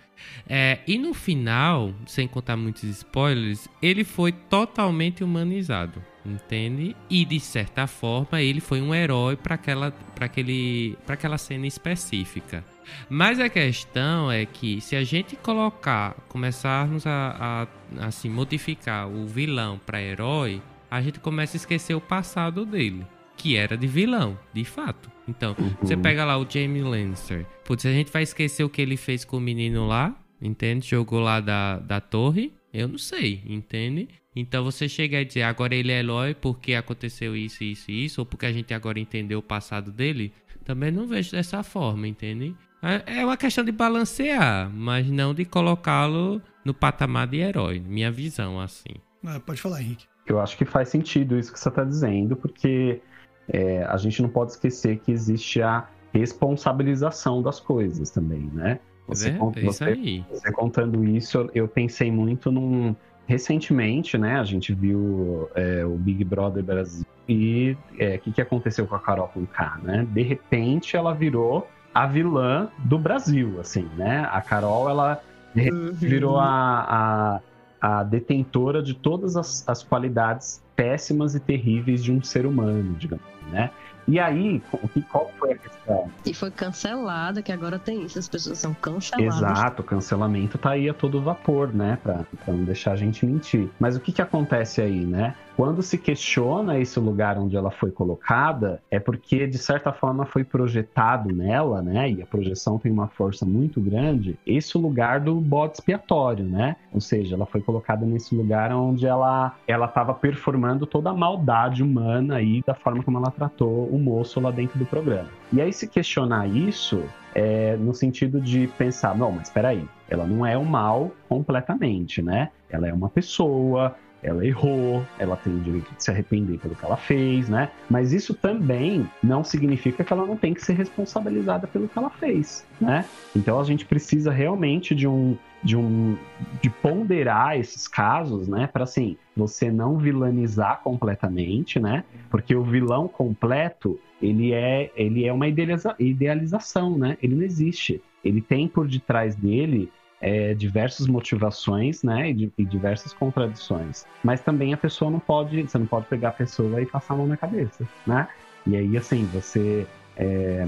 É, 0.49 0.81
e 0.87 0.99
no 0.99 1.15
final, 1.15 1.95
sem 2.07 2.27
contar 2.27 2.57
muitos 2.57 2.83
spoilers, 2.85 3.69
ele 3.81 4.05
foi 4.05 4.33
totalmente 4.33 5.23
humanizado 5.23 6.03
entende? 6.27 6.97
E 7.09 7.25
de 7.25 7.39
certa 7.39 7.87
forma 7.87 8.43
ele 8.43 8.61
foi 8.61 8.81
um 8.81 8.93
herói 8.93 9.37
para 9.37 9.55
aquela, 9.55 9.95
aquele, 10.21 10.99
aquela 11.07 11.39
cena 11.39 11.67
específica. 11.67 12.65
Mas 13.09 13.41
a 13.41 13.49
questão 13.49 14.31
é 14.31 14.45
que 14.45 14.81
se 14.81 14.97
a 14.97 15.05
gente 15.05 15.37
colocar, 15.37 16.15
começarmos 16.29 17.07
a, 17.07 17.69
a 17.99 18.07
assim 18.07 18.29
modificar 18.29 19.09
o 19.09 19.27
vilão 19.27 19.81
para 19.85 20.03
herói, 20.03 20.63
a 20.91 21.01
gente 21.01 21.21
começa 21.21 21.57
a 21.57 21.59
esquecer 21.59 21.95
o 21.95 22.01
passado 22.01 22.65
dele, 22.65 23.07
que 23.37 23.57
era 23.57 23.77
de 23.77 23.87
vilão, 23.87 24.39
de 24.53 24.65
fato. 24.65 25.11
Então, 25.29 25.57
uhum. 25.59 25.75
você 25.81 25.97
pega 25.97 26.25
lá 26.25 26.39
o 26.39 26.47
Jamie 26.49 26.83
Lannister. 26.83 27.47
Putz, 27.65 27.85
a 27.87 27.93
gente 27.93 28.13
vai 28.13 28.23
esquecer 28.23 28.65
o 28.65 28.69
que 28.69 28.81
ele 28.81 28.97
fez 28.97 29.25
com 29.25 29.39
o 29.39 29.41
menino 29.41 29.87
lá, 29.87 30.15
entende? 30.41 30.87
Jogou 30.87 31.21
lá 31.21 31.41
da, 31.41 31.79
da 31.79 32.01
torre. 32.01 32.53
Eu 32.73 32.89
não 32.89 32.99
sei, 32.99 33.43
entende? 33.47 34.09
Então 34.35 34.63
você 34.63 34.87
chega 34.87 35.19
a 35.19 35.25
dizer, 35.25 35.43
agora 35.43 35.75
ele 35.75 35.91
é 35.91 36.01
herói 36.01 36.35
porque 36.35 36.75
aconteceu 36.75 37.35
isso, 37.35 37.65
isso 37.65 37.91
e 37.91 38.05
isso, 38.05 38.21
ou 38.21 38.27
porque 38.27 38.45
a 38.45 38.53
gente 38.53 38.75
agora 38.75 39.01
entendeu 39.01 39.39
o 39.39 39.43
passado 39.43 39.91
dele, 39.91 40.31
também 40.63 40.91
não 40.91 41.07
vejo 41.07 41.31
dessa 41.31 41.63
forma, 41.63 42.07
entende? 42.07 42.55
É, 42.83 43.21
é 43.21 43.25
uma 43.25 43.37
questão 43.37 43.65
de 43.65 43.73
balancear, 43.73 44.71
mas 44.73 45.09
não 45.09 45.35
de 45.35 45.45
colocá-lo 45.45 46.41
no 46.65 46.75
patamar 46.75 47.27
de 47.27 47.39
herói, 47.39 47.81
minha 47.81 48.11
visão, 48.11 48.61
assim. 48.61 48.97
Ah, 49.25 49.41
pode 49.41 49.61
falar, 49.61 49.81
Henrique. 49.81 50.07
Eu 50.27 50.41
acho 50.41 50.57
que 50.57 50.65
faz 50.65 50.89
sentido 50.89 51.39
isso 51.39 51.53
que 51.53 51.59
você 51.59 51.69
está 51.69 51.85
dizendo, 51.85 52.37
porque 52.37 53.01
é, 53.49 53.85
a 53.85 53.97
gente 53.97 54.21
não 54.21 54.29
pode 54.29 54.53
esquecer 54.53 54.99
que 54.99 55.13
existe 55.13 55.63
a 55.63 55.89
responsabilização 56.13 57.43
das 57.43 57.61
coisas 57.61 58.11
também, 58.11 58.51
né? 58.53 58.81
Você, 59.09 59.31
é, 59.31 59.33
é 59.33 59.67
isso 59.67 59.85
aí. 59.85 60.25
você 60.29 60.53
contando 60.53 61.05
isso, 61.05 61.49
eu 61.55 61.69
pensei 61.69 62.11
muito 62.11 62.51
num, 62.51 62.97
Recentemente, 63.27 64.17
né, 64.17 64.39
a 64.39 64.45
gente 64.45 64.73
viu 64.73 65.49
é, 65.57 65.85
o 65.85 65.97
Big 65.97 66.23
Brother 66.23 66.63
Brasil 66.63 67.05
e 67.29 67.77
o 67.91 68.03
é, 68.03 68.19
que, 68.19 68.31
que 68.31 68.41
aconteceu 68.41 68.87
com 68.87 68.95
a 68.95 69.01
Carol 69.01 69.27
com 69.27 69.45
K, 69.45 69.81
né? 69.83 70.07
De 70.09 70.23
repente 70.23 70.97
ela 70.97 71.13
virou 71.13 71.67
a 71.97 72.05
vilã 72.05 72.69
do 72.77 72.99
Brasil, 72.99 73.59
assim, 73.59 73.89
né? 73.97 74.29
A 74.31 74.43
Carol, 74.43 74.91
ela 74.91 75.19
uhum. 75.57 75.93
virou 75.95 76.39
a, 76.39 77.41
a, 77.81 78.01
a, 78.01 78.03
detentora 78.03 78.83
de 78.83 78.93
todas 78.93 79.35
as, 79.35 79.67
as 79.67 79.83
qualidades 79.83 80.63
péssimas 80.77 81.35
e 81.35 81.41
terríveis 81.41 82.05
de 82.05 82.13
um 82.13 82.23
ser 82.23 82.45
humano, 82.45 82.95
digamos, 82.99 83.25
né? 83.51 83.71
E 84.07 84.21
aí, 84.21 84.63
qual 85.11 85.31
foi 85.39 85.55
a 85.55 85.57
questão? 85.57 86.11
E 86.27 86.35
foi 86.35 86.51
cancelada, 86.51 87.41
que 87.41 87.51
agora 87.51 87.79
tem 87.79 88.05
isso, 88.05 88.19
as 88.19 88.29
pessoas 88.29 88.59
são 88.59 88.75
canceladas. 88.75 89.39
Exato, 89.39 89.81
o 89.81 89.85
cancelamento 89.85 90.59
tá 90.59 90.73
aí 90.73 90.91
a 90.91 90.95
todo 90.95 91.21
vapor, 91.23 91.75
né? 91.75 91.99
Pra, 92.03 92.27
pra 92.45 92.53
não 92.53 92.65
deixar 92.65 92.93
a 92.93 92.97
gente 92.97 93.25
mentir. 93.25 93.71
Mas 93.81 93.97
o 93.97 94.01
que 94.01 94.13
que 94.13 94.21
acontece 94.21 94.83
aí, 94.83 95.05
né? 95.07 95.35
Quando 95.57 95.83
se 95.83 95.97
questiona 95.97 96.79
esse 96.79 97.01
lugar 97.01 97.39
onde 97.39 97.57
ela 97.57 97.71
foi 97.71 97.91
colocada, 97.91 98.83
é 98.91 99.01
porque, 99.01 99.47
de 99.47 99.57
certa 99.57 99.91
forma, 99.91 100.27
foi 100.27 100.45
projetado 100.45 101.35
nela, 101.35 101.81
né? 101.81 102.11
E 102.11 102.21
a 102.21 102.27
projeção 102.27 102.79
tem 102.79 102.93
uma 102.93 103.09
força 103.09 103.47
muito 103.47 103.81
grande, 103.81 104.39
esse 104.47 104.77
lugar 104.77 105.19
do 105.19 105.35
bode 105.41 105.73
expiatório, 105.75 106.45
né? 106.45 106.77
Ou 106.93 107.01
seja, 107.01 107.37
ela 107.37 107.47
foi 107.47 107.63
colocada 107.63 108.05
nesse 108.05 108.35
lugar 108.35 108.71
onde 108.71 109.07
ela 109.07 109.57
ela 109.67 109.87
estava 109.87 110.13
performando 110.13 110.87
toda 110.87 111.09
a 111.09 111.15
maldade 111.15 111.83
humana 111.83 112.37
aí 112.37 112.63
da 112.67 112.75
forma 112.75 113.03
como 113.03 113.17
ela 113.17 113.31
tratou 113.31 113.89
o 113.89 113.99
moço 113.99 114.39
lá 114.41 114.51
dentro 114.51 114.79
do 114.79 114.85
programa. 114.85 115.29
E 115.51 115.63
aí, 115.63 115.73
se 115.73 115.89
questionar 115.89 116.47
isso, 116.47 117.03
é, 117.35 117.77
no 117.77 117.95
sentido 117.95 118.41
de 118.41 118.67
pensar, 118.79 119.17
não, 119.17 119.33
mas 119.33 119.49
espera 119.49 119.69
aí, 119.69 119.87
ela 120.09 120.27
não 120.27 120.45
é 120.45 120.57
o 120.57 120.65
mal 120.65 121.13
completamente, 121.29 122.21
né? 122.21 122.51
Ela 122.69 122.89
é 122.89 122.93
uma 122.93 123.09
pessoa, 123.09 123.95
ela 124.27 124.45
errou, 124.45 125.07
ela 125.19 125.37
tem 125.37 125.55
o 125.55 125.61
direito 125.61 125.95
de 125.95 126.03
se 126.03 126.11
arrepender 126.11 126.59
pelo 126.59 126.75
que 126.75 126.85
ela 126.85 126.97
fez, 126.97 127.49
né? 127.49 127.71
Mas 127.89 128.13
isso 128.13 128.35
também 128.35 129.09
não 129.23 129.45
significa 129.45 130.03
que 130.03 130.13
ela 130.13 130.27
não 130.27 130.37
tem 130.37 130.53
que 130.53 130.65
ser 130.65 130.75
responsabilizada 130.75 131.67
pelo 131.67 131.89
que 131.89 131.97
ela 131.97 132.11
fez, 132.11 132.67
né? 132.81 133.05
Então 133.35 133.61
a 133.61 133.65
gente 133.65 133.85
precisa 133.85 134.33
realmente 134.33 134.95
de 134.95 135.07
um 135.07 135.37
de 135.63 135.77
um 135.77 136.17
de 136.61 136.69
ponderar 136.69 137.59
esses 137.59 137.89
casos, 137.89 138.47
né, 138.47 138.67
para 138.67 138.85
assim, 138.85 139.17
você 139.37 139.71
não 139.71 139.97
vilanizar 139.97 140.81
completamente, 140.83 141.81
né? 141.81 142.05
Porque 142.31 142.55
o 142.55 142.63
vilão 142.63 143.09
completo, 143.09 143.99
ele 144.21 144.53
é 144.53 144.91
ele 144.97 145.25
é 145.25 145.33
uma 145.33 145.47
idealiza, 145.47 145.95
idealização, 145.99 146.99
né? 146.99 147.17
Ele 147.23 147.35
não 147.37 147.43
existe. 147.43 148.03
Ele 148.25 148.41
tem 148.41 148.67
por 148.67 148.89
detrás 148.89 149.37
dele 149.37 149.91
é, 150.21 150.55
diversas 150.55 151.07
motivações, 151.07 152.03
né, 152.03 152.31
e, 152.31 152.53
e, 152.57 152.65
diversas 152.65 153.13
contradições. 153.13 154.05
Mas 154.25 154.41
também 154.41 154.73
a 154.73 154.77
pessoa 154.77 155.11
não 155.11 155.19
pode, 155.19 155.63
você 155.63 155.79
não 155.79 155.87
pode 155.87 156.07
pegar 156.07 156.31
a 156.31 156.33
pessoa 156.33 156.81
e 156.81 156.87
passar 156.87 157.15
a 157.15 157.17
mão 157.19 157.27
na 157.27 157.37
cabeça, 157.37 157.87
né? 158.07 158.29
E 158.67 158.77
aí, 158.77 158.97
assim, 158.97 159.25
você 159.27 159.87
é, 160.17 160.67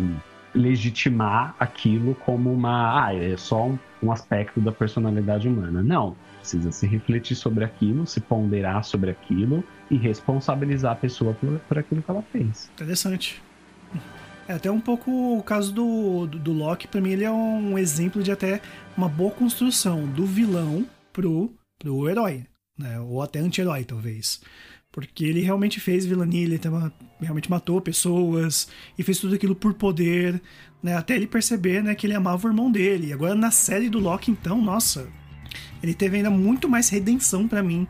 legitimar 0.55 1.55
aquilo 1.59 2.14
como 2.14 2.53
uma, 2.53 3.07
ah, 3.07 3.14
é 3.14 3.36
só 3.36 3.66
um, 3.66 3.78
um 4.03 4.12
aspecto 4.12 4.61
da 4.61 4.70
personalidade 4.70 5.49
humana. 5.49 5.82
Não, 5.82 6.16
precisa 6.38 6.70
se 6.70 6.86
refletir 6.86 7.34
sobre 7.34 7.64
aquilo, 7.64 8.07
se 8.07 8.20
ponderar 8.20 8.84
sobre 8.84 9.11
aquilo 9.11 9.64
e 9.90 9.96
responsabilizar 9.96 10.92
a 10.92 10.96
pessoa 10.96 11.34
por, 11.34 11.59
por 11.61 11.78
aquilo 11.78 12.03
que 12.03 12.11
ela 12.11 12.22
fez. 12.22 12.70
Interessante. 12.74 13.42
É 14.49 14.55
até 14.55 14.70
um 14.70 14.80
pouco 14.80 15.11
o 15.11 15.42
caso 15.42 15.70
do, 15.70 16.26
do, 16.26 16.38
do 16.38 16.53
Loki, 16.53 16.88
pra 16.88 17.03
mim 17.03 17.11
ele 17.11 17.24
é 17.24 17.30
um 17.30 17.76
exemplo 17.76 18.22
de 18.22 18.32
até 18.32 18.62
uma 18.96 19.07
boa 19.07 19.30
construção 19.30 20.07
do 20.07 20.24
vilão 20.24 20.86
pro, 21.12 21.53
pro 21.78 22.09
herói, 22.09 22.46
né? 22.76 22.99
Ou 22.99 23.20
até 23.20 23.40
anti-herói, 23.40 23.84
talvez. 23.84 24.40
Porque 24.90 25.22
ele 25.22 25.42
realmente 25.42 25.78
fez 25.78 26.07
vilania, 26.07 26.44
ele 26.44 26.59
realmente 27.20 27.51
matou 27.51 27.78
pessoas 27.78 28.68
e 28.99 29.03
fez 29.03 29.18
tudo 29.18 29.34
aquilo 29.34 29.55
por 29.55 29.74
poder, 29.74 30.40
né? 30.82 30.96
Até 30.96 31.14
ele 31.14 31.26
perceber 31.26 31.82
né, 31.82 31.94
que 31.94 32.07
ele 32.07 32.14
amava 32.14 32.46
o 32.46 32.51
irmão 32.51 32.72
dele. 32.72 33.09
E 33.09 33.12
agora 33.12 33.34
na 33.34 33.51
série 33.51 33.90
do 33.90 33.99
Loki, 33.99 34.30
então, 34.30 34.62
nossa, 34.62 35.09
ele 35.82 35.92
teve 35.92 36.16
ainda 36.16 36.30
muito 36.30 36.70
mais 36.70 36.88
redenção 36.88 37.46
para 37.46 37.62
mim, 37.62 37.86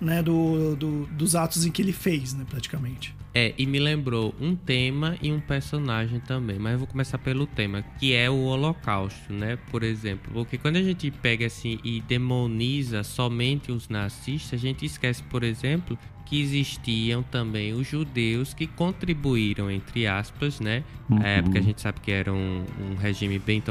né? 0.00 0.22
Do, 0.22 0.76
do, 0.76 1.06
dos 1.06 1.34
atos 1.34 1.64
em 1.64 1.70
que 1.70 1.82
ele 1.82 1.92
fez, 1.92 2.34
né? 2.34 2.44
Praticamente. 2.48 3.14
É, 3.34 3.52
e 3.58 3.66
me 3.66 3.78
lembrou 3.78 4.34
um 4.40 4.56
tema 4.56 5.18
e 5.20 5.30
um 5.30 5.38
personagem 5.38 6.20
também, 6.20 6.58
mas 6.58 6.72
eu 6.72 6.78
vou 6.78 6.88
começar 6.88 7.18
pelo 7.18 7.46
tema, 7.46 7.82
que 7.98 8.14
é 8.14 8.30
o 8.30 8.44
Holocausto, 8.44 9.30
né? 9.30 9.58
Por 9.70 9.82
exemplo, 9.82 10.32
porque 10.32 10.56
quando 10.56 10.76
a 10.76 10.82
gente 10.82 11.10
pega 11.10 11.44
assim 11.44 11.78
e 11.84 12.00
demoniza 12.00 13.02
somente 13.02 13.70
os 13.70 13.90
nazistas, 13.90 14.58
a 14.58 14.62
gente 14.62 14.86
esquece, 14.86 15.22
por 15.24 15.44
exemplo, 15.44 15.98
que 16.26 16.40
existiam 16.40 17.22
também 17.22 17.72
os 17.72 17.86
judeus 17.86 18.52
que 18.52 18.66
contribuíram, 18.66 19.70
entre 19.70 20.06
aspas, 20.06 20.60
né? 20.60 20.84
Uhum. 21.08 21.22
É, 21.22 21.40
porque 21.40 21.58
a 21.58 21.62
gente 21.62 21.80
sabe 21.80 22.00
que 22.00 22.10
era 22.10 22.32
um, 22.32 22.64
um 22.80 22.94
regime 22.96 23.38
bem 23.38 23.62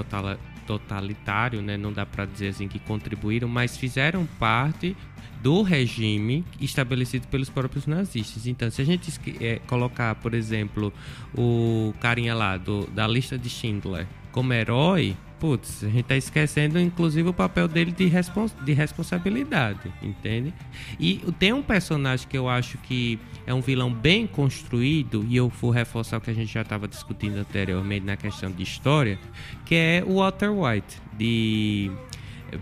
totalitário, 0.65 1.61
né? 1.61 1.77
Não 1.77 1.91
dá 1.91 2.05
para 2.05 2.25
dizer 2.25 2.47
assim 2.47 2.67
que 2.67 2.79
contribuíram, 2.79 3.47
mas 3.47 3.77
fizeram 3.77 4.25
parte 4.39 4.95
do 5.43 5.61
regime 5.61 6.43
estabelecido 6.59 7.27
pelos 7.27 7.49
próprios 7.49 7.85
nazistas. 7.85 8.47
Então, 8.47 8.71
se 8.71 8.81
a 8.81 8.85
gente 8.85 9.11
é, 9.39 9.59
colocar, 9.67 10.15
por 10.15 10.33
exemplo, 10.33 10.91
o 11.37 11.93
carinha 11.99 12.33
lá 12.33 12.57
do, 12.57 12.87
da 12.87 13.05
lista 13.05 13.37
de 13.37 13.49
Schindler 13.49 14.07
como 14.31 14.53
herói, 14.53 15.15
putz, 15.39 15.83
a 15.83 15.89
gente 15.89 16.05
tá 16.05 16.15
esquecendo 16.15 16.79
inclusive 16.79 17.29
o 17.29 17.33
papel 17.33 17.67
dele 17.67 17.91
de, 17.91 18.05
respons 18.05 18.55
de 18.63 18.73
responsabilidade, 18.73 19.91
entende? 20.01 20.53
E 20.99 21.17
tem 21.39 21.53
um 21.53 21.61
personagem 21.61 22.27
que 22.27 22.37
eu 22.37 22.49
acho 22.49 22.77
que 22.79 23.19
é 23.45 23.53
um 23.53 23.61
vilão 23.61 23.93
bem 23.93 24.25
construído, 24.25 25.25
e 25.29 25.35
eu 25.35 25.49
vou 25.49 25.71
reforçar 25.71 26.17
o 26.17 26.21
que 26.21 26.31
a 26.31 26.33
gente 26.33 26.51
já 26.51 26.61
estava 26.61 26.87
discutindo 26.87 27.37
anteriormente 27.37 28.05
na 28.05 28.17
questão 28.17 28.51
de 28.51 28.63
história, 28.63 29.19
que 29.65 29.75
é 29.75 30.03
o 30.05 30.15
Walter 30.15 30.51
White, 30.51 30.97
de 31.17 31.91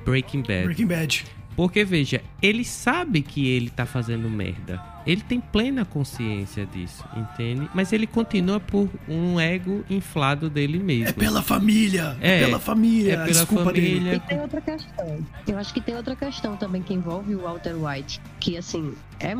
Breaking 0.06 0.42
Bad. 0.42 0.64
Breaking 0.66 0.88
Bad. 0.88 1.26
Porque, 1.56 1.84
veja, 1.84 2.22
ele 2.42 2.66
sabe 2.66 3.22
que 3.22 3.48
ele 3.48 3.70
tá 3.70 3.86
fazendo 3.86 4.30
merda. 4.30 4.93
Ele 5.06 5.22
tem 5.22 5.40
plena 5.40 5.86
consciência 5.86 6.66
disso, 6.66 7.04
entende? 7.16 7.70
Mas 7.74 7.92
ele 7.92 8.08
continua 8.08 8.60
por 8.60 8.90
um 9.08 9.40
ego 9.40 9.84
inflado 9.90 10.50
dele 10.50 10.80
mesmo. 10.80 11.10
É 11.10 11.14
pela 11.14 11.42
família! 11.42 12.18
É, 12.22 12.42
é 12.42 12.46
pela 12.46 12.60
família! 12.60 13.14
É 13.14 13.16
pela 13.18 13.28
Desculpa 13.28 13.66
família. 13.66 14.12
Dele. 14.12 14.22
E 14.26 14.28
tem 14.28 14.40
outra 14.40 14.62
questão. 14.62 15.26
Eu 15.48 15.58
acho 15.58 15.74
que 15.74 15.82
tem 15.82 15.96
outra 15.96 16.16
questão 16.16 16.56
também 16.56 16.82
que 16.82 16.94
envolve 16.94 17.36
o 17.36 17.42
Walter 17.42 17.76
White. 17.76 18.22
Que, 18.40 18.58
assim, 18.58 18.94
é, 19.20 19.34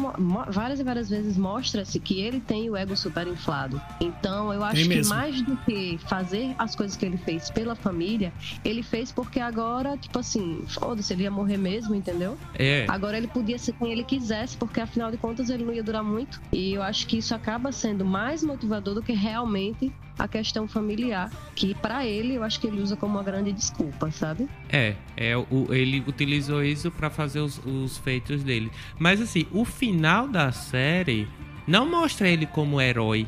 várias 0.50 0.80
e 0.80 0.84
várias 0.84 1.10
vezes 1.10 1.38
mostra-se 1.38 2.00
que 2.00 2.22
ele 2.22 2.40
tem 2.40 2.70
o 2.70 2.78
ego 2.78 2.96
super 2.96 3.28
inflado. 3.28 3.82
Então, 4.00 4.54
eu 4.54 4.64
acho 4.64 4.88
que 4.88 5.06
mais 5.08 5.42
do 5.42 5.58
que 5.58 5.98
fazer 6.08 6.54
as 6.58 6.76
coisas 6.76 6.96
que 6.96 7.06
ele 7.06 7.18
fez 7.18 7.50
pela 7.50 7.76
família, 7.76 8.32
ele 8.64 8.82
fez 8.82 9.12
porque 9.12 9.40
agora, 9.40 9.98
tipo 9.98 10.20
assim, 10.20 10.64
foda-se, 10.68 11.14
ele 11.14 11.24
ia 11.24 11.32
morrer 11.32 11.58
mesmo, 11.58 11.94
entendeu? 11.94 12.38
É. 12.56 12.86
Agora 12.88 13.18
ele 13.18 13.28
podia 13.28 13.58
ser 13.58 13.74
quem 13.74 13.92
ele 13.92 14.04
quisesse, 14.04 14.56
porque 14.58 14.80
afinal 14.80 15.12
de 15.12 15.18
contas 15.18 15.50
ele 15.54 15.66
não 15.66 15.74
ia 15.74 15.84
durar 15.84 16.04
muito. 16.04 16.42
E 16.52 16.74
eu 16.74 16.82
acho 16.82 17.08
que 17.08 17.18
isso 17.18 17.34
acaba 17.34 17.72
sendo 17.72 18.06
mais 18.06 18.44
motivador 18.44 18.96
do 18.96 19.02
que 19.02 19.14
realmente 19.14 19.92
a 20.18 20.28
questão 20.28 20.68
familiar, 20.68 21.32
que 21.56 21.74
para 21.74 22.06
ele 22.06 22.36
eu 22.36 22.44
acho 22.44 22.60
que 22.60 22.68
ele 22.68 22.82
usa 22.82 22.96
como 22.96 23.16
uma 23.16 23.24
grande 23.24 23.52
desculpa, 23.52 24.12
sabe? 24.12 24.48
É, 24.70 24.96
é 25.18 25.36
o, 25.36 25.74
ele 25.74 26.04
utilizou 26.08 26.64
isso 26.64 26.92
para 26.92 27.10
fazer 27.10 27.40
os, 27.40 27.60
os 27.66 27.98
feitos 27.98 28.44
dele. 28.44 28.72
Mas 29.00 29.20
assim, 29.22 29.48
o 29.52 29.66
final 29.66 30.28
da 30.28 30.52
série 30.52 31.28
não 31.68 31.90
mostra 31.90 32.30
ele 32.30 32.46
como 32.46 32.80
herói 32.80 33.28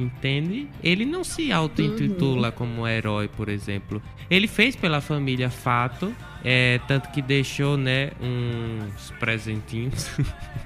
entende? 0.00 0.68
Ele 0.82 1.04
não 1.04 1.24
se 1.24 1.50
auto-intitula 1.50 2.48
uhum. 2.48 2.54
como 2.54 2.88
herói, 2.88 3.28
por 3.28 3.48
exemplo. 3.48 4.00
Ele 4.30 4.46
fez 4.46 4.76
pela 4.76 5.00
família 5.00 5.50
Fato, 5.50 6.14
é, 6.44 6.80
tanto 6.86 7.10
que 7.10 7.20
deixou, 7.20 7.76
né, 7.76 8.12
uns 8.20 9.10
presentinhos 9.18 10.10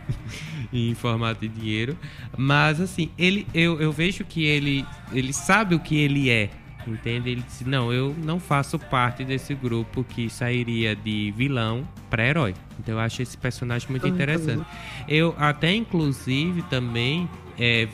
em 0.72 0.94
formato 0.94 1.40
de 1.40 1.48
dinheiro. 1.48 1.96
Mas 2.36 2.80
assim, 2.80 3.10
ele, 3.18 3.46
eu, 3.52 3.80
eu 3.80 3.92
vejo 3.92 4.24
que 4.24 4.44
ele, 4.44 4.84
ele 5.12 5.32
sabe 5.32 5.74
o 5.74 5.80
que 5.80 5.96
ele 5.96 6.30
é. 6.30 6.50
Entende? 6.86 7.30
Ele 7.30 7.42
disse: 7.42 7.64
Não, 7.64 7.92
eu 7.92 8.14
não 8.24 8.40
faço 8.40 8.78
parte 8.78 9.24
desse 9.24 9.54
grupo 9.54 10.02
que 10.02 10.28
sairia 10.28 10.96
de 10.96 11.32
vilão 11.36 11.86
para 12.10 12.26
herói. 12.26 12.54
Então 12.78 12.94
eu 12.94 13.00
acho 13.00 13.22
esse 13.22 13.36
personagem 13.38 13.88
muito 13.88 14.06
interessante. 14.08 14.64
Eu 15.06 15.34
até, 15.38 15.72
inclusive, 15.72 16.62
também 16.62 17.28
é, 17.58 17.86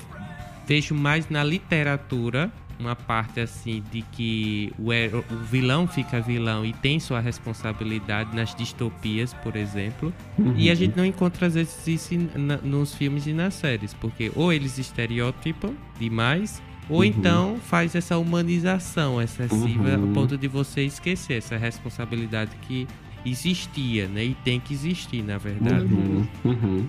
vejo 0.67 0.95
mais 0.95 1.29
na 1.29 1.45
literatura 1.45 2.51
uma 2.79 2.95
parte 2.95 3.41
assim 3.41 3.83
de 3.91 4.03
que 4.03 4.73
o, 4.79 4.91
o, 4.91 5.37
vilão 5.45 5.87
fica 5.87 6.21
vilão 6.21 6.65
e 6.65 6.73
tem 6.73 7.01
sua 7.01 7.21
responsabilidade 7.21 8.35
nas 8.35 8.55
distopias, 8.55 9.35
por 9.35 9.57
exemplo. 9.57 10.13
Uhum. 10.39 10.55
E 10.57 10.71
a 10.71 10.75
gente 10.75 10.97
não 10.97 11.05
encontra 11.05 11.47
às 11.47 11.55
vezes 11.55 11.87
isso 11.87 12.15
na, 12.37 12.57
nos 12.59 12.95
filmes 12.95 13.27
e 13.27 13.33
nas 13.33 13.55
séries, 13.55 13.93
porque 13.95 14.31
ou 14.35 14.53
eles 14.53 14.79
estereotipam 14.79 15.75
demais, 15.99 16.63
ou 16.89 16.99
uhum. 16.99 17.05
então 17.05 17.57
faz 17.59 17.95
essa 17.95 18.17
humanização 18.17 19.21
excessiva 19.21 19.97
uhum. 19.97 20.11
a 20.11 20.15
ponto 20.15 20.39
de 20.39 20.49
você 20.49 20.83
esquecer 20.83 21.35
essa 21.35 21.57
responsabilidade 21.57 22.53
que 22.63 22.87
existia, 23.27 24.09
né? 24.09 24.25
E 24.25 24.35
tem 24.45 24.61
que 24.61 24.73
existir, 24.73 25.23
na 25.23 25.39
verdade. 25.39 25.93
Uhum. 25.93 26.27
uhum. 26.45 26.89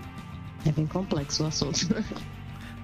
É 0.65 0.71
bem 0.71 0.85
complexo 0.85 1.43
o 1.43 1.47
assunto. 1.47 1.87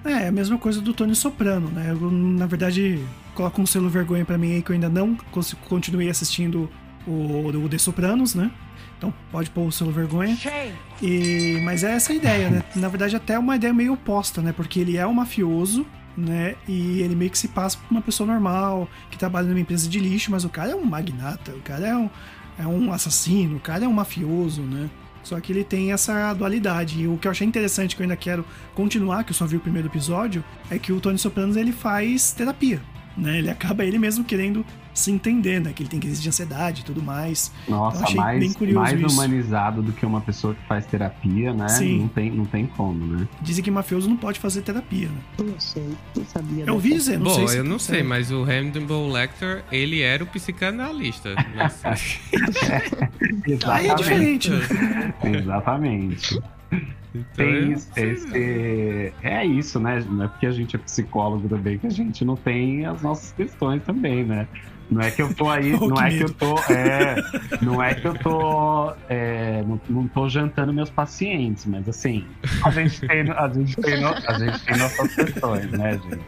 É, 0.06 0.24
é 0.24 0.28
a 0.28 0.32
mesma 0.32 0.56
coisa 0.58 0.80
do 0.80 0.94
Tony 0.94 1.14
Soprano, 1.14 1.68
né? 1.68 1.90
Eu, 1.90 2.10
na 2.10 2.46
verdade, 2.46 3.04
coloco 3.34 3.60
um 3.60 3.66
selo 3.66 3.88
vergonha 3.88 4.24
pra 4.24 4.38
mim 4.38 4.54
aí 4.54 4.62
que 4.62 4.70
eu 4.70 4.74
ainda 4.74 4.88
não 4.88 5.16
continuei 5.68 6.08
assistindo 6.08 6.70
o, 7.06 7.48
o 7.48 7.68
The 7.68 7.78
Sopranos, 7.78 8.34
né? 8.34 8.50
Então 8.98 9.12
pode 9.30 9.50
pôr 9.50 9.66
o 9.66 9.72
selo 9.72 9.92
vergonha. 9.92 10.36
E, 11.02 11.60
mas 11.62 11.84
é 11.84 11.92
essa 11.92 12.12
a 12.12 12.16
ideia, 12.16 12.50
né? 12.50 12.62
Na 12.74 12.88
verdade, 12.88 13.14
até 13.14 13.34
é 13.34 13.38
uma 13.38 13.56
ideia 13.56 13.72
meio 13.72 13.92
oposta, 13.92 14.40
né? 14.40 14.52
Porque 14.52 14.80
ele 14.80 14.96
é 14.96 15.06
um 15.06 15.12
mafioso, 15.12 15.86
né? 16.16 16.54
E 16.66 17.00
ele 17.00 17.14
meio 17.14 17.30
que 17.30 17.38
se 17.38 17.48
passa 17.48 17.76
por 17.76 17.90
uma 17.90 18.00
pessoa 18.00 18.26
normal, 18.26 18.88
que 19.10 19.18
trabalha 19.18 19.48
numa 19.48 19.60
empresa 19.60 19.88
de 19.88 19.98
lixo, 19.98 20.30
mas 20.30 20.44
o 20.44 20.48
cara 20.48 20.72
é 20.72 20.74
um 20.74 20.84
magnata, 20.84 21.52
o 21.52 21.60
cara 21.60 21.86
é 21.86 21.96
um, 21.96 22.10
é 22.58 22.66
um 22.66 22.92
assassino, 22.92 23.56
o 23.56 23.60
cara 23.60 23.84
é 23.84 23.88
um 23.88 23.92
mafioso, 23.92 24.62
né? 24.62 24.88
Só 25.26 25.40
que 25.40 25.52
ele 25.52 25.64
tem 25.64 25.90
essa 25.90 26.32
dualidade. 26.34 27.02
E 27.02 27.08
o 27.08 27.18
que 27.18 27.26
eu 27.26 27.32
achei 27.32 27.44
interessante, 27.44 27.96
que 27.96 28.00
eu 28.00 28.04
ainda 28.04 28.14
quero 28.14 28.44
continuar, 28.76 29.24
que 29.24 29.32
eu 29.32 29.34
só 29.34 29.44
vi 29.44 29.56
o 29.56 29.60
primeiro 29.60 29.88
episódio, 29.88 30.44
é 30.70 30.78
que 30.78 30.92
o 30.92 31.00
Tony 31.00 31.18
Sopranos 31.18 31.56
ele 31.56 31.72
faz 31.72 32.30
terapia. 32.30 32.80
Né? 33.16 33.38
Ele 33.38 33.50
acaba 33.50 33.84
ele 33.84 33.98
mesmo 33.98 34.24
querendo 34.24 34.64
se 34.98 35.10
entender, 35.10 35.60
né? 35.60 35.72
Que 35.74 35.82
ele 35.82 35.90
tem 35.90 36.00
crise 36.00 36.20
de 36.22 36.28
ansiedade 36.28 36.80
e 36.80 36.84
tudo 36.84 37.02
mais. 37.02 37.52
Nossa, 37.68 38.04
bem 38.06 38.16
mais, 38.16 38.54
curioso 38.54 38.80
mais 38.80 39.00
isso. 39.00 39.14
humanizado 39.14 39.82
do 39.82 39.92
que 39.92 40.04
uma 40.06 40.20
pessoa 40.20 40.54
que 40.54 40.66
faz 40.66 40.86
terapia, 40.86 41.52
né? 41.52 41.68
Sim. 41.68 42.00
Não 42.00 42.08
tem, 42.08 42.30
não 42.30 42.44
tem 42.44 42.66
como, 42.66 43.06
né? 43.06 43.28
Dizem 43.42 43.62
que 43.62 43.70
mafioso 43.70 44.08
não 44.08 44.16
pode 44.16 44.38
fazer 44.40 44.62
terapia, 44.62 45.08
né? 45.08 45.20
Não 45.38 45.60
sei, 45.60 45.88
não 46.16 46.24
sabia. 46.24 46.64
Eu 46.66 46.74
ouvi 46.74 46.90
dizer, 46.94 47.18
não 47.18 47.26
Bom, 47.26 47.34
sei 47.34 47.48
se 47.48 47.56
eu 47.58 47.64
não 47.64 47.78
sei, 47.78 48.00
é. 48.00 48.02
mas 48.02 48.30
o 48.30 48.42
Hannibal 48.42 49.06
Lecter, 49.08 49.62
ele 49.70 50.00
era 50.00 50.24
o 50.24 50.26
psicanalista. 50.26 51.34
Mas- 51.54 52.20
Aí 53.66 53.88
é 53.88 53.94
diferente, 53.94 54.50
né? 54.50 55.14
Exatamente. 55.24 56.40
Então, 57.14 57.24
Tem 57.34 57.46
eu 57.54 57.72
isso, 57.72 57.88
esse- 57.96 59.12
É 59.22 59.44
isso, 59.46 59.80
né? 59.80 60.04
Não 60.08 60.24
é 60.24 60.28
porque 60.28 60.46
a 60.46 60.50
gente 60.50 60.76
é 60.76 60.78
psicólogo 60.78 61.48
também 61.48 61.78
que 61.78 61.86
a 61.86 61.90
gente 61.90 62.24
não 62.24 62.36
tem 62.36 62.84
as 62.84 63.00
nossas 63.02 63.32
questões 63.32 63.82
também, 63.84 64.24
né? 64.24 64.46
Não 64.90 65.00
é 65.02 65.10
que 65.10 65.20
eu 65.22 65.34
tô 65.34 65.48
aí, 65.50 65.74
Oh, 65.80 65.88
não 65.88 65.96
que 65.96 66.02
é 66.04 66.10
que 66.18 66.22
eu 66.24 66.32
tô. 66.34 66.54
É, 66.72 67.16
não 67.62 67.82
é 67.82 67.94
que 67.94 68.06
eu 68.06 68.14
tô. 68.14 68.92
é, 69.08 69.62
não, 69.66 69.80
não 69.88 70.08
tô 70.08 70.28
jantando 70.28 70.72
meus 70.72 70.90
pacientes, 70.90 71.66
mas 71.66 71.88
assim, 71.88 72.24
a 72.64 72.70
gente 72.70 73.00
tem, 73.00 73.30
a 73.30 73.48
gente 73.48 73.76
tem, 73.76 74.00
no- 74.00 74.14
a 74.14 74.38
gente 74.38 74.60
tem 74.64 74.76
nossas 74.78 75.14
questões, 75.14 75.70
né, 75.72 75.92
gente? 75.98 76.20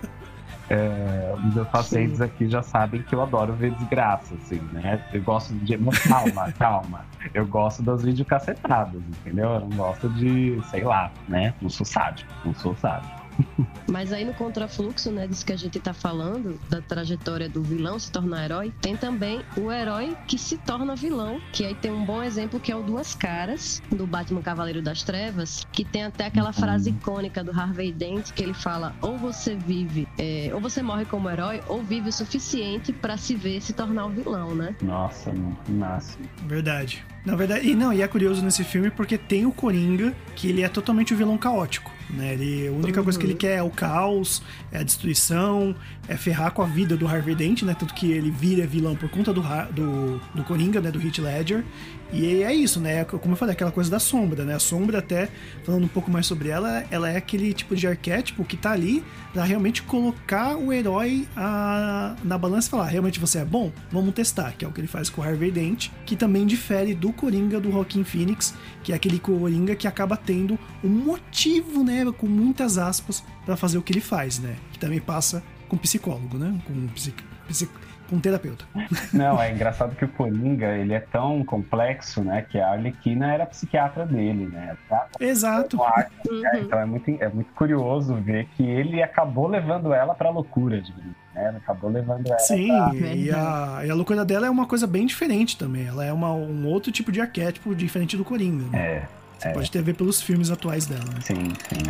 É, 0.71 1.35
os 1.47 1.55
meus 1.55 1.69
pacientes 1.69 2.21
aqui 2.21 2.47
já 2.47 2.63
sabem 2.63 3.01
que 3.01 3.15
eu 3.15 3.23
adoro 3.23 3.55
ver 3.55 3.71
desgraça, 3.71 4.35
assim, 4.35 4.61
né? 4.73 5.03
Eu 5.15 5.23
gosto 5.23 5.55
de. 5.55 5.79
Calma, 6.07 6.53
calma. 6.59 7.07
Eu 7.33 7.47
gosto 7.47 7.83
das 7.83 8.03
videocacetadas, 8.03 9.01
entendeu? 9.21 9.49
Eu 9.49 9.61
não 9.61 9.69
gosto 9.71 10.09
de, 10.11 10.61
sei 10.71 10.83
lá, 10.85 11.11
né? 11.27 11.55
Não 11.63 11.71
sou 11.71 11.87
sádico, 11.87 12.31
não 12.45 12.55
sou 12.55 12.77
sádico. 12.77 13.18
Mas 13.89 14.13
aí 14.13 14.25
no 14.25 14.35
contrafluxo, 14.35 15.11
né, 15.11 15.27
disso 15.27 15.45
que 15.45 15.53
a 15.53 15.57
gente 15.57 15.79
tá 15.81 15.93
falando, 15.93 16.59
da 16.69 16.81
trajetória 16.81 17.49
do 17.49 17.63
vilão 17.63 17.99
se 17.99 18.11
tornar 18.11 18.45
herói, 18.45 18.73
tem 18.81 18.97
também 18.97 19.41
o 19.57 19.73
herói 19.73 20.17
que 20.27 20.39
se 20.39 20.57
torna 20.59 20.95
vilão, 20.95 21.41
que 21.53 21.65
aí 21.65 21.75
tem 21.75 21.91
um 21.91 22.05
bom 22.05 22.23
exemplo 22.23 22.61
que 22.61 22.71
é 22.71 22.77
o 22.77 22.83
Duas 22.83 23.15
Caras, 23.15 23.83
do 23.91 24.07
Batman 24.07 24.43
Cavaleiro 24.43 24.83
das 24.83 25.03
Trevas, 25.03 25.67
que 25.73 25.85
tem 25.85 26.05
até 26.05 26.27
aquela 26.27 26.53
frase 26.53 26.91
icônica 26.91 27.43
do 27.43 27.51
Harvey 27.51 27.93
Dent, 27.93 28.33
que 28.33 28.43
ele 28.43 28.55
fala, 28.55 28.95
ou 29.01 29.17
você 29.17 29.55
vive, 29.55 30.07
é, 30.19 30.51
ou 30.53 30.61
você 30.61 30.83
morre 30.83 31.05
como 31.05 31.31
herói, 31.31 31.63
ou 31.67 31.83
vive 31.83 32.09
o 32.09 32.13
suficiente 32.13 32.93
pra 32.93 33.17
se 33.17 33.35
ver 33.35 33.61
se 33.61 33.73
tornar 33.73 34.07
o 34.07 34.11
vilão, 34.11 34.55
né? 34.55 34.75
Nossa, 34.83 35.33
não 35.33 35.57
nasce. 35.69 36.19
Verdade. 36.47 37.05
Na 37.25 37.37
verdade, 37.37 37.69
e 37.69 37.75
não, 37.75 37.93
e 37.93 38.01
é 38.01 38.09
curioso 38.09 38.43
nesse 38.43 38.65
filme 38.65 38.91
porque 38.91 39.19
tem 39.19 39.45
o 39.45 39.53
Coringa, 39.53 40.15
que 40.35 40.49
ele 40.49 40.63
é 40.63 40.69
totalmente 40.69 41.13
o 41.13 41.17
vilão 41.17 41.37
caótico. 41.37 41.98
Né? 42.11 42.35
Ele, 42.35 42.69
a 42.69 42.73
única 42.73 43.03
coisa 43.03 43.19
que 43.19 43.27
ele 43.27 43.35
quer 43.35 43.57
é 43.57 43.63
o 43.63 43.71
caos, 43.71 44.43
é 44.73 44.79
a 44.79 44.83
destruição, 44.83 45.75
é 46.09 46.17
ferrar 46.17 46.53
com 46.53 46.63
a 46.63 46.67
vida 46.67 46.97
do 46.97 47.07
Harvey 47.07 47.35
Dent, 47.35 47.63
né? 47.63 47.77
Tanto 47.79 47.93
que 47.95 48.11
ele 48.11 48.31
vira 48.31 48.67
vilão 48.67 48.97
por 48.97 49.11
conta 49.11 49.33
do, 49.33 49.43
do, 49.73 50.21
do 50.35 50.45
Coringa, 50.45 50.81
né? 50.81 50.91
Do 50.91 51.01
Heath 51.01 51.19
Ledger. 51.19 51.65
E 52.11 52.43
é 52.43 52.55
isso, 52.55 52.81
né? 52.81 53.05
Como 53.05 53.33
eu 53.35 53.37
falei, 53.37 53.53
aquela 53.53 53.71
coisa 53.71 53.91
da 53.91 53.99
sombra, 53.99 54.43
né? 54.43 54.55
A 54.55 54.59
sombra, 54.59 54.99
até 55.01 55.29
falando 55.63 55.85
um 55.85 55.89
pouco 55.89 56.11
mais 56.11 56.25
sobre 56.27 56.49
ela, 56.49 56.83
ela 56.91 57.11
é 57.11 57.17
aquele 57.19 57.53
tipo 57.53 57.77
de 57.77 57.87
arquétipo 57.87 58.45
que 58.47 58.57
tá 58.57 58.71
ali 58.73 59.05
pra 59.33 59.45
realmente 59.45 59.83
colocar 59.83 60.57
o 60.57 60.73
herói 60.73 61.29
a- 61.37 62.17
na 62.25 62.39
balança 62.39 62.69
e 62.69 62.71
falar: 62.71 62.87
realmente 62.87 63.21
você 63.21 63.41
é 63.41 63.45
bom? 63.45 63.71
Vamos 63.93 64.15
testar, 64.15 64.53
que 64.57 64.65
é 64.65 64.69
o 64.69 64.73
que 64.73 64.81
ele 64.81 64.89
faz 64.89 65.11
com 65.11 65.21
o 65.21 65.25
Harvey 65.25 65.51
Dent, 65.51 65.91
que 66.07 66.17
também 66.17 66.47
difere 66.47 66.95
do 66.95 67.13
Coringa 67.13 67.61
do 67.61 67.71
Joaquin 67.71 68.05
Phoenix, 68.05 68.55
que 68.83 68.93
é 68.93 68.95
aquele 68.97 69.19
Coringa 69.19 69.77
que 69.77 69.87
acaba 69.87 70.17
tendo 70.17 70.59
um 70.83 70.89
motivo, 70.89 71.85
né? 71.85 72.07
Com 72.17 72.27
muitas 72.27 72.79
aspas, 72.79 73.23
pra 73.45 73.55
fazer 73.55 73.77
o 73.77 73.83
que 73.83 73.93
ele 73.93 74.01
faz, 74.01 74.39
né? 74.39 74.57
Que 74.73 74.79
também 74.79 74.99
passa 75.01 75.43
com 75.69 75.77
psicólogo, 75.77 76.39
né? 76.39 76.59
Com, 76.67 76.87
psic, 76.89 77.23
psic- 77.47 77.71
com 78.09 78.19
terapeuta. 78.19 78.65
Não, 79.13 79.41
é 79.41 79.53
engraçado 79.53 79.95
que 79.95 80.05
o 80.05 80.09
Coringa, 80.09 80.67
ele 80.77 80.93
é 80.95 81.01
tão 81.01 81.45
complexo, 81.45 82.23
né? 82.25 82.45
Que 82.49 82.59
a 82.59 82.71
Arlequina 82.73 83.33
era 83.33 83.45
a 83.45 83.47
psiquiatra 83.47 84.05
dele, 84.07 84.47
né? 84.47 84.77
Tá? 84.89 85.07
Exato. 85.21 85.79
É, 85.83 86.09
Uhum. 86.29 86.43
então 86.61 86.79
é 86.79 86.85
muito, 86.85 87.11
é 87.23 87.29
muito 87.29 87.53
curioso 87.53 88.15
ver 88.17 88.47
que 88.57 88.63
ele 88.63 89.03
acabou 89.03 89.47
levando 89.47 89.93
ela 89.93 90.15
pra 90.15 90.31
loucura, 90.31 90.81
digamos, 90.81 91.15
né? 91.35 91.49
Ele 91.49 91.57
acabou 91.59 91.91
levando 91.91 92.27
ela 92.27 92.39
Sim, 92.41 92.67
pra... 92.67 92.93
e 93.15 93.31
a, 93.31 93.83
e 93.87 93.91
a 93.91 93.95
loucura 93.95 94.25
dela 94.25 94.47
é 94.47 94.51
uma 94.51 94.67
coisa 94.67 94.87
bem 94.87 95.07
diferente 95.07 95.57
também. 95.57 95.87
Ela 95.87 96.05
é 96.05 96.13
uma, 96.13 96.33
um 96.33 96.67
outro 96.67 96.91
tipo 96.91 97.13
de 97.13 97.21
arquétipo 97.21 97.75
diferente 97.75 98.17
do 98.17 98.25
Coringa. 98.25 98.65
Né? 98.71 98.79
É, 98.79 99.03
Você 99.39 99.53
pode 99.53 99.71
ter 99.71 99.79
a 99.79 99.83
ver 99.83 99.95
pelos 99.95 100.21
filmes 100.21 100.51
atuais 100.51 100.87
dela. 100.87 101.05
né? 101.05 101.21
sim, 101.23 101.35
sim. 101.69 101.83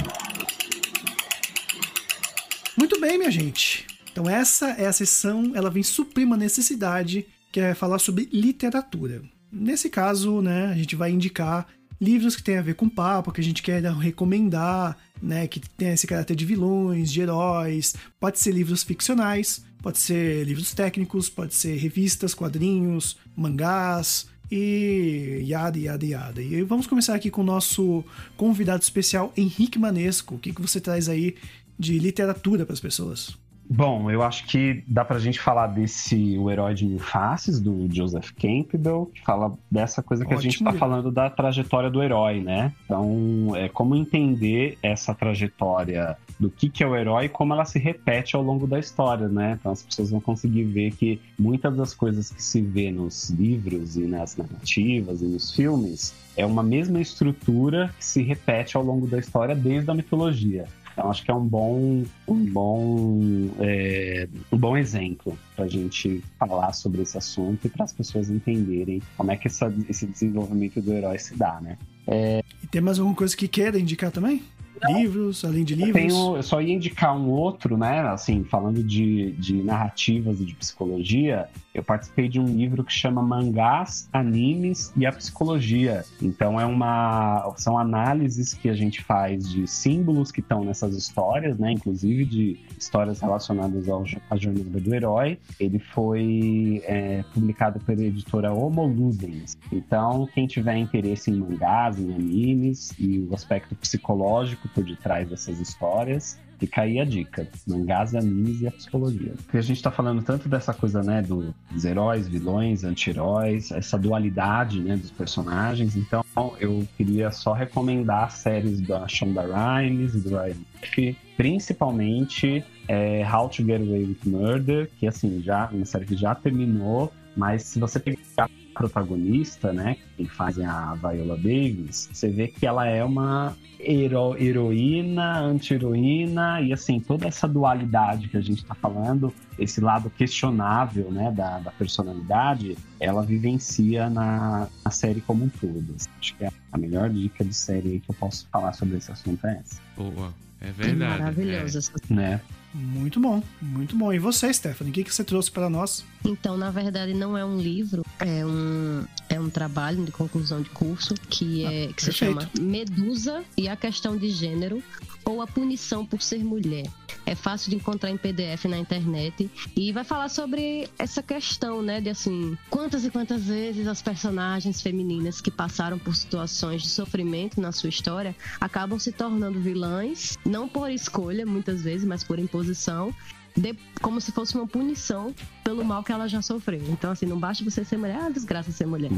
Muito 2.77 3.01
bem, 3.01 3.19
minha 3.19 3.31
gente. 3.31 3.88
Então 4.11 4.29
essa 4.29 4.71
é 4.71 4.87
a 4.87 4.93
sessão, 4.93 5.53
ela 5.55 5.71
vem 5.71 5.83
suprir 5.83 6.27
uma 6.27 6.37
necessidade, 6.37 7.27
que 7.53 7.61
é 7.61 7.75
falar 7.75 7.99
sobre 7.99 8.29
literatura. 8.33 9.23
Nesse 9.51 9.89
caso, 9.89 10.43
né, 10.43 10.67
a 10.67 10.75
gente 10.75 10.95
vai 10.95 11.11
indicar 11.11 11.67
livros 12.01 12.37
que 12.37 12.43
têm 12.43 12.59
a 12.59 12.63
ver 12.63 12.75
com 12.75 12.89
papo, 12.89 13.33
que 13.33 13.41
a 13.41 13.45
gente 13.45 13.63
quer 13.63 13.83
recomendar, 13.83 14.97
né, 15.21 15.47
que 15.47 15.61
tem 15.61 15.89
esse 15.89 16.07
caráter 16.07 16.37
de 16.37 16.45
vilões, 16.45 17.11
de 17.11 17.21
heróis. 17.21 17.95
Pode 18.21 18.39
ser 18.39 18.53
livros 18.53 18.83
ficcionais, 18.83 19.65
pode 19.83 19.99
ser 19.99 20.45
livros 20.45 20.73
técnicos, 20.73 21.29
pode 21.29 21.55
ser 21.55 21.77
revistas, 21.77 22.35
quadrinhos, 22.35 23.17
mangás 23.37 24.27
e 24.51 25.45
yada, 25.47 25.79
yada, 25.79 26.07
yada. 26.07 26.43
E 26.43 26.63
vamos 26.63 26.87
começar 26.87 27.15
aqui 27.15 27.31
com 27.31 27.43
o 27.43 27.45
nosso 27.45 28.05
convidado 28.37 28.83
especial, 28.83 29.33
Henrique 29.37 29.79
Manesco. 29.79 30.37
O 30.37 30.39
que, 30.39 30.53
que 30.53 30.63
você 30.63 30.81
traz 30.81 31.09
aí 31.09 31.37
de 31.79 31.99
literatura 31.99 32.65
para 32.65 32.75
as 32.75 32.81
pessoas? 32.81 33.37
Bom, 33.71 34.11
eu 34.11 34.23
acho 34.23 34.47
que 34.47 34.83
dá 34.87 35.05
pra 35.05 35.19
gente 35.19 35.39
falar 35.39 35.67
desse 35.67 36.39
O 36.39 36.51
Herói 36.51 36.75
de 36.75 36.87
Mil 36.87 36.99
Faces, 36.99 37.61
do 37.61 37.87
Joseph 37.93 38.31
Campbell, 38.33 39.11
que 39.15 39.23
fala 39.23 39.53
dessa 39.71 40.03
coisa 40.03 40.25
que 40.25 40.33
a 40.33 40.39
gente 40.39 40.57
Ótimo 40.57 40.73
tá 40.73 40.79
falando 40.79 41.11
da 41.11 41.29
trajetória 41.29 41.91
do 41.91 42.03
herói, 42.03 42.41
né? 42.41 42.73
Então, 42.85 43.53
é 43.55 43.69
como 43.69 43.95
entender 43.95 44.79
essa 44.83 45.15
trajetória 45.15 46.17
do 46.39 46.49
que, 46.49 46.69
que 46.69 46.83
é 46.83 46.87
o 46.87 46.97
herói 46.97 47.27
e 47.27 47.29
como 47.29 47.53
ela 47.53 47.65
se 47.65 47.79
repete 47.79 48.37
ao 48.37 48.43
longo 48.43 48.67
da 48.67 48.79
história, 48.79 49.29
né? 49.29 49.59
Então 49.59 49.73
as 49.73 49.83
pessoas 49.83 50.11
vão 50.11 50.21
conseguir 50.21 50.65
ver 50.65 50.93
que 50.93 51.21
muitas 51.39 51.77
das 51.77 51.93
coisas 51.93 52.31
que 52.31 52.43
se 52.43 52.63
vê 52.63 52.91
nos 52.91 53.29
livros 53.31 53.97
e 53.97 54.07
nas 54.07 54.37
narrativas 54.37 55.21
e 55.21 55.25
nos 55.25 55.51
filmes 55.51 56.15
é 56.37 56.47
uma 56.47 56.63
mesma 56.63 57.01
estrutura 57.01 57.93
que 57.99 58.05
se 58.05 58.23
repete 58.23 58.77
ao 58.77 58.85
longo 58.85 59.09
da 59.09 59.19
história 59.19 59.57
desde 59.57 59.91
a 59.91 59.95
mitologia. 59.95 60.67
Então 60.99 61.13
acho 61.13 61.25
que 61.25 61.31
é 61.31 61.35
um 61.35 61.47
bom, 61.47 62.03
um 62.27 62.45
bom, 62.47 63.21
é, 63.61 64.29
um 64.51 64.59
bom 64.59 64.77
exemplo 64.77 65.39
para 65.55 65.65
a 65.65 65.69
gente 65.69 66.25
falar 66.37 66.73
sobre 66.73 67.03
esse 67.03 67.17
assunto 67.17 67.69
e 67.69 67.71
para 67.71 67.85
as 67.85 67.93
pessoas 67.93 68.29
entenderem 68.29 69.01
como 69.17 69.31
é 69.31 69.37
que 69.37 69.47
essa, 69.47 69.73
esse 69.89 70.07
desenvolvimento 70.07 70.83
do 70.83 70.93
herói 70.93 71.17
se 71.21 71.37
dá, 71.37 71.61
né? 71.61 71.79
E 72.09 72.67
tem 72.67 72.81
mais 72.81 72.99
alguma 72.99 73.15
coisa 73.15 73.37
que 73.37 73.47
queira 73.47 73.79
indicar 73.79 74.11
também? 74.11 74.43
Livros, 74.87 75.45
além 75.45 75.65
de 75.65 75.75
Eu, 75.75 75.87
livros? 75.87 75.95
tenho, 75.95 76.37
eu 76.37 76.43
só 76.43 76.61
ia 76.61 76.75
indicar 76.75 77.17
um 77.17 77.29
outro, 77.29 77.77
né? 77.77 78.01
Assim, 78.01 78.45
falando 78.45 78.83
de, 78.83 79.33
de 79.33 79.63
narrativas 79.63 80.41
e 80.41 80.45
de 80.45 80.55
psicologia, 80.55 81.49
eu 81.75 81.83
participei 81.83 82.29
de 82.29 82.41
um 82.41 82.47
livro 82.47 82.83
que 82.83 82.93
chama 82.93 83.23
Mangás, 83.23 84.09
Animes 84.13 84.93
e 84.97 85.07
a 85.07 85.13
Psicologia. 85.13 86.05
Então 86.21 86.61
é 86.61 86.67
uma. 86.67 87.55
São 87.57 87.79
análises 87.79 88.55
que 88.55 88.69
a 88.69 88.75
gente 88.75 89.03
faz 89.03 89.49
de 89.49 89.67
símbolos 89.67 90.33
que 90.33 90.41
estão 90.41 90.65
nessas 90.65 90.97
histórias, 90.97 91.59
né? 91.59 91.73
Inclusive 91.73 92.25
de 92.25 92.61
histórias 92.77 93.21
relacionadas 93.21 93.89
ao, 93.89 94.05
à 94.31 94.37
jornada 94.37 94.81
do 94.81 94.95
herói. 94.95 95.39
Ele 95.59 95.79
foi 95.79 96.83
é, 96.85 97.25
publicado 97.33 97.81
pela 97.81 98.03
editora 98.03 98.53
Homo 98.53 98.87
Ludens. 98.87 99.57
Então, 99.71 100.29
quem 100.35 100.47
tiver 100.47 100.77
interesse 100.77 101.31
em 101.31 101.35
mangás, 101.35 101.99
em 101.99 102.13
animes 102.13 102.93
e 102.99 103.21
o 103.21 103.35
aspecto 103.35 103.75
psicológico 103.77 104.68
por 104.75 104.85
detrás 104.85 105.29
dessas 105.29 105.59
histórias, 105.61 106.39
fica 106.59 106.83
aí 106.83 106.99
a 107.01 107.05
dica: 107.05 107.47
mangás, 107.67 108.15
animes 108.15 108.61
e 108.61 108.67
a 108.67 108.71
psicologia. 108.71 109.33
Porque 109.45 109.59
a 109.59 109.63
gente 109.63 109.83
tá 109.83 109.91
falando 109.91 110.23
tanto 110.23 110.49
dessa 110.49 110.73
coisa, 110.75 111.03
né, 111.03 111.23
do- 111.23 111.55
dos 111.71 111.85
heróis, 111.85 112.27
vilões, 112.29 112.85
anti-heróis, 112.85 113.71
essa 113.71 113.99
dualidade, 113.99 114.81
né, 114.81 114.97
dos 114.97 115.11
personagens. 115.11 115.97
Então, 115.97 116.25
eu 116.61 116.87
queria 116.97 117.31
só 117.31 117.53
recomendar 117.53 118.31
séries 118.31 118.81
da 118.81 119.07
Shonda 119.09 119.43
Rhimes 119.43 120.15
e 120.15 120.21
do 120.21 120.31
Ryan 120.31 120.55
Murphy, 120.75 121.17
principalmente 121.37 122.65
é, 122.89 123.23
How 123.31 123.49
to 123.49 123.65
Get 123.65 123.81
Away 123.81 124.05
with 124.05 124.19
Murder, 124.25 124.91
que 124.99 125.07
assim, 125.07 125.43
já 125.43 125.69
uma 125.71 125.85
série 125.85 126.07
que 126.07 126.17
já 126.17 126.35
terminou, 126.35 127.13
mas 127.37 127.63
se 127.63 127.79
você 127.79 128.01
pegar 128.01 128.49
protagonista, 128.79 129.73
né, 129.73 129.97
que 130.17 130.25
faz 130.27 130.59
a 130.61 130.95
Viola 130.95 131.37
Davis, 131.37 132.09
você 132.13 132.29
vê 132.29 132.47
que 132.47 132.65
ela 132.65 132.87
é 132.87 133.03
uma 133.03 133.57
hero, 133.81 134.37
heroína, 134.39 135.41
anti-heroína, 135.41 136.61
e 136.61 136.73
assim, 136.73 137.01
toda 137.01 137.27
essa 137.27 137.49
dualidade 137.49 138.29
que 138.29 138.37
a 138.37 138.41
gente 138.41 138.63
está 138.63 138.75
falando, 138.75 139.35
esse 139.59 139.81
lado 139.81 140.11
questionável, 140.11 141.11
né, 141.11 141.33
da, 141.33 141.59
da 141.59 141.71
personalidade, 141.73 142.79
ela 143.01 143.23
vivencia 143.23 144.09
na, 144.09 144.69
na 144.85 144.91
série 144.91 145.21
como 145.21 145.45
um 145.45 145.49
todo. 145.49 145.97
Acho 146.21 146.37
que 146.37 146.45
é 146.45 146.51
a 146.73 146.79
melhor 146.79 147.11
dica 147.11 147.45
de 147.45 147.55
série 147.55 148.01
que 148.01 148.11
eu 148.11 148.15
posso 148.15 148.47
falar 148.53 148.73
sobre 148.73 148.97
esse 148.97 149.11
assunto 149.11 149.45
é 149.47 149.61
essa. 149.61 149.81
Boa. 149.97 150.33
É 150.61 150.73
verdade. 150.73 151.21
Maravilhoso. 151.21 151.93
É. 152.11 152.15
Né? 152.15 152.41
Muito 152.75 153.19
bom, 153.19 153.43
muito 153.63 153.97
bom. 153.97 154.13
E 154.13 154.19
você, 154.19 154.53
Stephanie, 154.53 154.91
o 154.91 154.95
que, 154.95 155.05
que 155.05 155.15
você 155.15 155.25
trouxe 155.25 155.51
para 155.51 155.71
nós? 155.71 156.05
Então, 156.25 156.57
na 156.57 156.71
verdade, 156.71 157.15
não 157.15 157.37
é 157.37 157.45
um 157.45 157.59
livro, 157.61 158.05
é 158.19 158.45
um, 158.45 159.05
é 159.29 159.41
um 159.41 159.49
trabalho 159.49 160.05
de 160.05 160.11
conclusão 160.13 160.61
de 160.63 160.71
curso 160.71 161.15
que, 161.29 161.65
é, 161.65 161.85
Ah, 161.91 161.93
que 161.95 162.03
se 162.03 162.11
perfeito. 162.11 162.41
chama 162.41 162.51
Medusa 162.61 163.45
e 163.57 163.69
a 163.69 163.77
Questão 163.77 164.17
de 164.17 164.31
Gênero 164.31 164.83
ou 165.25 165.41
a 165.43 165.47
Punição 165.47 166.05
por 166.05 166.21
Ser 166.23 166.43
Mulher. 166.45 166.87
É 167.27 167.35
fácil 167.35 167.69
de 167.71 167.77
encontrar 167.77 168.11
em 168.11 168.17
PDF 168.17 168.65
na 168.65 168.79
internet 168.79 169.51
e 169.77 169.93
vai 169.93 170.03
falar 170.03 170.31
sobre 170.31 170.89
essa 170.99 171.23
questão, 171.23 171.83
né, 171.83 172.01
de 172.01 172.09
assim, 172.09 172.57
quantas 172.71 173.05
e 173.05 173.11
quantas 173.11 173.43
vezes 173.45 173.87
as 173.87 174.01
personagens 174.01 174.81
femininas 174.81 175.39
que 175.41 175.51
passaram 175.51 175.99
por 175.99 176.17
situações 176.17 176.83
de 176.83 176.89
sofrimento 176.89 177.61
na 177.61 177.71
sua 177.71 177.91
história 177.91 178.35
acabam 178.59 178.99
se 178.99 179.13
tornando 179.13 179.61
vilãs, 179.61 180.39
não 180.45 180.67
por 180.67 180.91
escolha, 180.91 181.45
muitas 181.45 181.83
vezes, 181.83 182.07
mas 182.07 182.25
por 182.25 182.39
imposição, 182.39 183.15
de- 183.59 183.77
como 184.01 184.21
se 184.21 184.33
fosse 184.33 184.55
uma 184.55 184.67
punição 184.67 185.35
pelo 185.65 185.85
mal 185.85 186.03
que 186.03 186.13
ela 186.13 186.29
já 186.29 186.41
sofreu. 186.41 186.81
Então, 186.89 187.11
assim, 187.11 187.27
não 187.27 187.39
basta 187.39 187.65
você 187.65 187.85
ser 187.85 187.97
mulher, 187.97 188.19
ah, 188.23 188.29
desgraça 188.29 188.71
ser 188.71 188.87
mulher. 188.87 189.11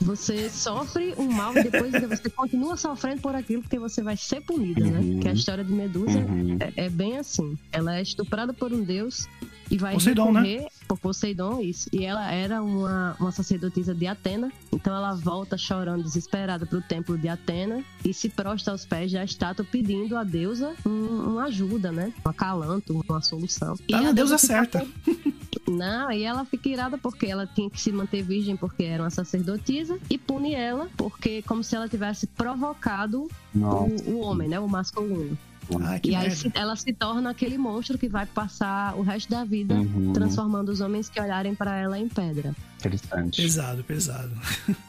Você 0.00 0.48
sofre 0.48 1.14
um 1.18 1.30
mal 1.30 1.56
e 1.56 1.64
depois 1.64 1.92
você 1.92 2.30
continua 2.30 2.76
sofrendo 2.76 3.20
por 3.20 3.34
aquilo 3.34 3.62
porque 3.62 3.78
você 3.78 4.02
vai 4.02 4.16
ser 4.16 4.40
punida, 4.40 4.84
né? 4.84 4.98
Uhum. 5.00 5.20
Que 5.20 5.28
a 5.28 5.32
história 5.32 5.64
de 5.64 5.72
Medusa 5.72 6.18
uhum. 6.18 6.56
é, 6.60 6.86
é 6.86 6.88
bem 6.88 7.18
assim. 7.18 7.58
Ela 7.72 7.96
é 7.96 8.02
estuprada 8.02 8.52
por 8.52 8.72
um 8.72 8.82
deus 8.82 9.28
e 9.70 9.78
vai 9.78 9.94
Poseidon, 9.94 10.32
né? 10.32 10.40
recorrer 10.42 10.68
por 10.88 10.98
Poseidon, 10.98 11.60
isso. 11.60 11.88
E 11.92 12.04
ela 12.04 12.30
era 12.32 12.62
uma, 12.62 13.16
uma 13.20 13.30
sacerdotisa 13.30 13.94
de 13.94 14.06
Atena, 14.06 14.50
então 14.72 14.94
ela 14.94 15.14
volta 15.14 15.56
chorando, 15.56 16.02
desesperada 16.02 16.66
pro 16.66 16.80
templo 16.82 17.16
de 17.16 17.28
Atena 17.28 17.84
e 18.04 18.12
se 18.12 18.28
prostra 18.28 18.72
aos 18.72 18.84
pés 18.84 19.12
da 19.12 19.22
estátua 19.24 19.64
pedindo 19.70 20.16
à 20.16 20.24
deusa 20.24 20.74
um- 20.84 21.30
uma 21.30 21.44
ajuda, 21.44 21.92
né? 21.92 22.12
Um 22.26 22.28
acalanto, 22.28 23.04
uma 23.08 23.22
solução. 23.22 23.76
E 23.88 23.92
Tá 23.92 23.98
a 23.98 24.02
na 24.02 24.12
deusa 24.12 24.36
fica 24.38 24.52
certa. 24.54 24.86
não, 25.68 26.10
e 26.10 26.24
ela 26.24 26.44
fica 26.44 26.68
irada 26.68 26.98
porque 26.98 27.26
ela 27.26 27.46
tinha 27.46 27.70
que 27.70 27.80
se 27.80 27.92
manter 27.92 28.22
virgem 28.22 28.56
porque 28.56 28.82
era 28.82 29.02
uma 29.02 29.10
sacerdotisa 29.10 29.98
e 30.08 30.18
pune 30.18 30.54
ela 30.54 30.88
porque 30.96 31.42
como 31.42 31.62
se 31.62 31.76
ela 31.76 31.88
tivesse 31.88 32.26
provocado 32.26 33.28
o, 33.54 34.10
o 34.10 34.18
homem, 34.20 34.48
né, 34.48 34.58
o 34.58 34.68
masculino. 34.68 35.38
Ah, 35.82 36.00
e 36.02 36.14
aí 36.14 36.30
se- 36.30 36.50
ela 36.54 36.74
se 36.76 36.92
torna 36.92 37.30
aquele 37.30 37.56
monstro 37.58 37.96
que 37.98 38.08
vai 38.08 38.26
passar 38.26 38.94
o 38.96 39.02
resto 39.02 39.30
da 39.30 39.44
vida 39.44 39.74
Uhum. 39.74 40.12
transformando 40.12 40.70
os 40.70 40.80
homens 40.80 41.08
que 41.08 41.20
olharem 41.20 41.54
pra 41.54 41.76
ela 41.76 41.98
em 41.98 42.08
pedra. 42.08 42.54
Interessante. 42.80 43.42
Pesado, 43.42 43.84
pesado. 43.84 44.30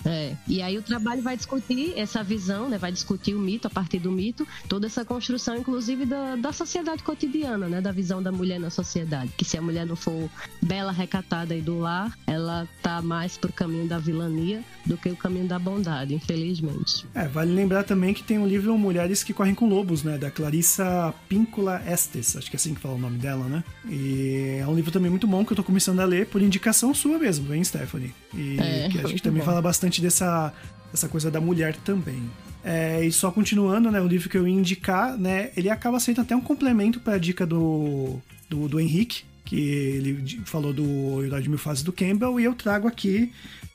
É. 0.04 0.36
E 0.48 0.62
aí 0.64 0.78
o 0.78 0.82
trabalho 0.82 1.22
vai 1.22 1.38
discutir 1.38 1.94
essa 1.96 2.24
visão, 2.24 2.68
né? 2.68 2.78
Vai 2.78 2.92
discutir 2.92 3.36
o 3.36 3.40
mito, 3.40 3.68
a 3.68 3.70
partir 3.70 4.00
do 4.00 4.12
mito, 4.12 4.48
toda 4.68 4.88
essa 4.88 5.06
construção, 5.06 5.56
inclusive, 5.56 6.06
da, 6.06 6.36
da 6.36 6.52
sociedade 6.52 7.04
cotidiana, 7.04 7.70
né? 7.70 7.82
Da 7.82 7.92
visão 7.92 8.22
da 8.22 8.32
mulher 8.32 8.60
na 8.60 8.72
sociedade. 8.72 9.32
Que 9.38 9.46
se 9.46 9.58
a 9.58 9.62
mulher 9.62 9.86
não 9.86 9.96
for 9.96 10.28
bela, 10.62 10.92
recatada 10.92 11.56
e 11.56 11.62
do 11.62 11.78
lar, 11.78 12.18
ela 12.26 12.68
tá 12.82 13.02
mais 13.02 13.38
pro 13.38 13.54
caminho 13.54 13.88
da 13.88 14.00
vilania 14.00 14.64
do 14.86 14.98
que 14.98 15.10
o 15.10 15.16
caminho 15.16 15.48
da 15.48 15.60
bondade, 15.60 16.14
infelizmente. 16.14 17.06
É, 17.14 17.28
vale 17.28 17.52
lembrar 17.52 17.84
também 17.84 18.14
que 18.14 18.24
tem 18.24 18.40
o 18.40 18.48
livro 18.48 18.76
Mulheres 18.78 19.24
que 19.24 19.34
Correm 19.34 19.54
com 19.54 19.68
Lobos, 19.68 20.04
né? 20.04 20.18
Da 20.18 20.32
Clarissa 20.32 21.14
Píncula 21.30 21.82
Estes, 21.88 22.36
acho 22.36 22.50
que 22.50 22.56
é 22.56 22.58
assim 22.58 22.74
que 22.74 22.82
fala 22.82 22.96
o 22.96 23.00
nome 23.00 23.18
dela, 23.18 23.46
né? 23.46 23.64
E 23.88 24.58
é 24.60 24.68
um 24.68 24.76
livro 24.76 24.92
também 24.92 25.10
muito 25.10 25.28
bom 25.28 25.46
que 25.46 25.54
eu 25.54 25.58
tô 25.58 25.64
começando 25.64 26.00
a 26.00 26.06
ler 26.06 26.26
por 26.28 26.42
indicação 26.42 26.94
sua 26.94 27.18
mesmo, 27.18 27.54
hein, 27.54 27.62
Stephanie? 27.82 28.14
E 28.34 28.58
É, 28.60 28.90
que 28.90 28.98
acho 28.98 29.02
que 29.02 29.04
muito 29.04 29.24
também 29.24 29.40
bom. 29.40 29.46
fala 29.46 29.62
bastante 29.62 30.02
dessa, 30.02 30.54
dessa 30.92 31.08
coisa 31.08 31.32
da 31.32 31.42
mulher 31.42 31.76
também. 31.78 32.30
É, 32.64 33.04
e 33.04 33.12
só 33.12 33.32
continuando, 33.32 33.90
né, 33.90 34.00
o 34.00 34.08
livro 34.08 34.30
que 34.30 34.38
eu 34.38 34.48
ia 34.48 34.54
indicar, 34.54 35.18
né, 35.18 35.50
ele 35.58 35.70
acaba 35.70 36.00
sendo 36.00 36.22
até 36.22 36.36
um 36.36 36.42
complemento 36.42 37.00
para 37.00 37.16
a 37.16 37.18
dica 37.18 37.46
do, 37.46 38.20
do, 38.48 38.68
do 38.68 38.80
Henrique, 38.80 39.24
que 39.44 39.60
ele 39.60 40.42
falou 40.46 40.72
do 40.72 41.24
Herói 41.24 41.42
de 41.42 41.50
Mil 41.50 41.58
Faces 41.58 41.84
do 41.84 41.92
Campbell, 41.92 42.40
e 42.40 42.44
eu 42.44 42.54
trago 42.54 42.88
aqui 42.88 43.32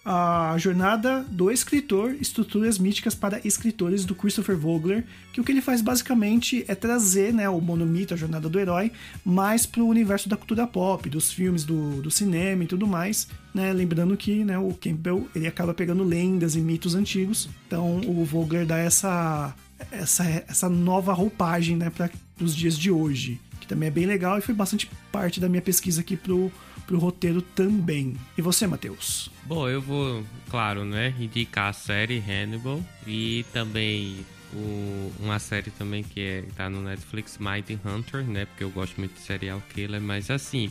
a 0.08 0.54
jornada 0.56 1.26
do 1.28 1.50
escritor, 1.50 2.14
estruturas 2.20 2.78
míticas 2.78 3.12
para 3.12 3.40
escritores 3.44 4.04
do 4.04 4.14
Christopher 4.14 4.56
Vogler, 4.56 5.04
que 5.32 5.40
o 5.40 5.44
que 5.44 5.50
ele 5.50 5.60
faz 5.60 5.82
basicamente 5.82 6.64
é 6.68 6.76
trazer 6.76 7.34
né, 7.34 7.48
o 7.48 7.60
monomito, 7.60 8.14
a 8.14 8.16
jornada 8.16 8.48
do 8.48 8.60
herói, 8.60 8.92
mais 9.24 9.66
para 9.66 9.82
o 9.82 9.88
universo 9.88 10.28
da 10.28 10.36
cultura 10.36 10.64
pop, 10.64 11.10
dos 11.10 11.32
filmes, 11.32 11.64
do, 11.64 12.00
do 12.00 12.08
cinema 12.08 12.62
e 12.62 12.68
tudo 12.68 12.86
mais. 12.86 13.26
Né? 13.52 13.72
Lembrando 13.72 14.16
que 14.16 14.44
né, 14.44 14.56
o 14.56 14.72
Campbell 14.74 15.26
ele 15.34 15.48
acaba 15.48 15.74
pegando 15.74 16.04
lendas 16.04 16.54
e 16.54 16.60
mitos 16.60 16.94
antigos, 16.94 17.48
então 17.66 18.00
o 18.06 18.24
Vogler 18.24 18.64
dá 18.64 18.78
essa, 18.78 19.52
essa, 19.90 20.24
essa 20.46 20.68
nova 20.68 21.12
roupagem 21.12 21.76
né, 21.76 21.90
para 21.90 22.08
os 22.40 22.54
dias 22.54 22.78
de 22.78 22.92
hoje, 22.92 23.40
que 23.60 23.66
também 23.66 23.88
é 23.88 23.90
bem 23.90 24.06
legal 24.06 24.38
e 24.38 24.40
foi 24.40 24.54
bastante 24.54 24.88
parte 25.10 25.40
da 25.40 25.48
minha 25.48 25.62
pesquisa 25.62 26.00
aqui 26.00 26.16
pro, 26.16 26.52
pro 26.86 26.98
roteiro 26.98 27.42
também. 27.42 28.14
E 28.38 28.42
você, 28.42 28.66
Matheus? 28.66 29.30
Bom, 29.44 29.68
eu 29.68 29.80
vou, 29.82 30.24
claro, 30.50 30.84
né, 30.84 31.14
indicar 31.18 31.70
a 31.70 31.72
série 31.72 32.18
Hannibal 32.18 32.80
e 33.06 33.44
também 33.52 34.24
o- 34.54 35.12
uma 35.20 35.38
série 35.38 35.70
também 35.70 36.02
que 36.02 36.20
é, 36.20 36.44
tá 36.56 36.70
no 36.70 36.80
Netflix, 36.82 37.38
Mighty 37.38 37.78
Hunter, 37.84 38.22
né, 38.24 38.46
porque 38.46 38.64
eu 38.64 38.70
gosto 38.70 38.96
muito 38.98 39.14
de 39.14 39.20
serial 39.20 39.62
killer, 39.74 40.00
mas 40.00 40.30
assim, 40.30 40.70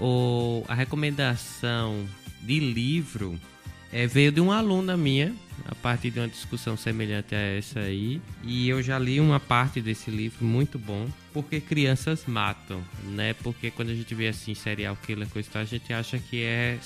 o, 0.00 0.64
a 0.68 0.74
recomendação 0.74 2.06
de 2.42 2.60
livro 2.60 3.38
é, 3.92 4.06
veio 4.06 4.30
de 4.32 4.40
uma 4.40 4.56
aluna 4.58 4.96
minha, 4.96 5.34
a 5.64 5.74
partir 5.74 6.10
de 6.10 6.20
uma 6.20 6.28
discussão 6.28 6.76
semelhante 6.76 7.34
a 7.34 7.38
essa 7.38 7.80
aí, 7.80 8.20
e 8.44 8.68
eu 8.68 8.82
já 8.82 8.98
li 8.98 9.18
uma 9.20 9.40
parte 9.40 9.80
desse 9.80 10.10
livro 10.10 10.44
muito 10.44 10.78
bom, 10.78 11.08
porque 11.32 11.60
crianças 11.60 12.24
matam, 12.26 12.80
né? 13.04 13.34
Porque 13.42 13.70
quando 13.70 13.90
a 13.90 13.94
gente 13.94 14.14
vê 14.14 14.28
assim 14.28 14.54
serial 14.54 14.96
killer 15.06 15.26
coisa 15.28 15.48
e 15.48 15.50
tal, 15.52 15.62
a 15.62 15.64
gente 15.64 15.92
acha 15.92 16.18
que 16.18 16.42
é, 16.42 16.78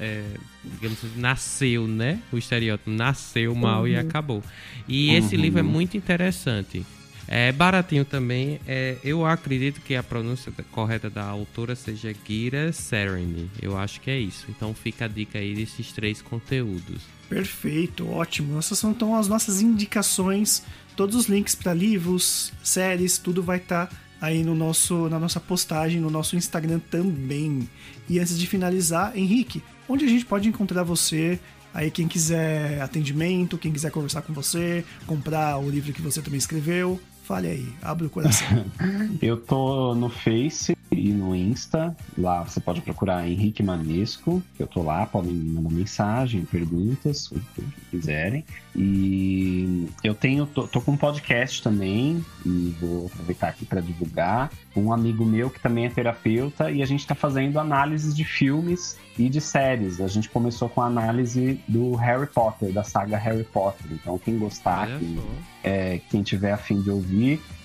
é, 0.00 0.24
digamos 0.64 0.98
assim, 1.04 1.20
nasceu, 1.20 1.86
né? 1.86 2.18
O 2.32 2.38
estereótipo 2.38 2.90
nasceu 2.90 3.54
mal 3.54 3.86
e 3.86 3.96
acabou. 3.96 4.42
E 4.88 5.12
esse 5.14 5.36
Uhum. 5.36 5.42
livro 5.42 5.60
é 5.60 5.62
muito 5.62 5.96
interessante. 5.96 6.84
É 7.26 7.52
baratinho 7.52 8.04
também. 8.04 8.60
É, 8.66 8.96
eu 9.02 9.24
acredito 9.24 9.80
que 9.80 9.96
a 9.96 10.02
pronúncia 10.02 10.52
correta 10.70 11.08
da 11.08 11.24
autora 11.24 11.74
seja 11.74 12.14
Gira 12.26 12.72
Sereni. 12.72 13.50
Eu 13.60 13.76
acho 13.76 14.00
que 14.00 14.10
é 14.10 14.18
isso. 14.18 14.46
Então 14.48 14.74
fica 14.74 15.06
a 15.06 15.08
dica 15.08 15.38
aí 15.38 15.54
desses 15.54 15.92
três 15.92 16.20
conteúdos. 16.20 17.02
Perfeito, 17.28 18.08
ótimo. 18.08 18.58
Essas 18.58 18.78
são 18.78 18.90
então 18.90 19.16
as 19.16 19.28
nossas 19.28 19.60
indicações. 19.60 20.62
Todos 20.96 21.16
os 21.16 21.26
links 21.26 21.54
para 21.54 21.74
livros, 21.74 22.52
séries, 22.62 23.18
tudo 23.18 23.42
vai 23.42 23.56
estar 23.56 23.90
aí 24.20 24.44
no 24.44 24.54
nosso, 24.54 25.08
na 25.08 25.18
nossa 25.18 25.40
postagem, 25.40 26.00
no 26.00 26.10
nosso 26.10 26.36
Instagram 26.36 26.80
também. 26.90 27.68
E 28.08 28.18
antes 28.18 28.38
de 28.38 28.46
finalizar, 28.46 29.16
Henrique, 29.16 29.62
onde 29.88 30.04
a 30.04 30.08
gente 30.08 30.24
pode 30.24 30.48
encontrar 30.48 30.82
você? 30.82 31.40
Aí 31.72 31.90
quem 31.90 32.06
quiser 32.06 32.80
atendimento, 32.80 33.58
quem 33.58 33.72
quiser 33.72 33.90
conversar 33.90 34.22
com 34.22 34.32
você, 34.32 34.84
comprar 35.06 35.58
o 35.58 35.68
livro 35.68 35.92
que 35.92 36.00
você 36.00 36.22
também 36.22 36.38
escreveu, 36.38 37.00
fale 37.24 37.48
aí, 37.48 37.68
abre 37.82 38.06
o 38.06 38.10
coração. 38.10 38.64
Eu 39.20 39.38
tô 39.38 39.94
no 39.94 40.08
Face 40.08 40.76
e 40.92 41.10
no 41.10 41.34
Insta. 41.34 41.96
Lá 42.16 42.42
você 42.42 42.60
pode 42.60 42.80
procurar 42.82 43.26
Henrique 43.26 43.62
Manesco. 43.62 44.42
Eu 44.58 44.66
tô 44.66 44.82
lá, 44.82 45.06
podem 45.06 45.32
me 45.32 45.52
mandar 45.52 45.70
mensagem, 45.70 46.44
perguntas, 46.44 47.30
o 47.32 47.40
que 47.54 47.64
quiserem. 47.90 48.44
E 48.76 49.86
eu 50.02 50.14
tenho, 50.14 50.46
tô, 50.46 50.66
tô 50.68 50.80
com 50.80 50.92
um 50.92 50.96
podcast 50.96 51.62
também, 51.62 52.24
e 52.44 52.74
vou 52.80 53.06
aproveitar 53.06 53.48
aqui 53.48 53.64
para 53.64 53.80
divulgar. 53.80 54.50
Um 54.76 54.92
amigo 54.92 55.24
meu 55.24 55.48
que 55.48 55.60
também 55.60 55.86
é 55.86 55.90
terapeuta, 55.90 56.70
e 56.70 56.82
a 56.82 56.86
gente 56.86 57.06
tá 57.06 57.14
fazendo 57.14 57.58
análises 57.58 58.14
de 58.14 58.24
filmes 58.24 58.98
e 59.18 59.28
de 59.28 59.40
séries. 59.40 60.00
A 60.00 60.08
gente 60.08 60.28
começou 60.28 60.68
com 60.68 60.82
a 60.82 60.86
análise 60.86 61.60
do 61.66 61.94
Harry 61.94 62.26
Potter, 62.26 62.72
da 62.72 62.82
saga 62.82 63.16
Harry 63.16 63.44
Potter. 63.44 63.86
Então, 63.92 64.18
quem 64.18 64.38
gostar, 64.38 64.88
Olha 64.88 64.98
quem 64.98 65.18
é, 65.64 65.98
quem 66.10 66.22
tiver 66.22 66.52
afim 66.52 66.82
de 66.82 66.90
ouvir, 66.90 67.13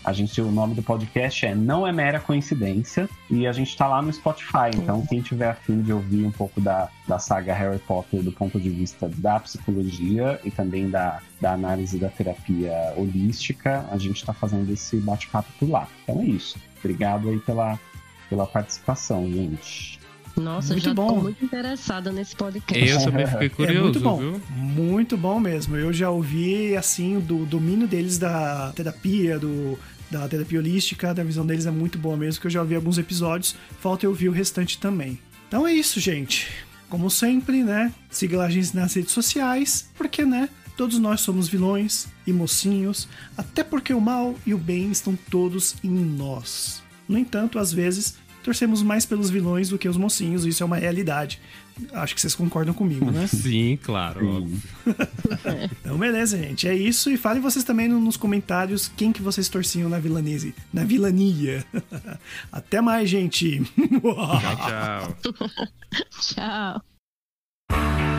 a 0.03 0.13
gente, 0.13 0.41
o 0.41 0.51
nome 0.51 0.73
do 0.73 0.81
podcast 0.81 1.45
é 1.45 1.53
Não 1.53 1.85
é 1.85 1.91
Mera 1.91 2.19
Coincidência 2.19 3.09
e 3.29 3.45
a 3.45 3.51
gente 3.51 3.75
tá 3.75 3.87
lá 3.87 4.01
no 4.01 4.11
Spotify. 4.11 4.71
Então, 4.75 5.05
quem 5.05 5.21
tiver 5.21 5.49
afim 5.49 5.81
de 5.81 5.91
ouvir 5.91 6.25
um 6.25 6.31
pouco 6.31 6.59
da, 6.61 6.89
da 7.07 7.19
saga 7.19 7.53
Harry 7.53 7.79
Potter 7.79 8.23
do 8.23 8.31
ponto 8.31 8.59
de 8.59 8.69
vista 8.69 9.09
da 9.17 9.39
psicologia 9.39 10.39
e 10.43 10.49
também 10.49 10.89
da, 10.89 11.21
da 11.39 11.53
análise 11.53 11.99
da 11.99 12.09
terapia 12.09 12.93
holística, 12.95 13.85
a 13.91 13.97
gente 13.97 14.25
tá 14.25 14.33
fazendo 14.33 14.71
esse 14.71 14.97
bate-papo 14.97 15.49
por 15.59 15.69
lá. 15.69 15.87
Então 16.03 16.21
é 16.21 16.25
isso. 16.25 16.57
Obrigado 16.79 17.29
aí 17.29 17.39
pela, 17.39 17.77
pela 18.29 18.47
participação, 18.47 19.29
gente. 19.29 19.98
Nossa, 20.38 20.73
Muito 20.73 20.84
já 20.86 20.93
bom. 20.93 21.07
tô 21.07 21.15
muito 21.21 21.43
interessada 21.43 22.11
nesse 22.11 22.36
podcast. 22.36 22.89
Eu 22.89 23.03
também 23.03 23.27
fiquei 23.27 23.47
É 23.47 23.49
curioso, 23.49 23.82
muito 23.84 23.99
bom. 23.99 24.17
viu? 24.17 24.41
Muito 24.55 25.17
bom 25.17 25.39
mesmo. 25.39 25.75
Eu 25.75 25.91
já 25.91 26.09
ouvi, 26.09 26.75
assim, 26.77 27.19
do 27.19 27.45
domínio 27.45 27.88
deles 27.88 28.17
da 28.17 28.71
terapia, 28.75 29.38
do, 29.38 29.77
da 30.09 30.27
terapia 30.27 30.59
holística, 30.59 31.13
da 31.13 31.23
visão 31.23 31.45
deles 31.45 31.65
é 31.65 31.71
muito 31.71 31.97
boa 31.97 32.15
mesmo, 32.15 32.39
que 32.41 32.47
eu 32.47 32.51
já 32.51 32.61
ouvi 32.61 32.75
alguns 32.75 32.97
episódios. 32.97 33.55
Falta 33.82 34.05
eu 34.05 34.11
ouvir 34.11 34.30
o 34.30 34.32
restante 34.32 34.77
também. 34.77 35.19
Então 35.47 35.67
é 35.67 35.73
isso, 35.73 35.99
gente. 35.99 36.47
Como 36.89 37.09
sempre, 37.09 37.63
né? 37.63 37.93
Siga 38.09 38.41
a 38.41 38.49
gente 38.49 38.75
nas 38.75 38.93
redes 38.93 39.11
sociais, 39.11 39.89
porque, 39.95 40.23
né? 40.25 40.49
Todos 40.77 40.97
nós 40.97 41.19
somos 41.19 41.49
vilões 41.49 42.07
e 42.25 42.32
mocinhos, 42.32 43.07
até 43.38 43.65
porque 43.65 43.93
o 43.93 43.99
mal 43.99 44.34
e 44.45 44.53
o 44.53 44.57
bem 44.57 44.89
estão 44.91 45.17
todos 45.30 45.75
em 45.84 45.89
nós. 45.89 46.82
No 47.07 47.17
entanto, 47.17 47.59
às 47.59 47.73
vezes, 47.73 48.15
torcemos 48.43 48.81
mais 48.81 49.05
pelos 49.05 49.29
vilões 49.29 49.69
do 49.69 49.77
que 49.77 49.87
os 49.89 49.97
mocinhos, 49.97 50.45
isso 50.45 50.63
é 50.63 50.65
uma 50.65 50.77
realidade. 50.77 51.39
Acho 51.93 52.13
que 52.13 52.19
vocês 52.19 52.35
concordam 52.35 52.73
comigo, 52.73 53.09
né? 53.09 53.25
Sim, 53.31 53.77
claro. 53.81 54.47
Então, 55.81 55.97
beleza, 55.97 56.37
gente. 56.37 56.67
É 56.67 56.75
isso. 56.75 57.09
E 57.09 57.17
falem 57.17 57.41
vocês 57.41 57.63
também 57.63 57.87
no- 57.87 57.99
nos 57.99 58.17
comentários 58.17 58.91
quem 58.95 59.11
que 59.11 59.21
vocês 59.21 59.47
torciam 59.49 59.89
na 59.89 59.97
vilanice, 59.99 60.53
na 60.73 60.83
vilania. 60.83 61.65
Até 62.51 62.81
mais, 62.81 63.09
gente. 63.09 63.61
Tchau, 63.63 65.15
tchau. 65.21 66.81
Tchau. 67.71 68.18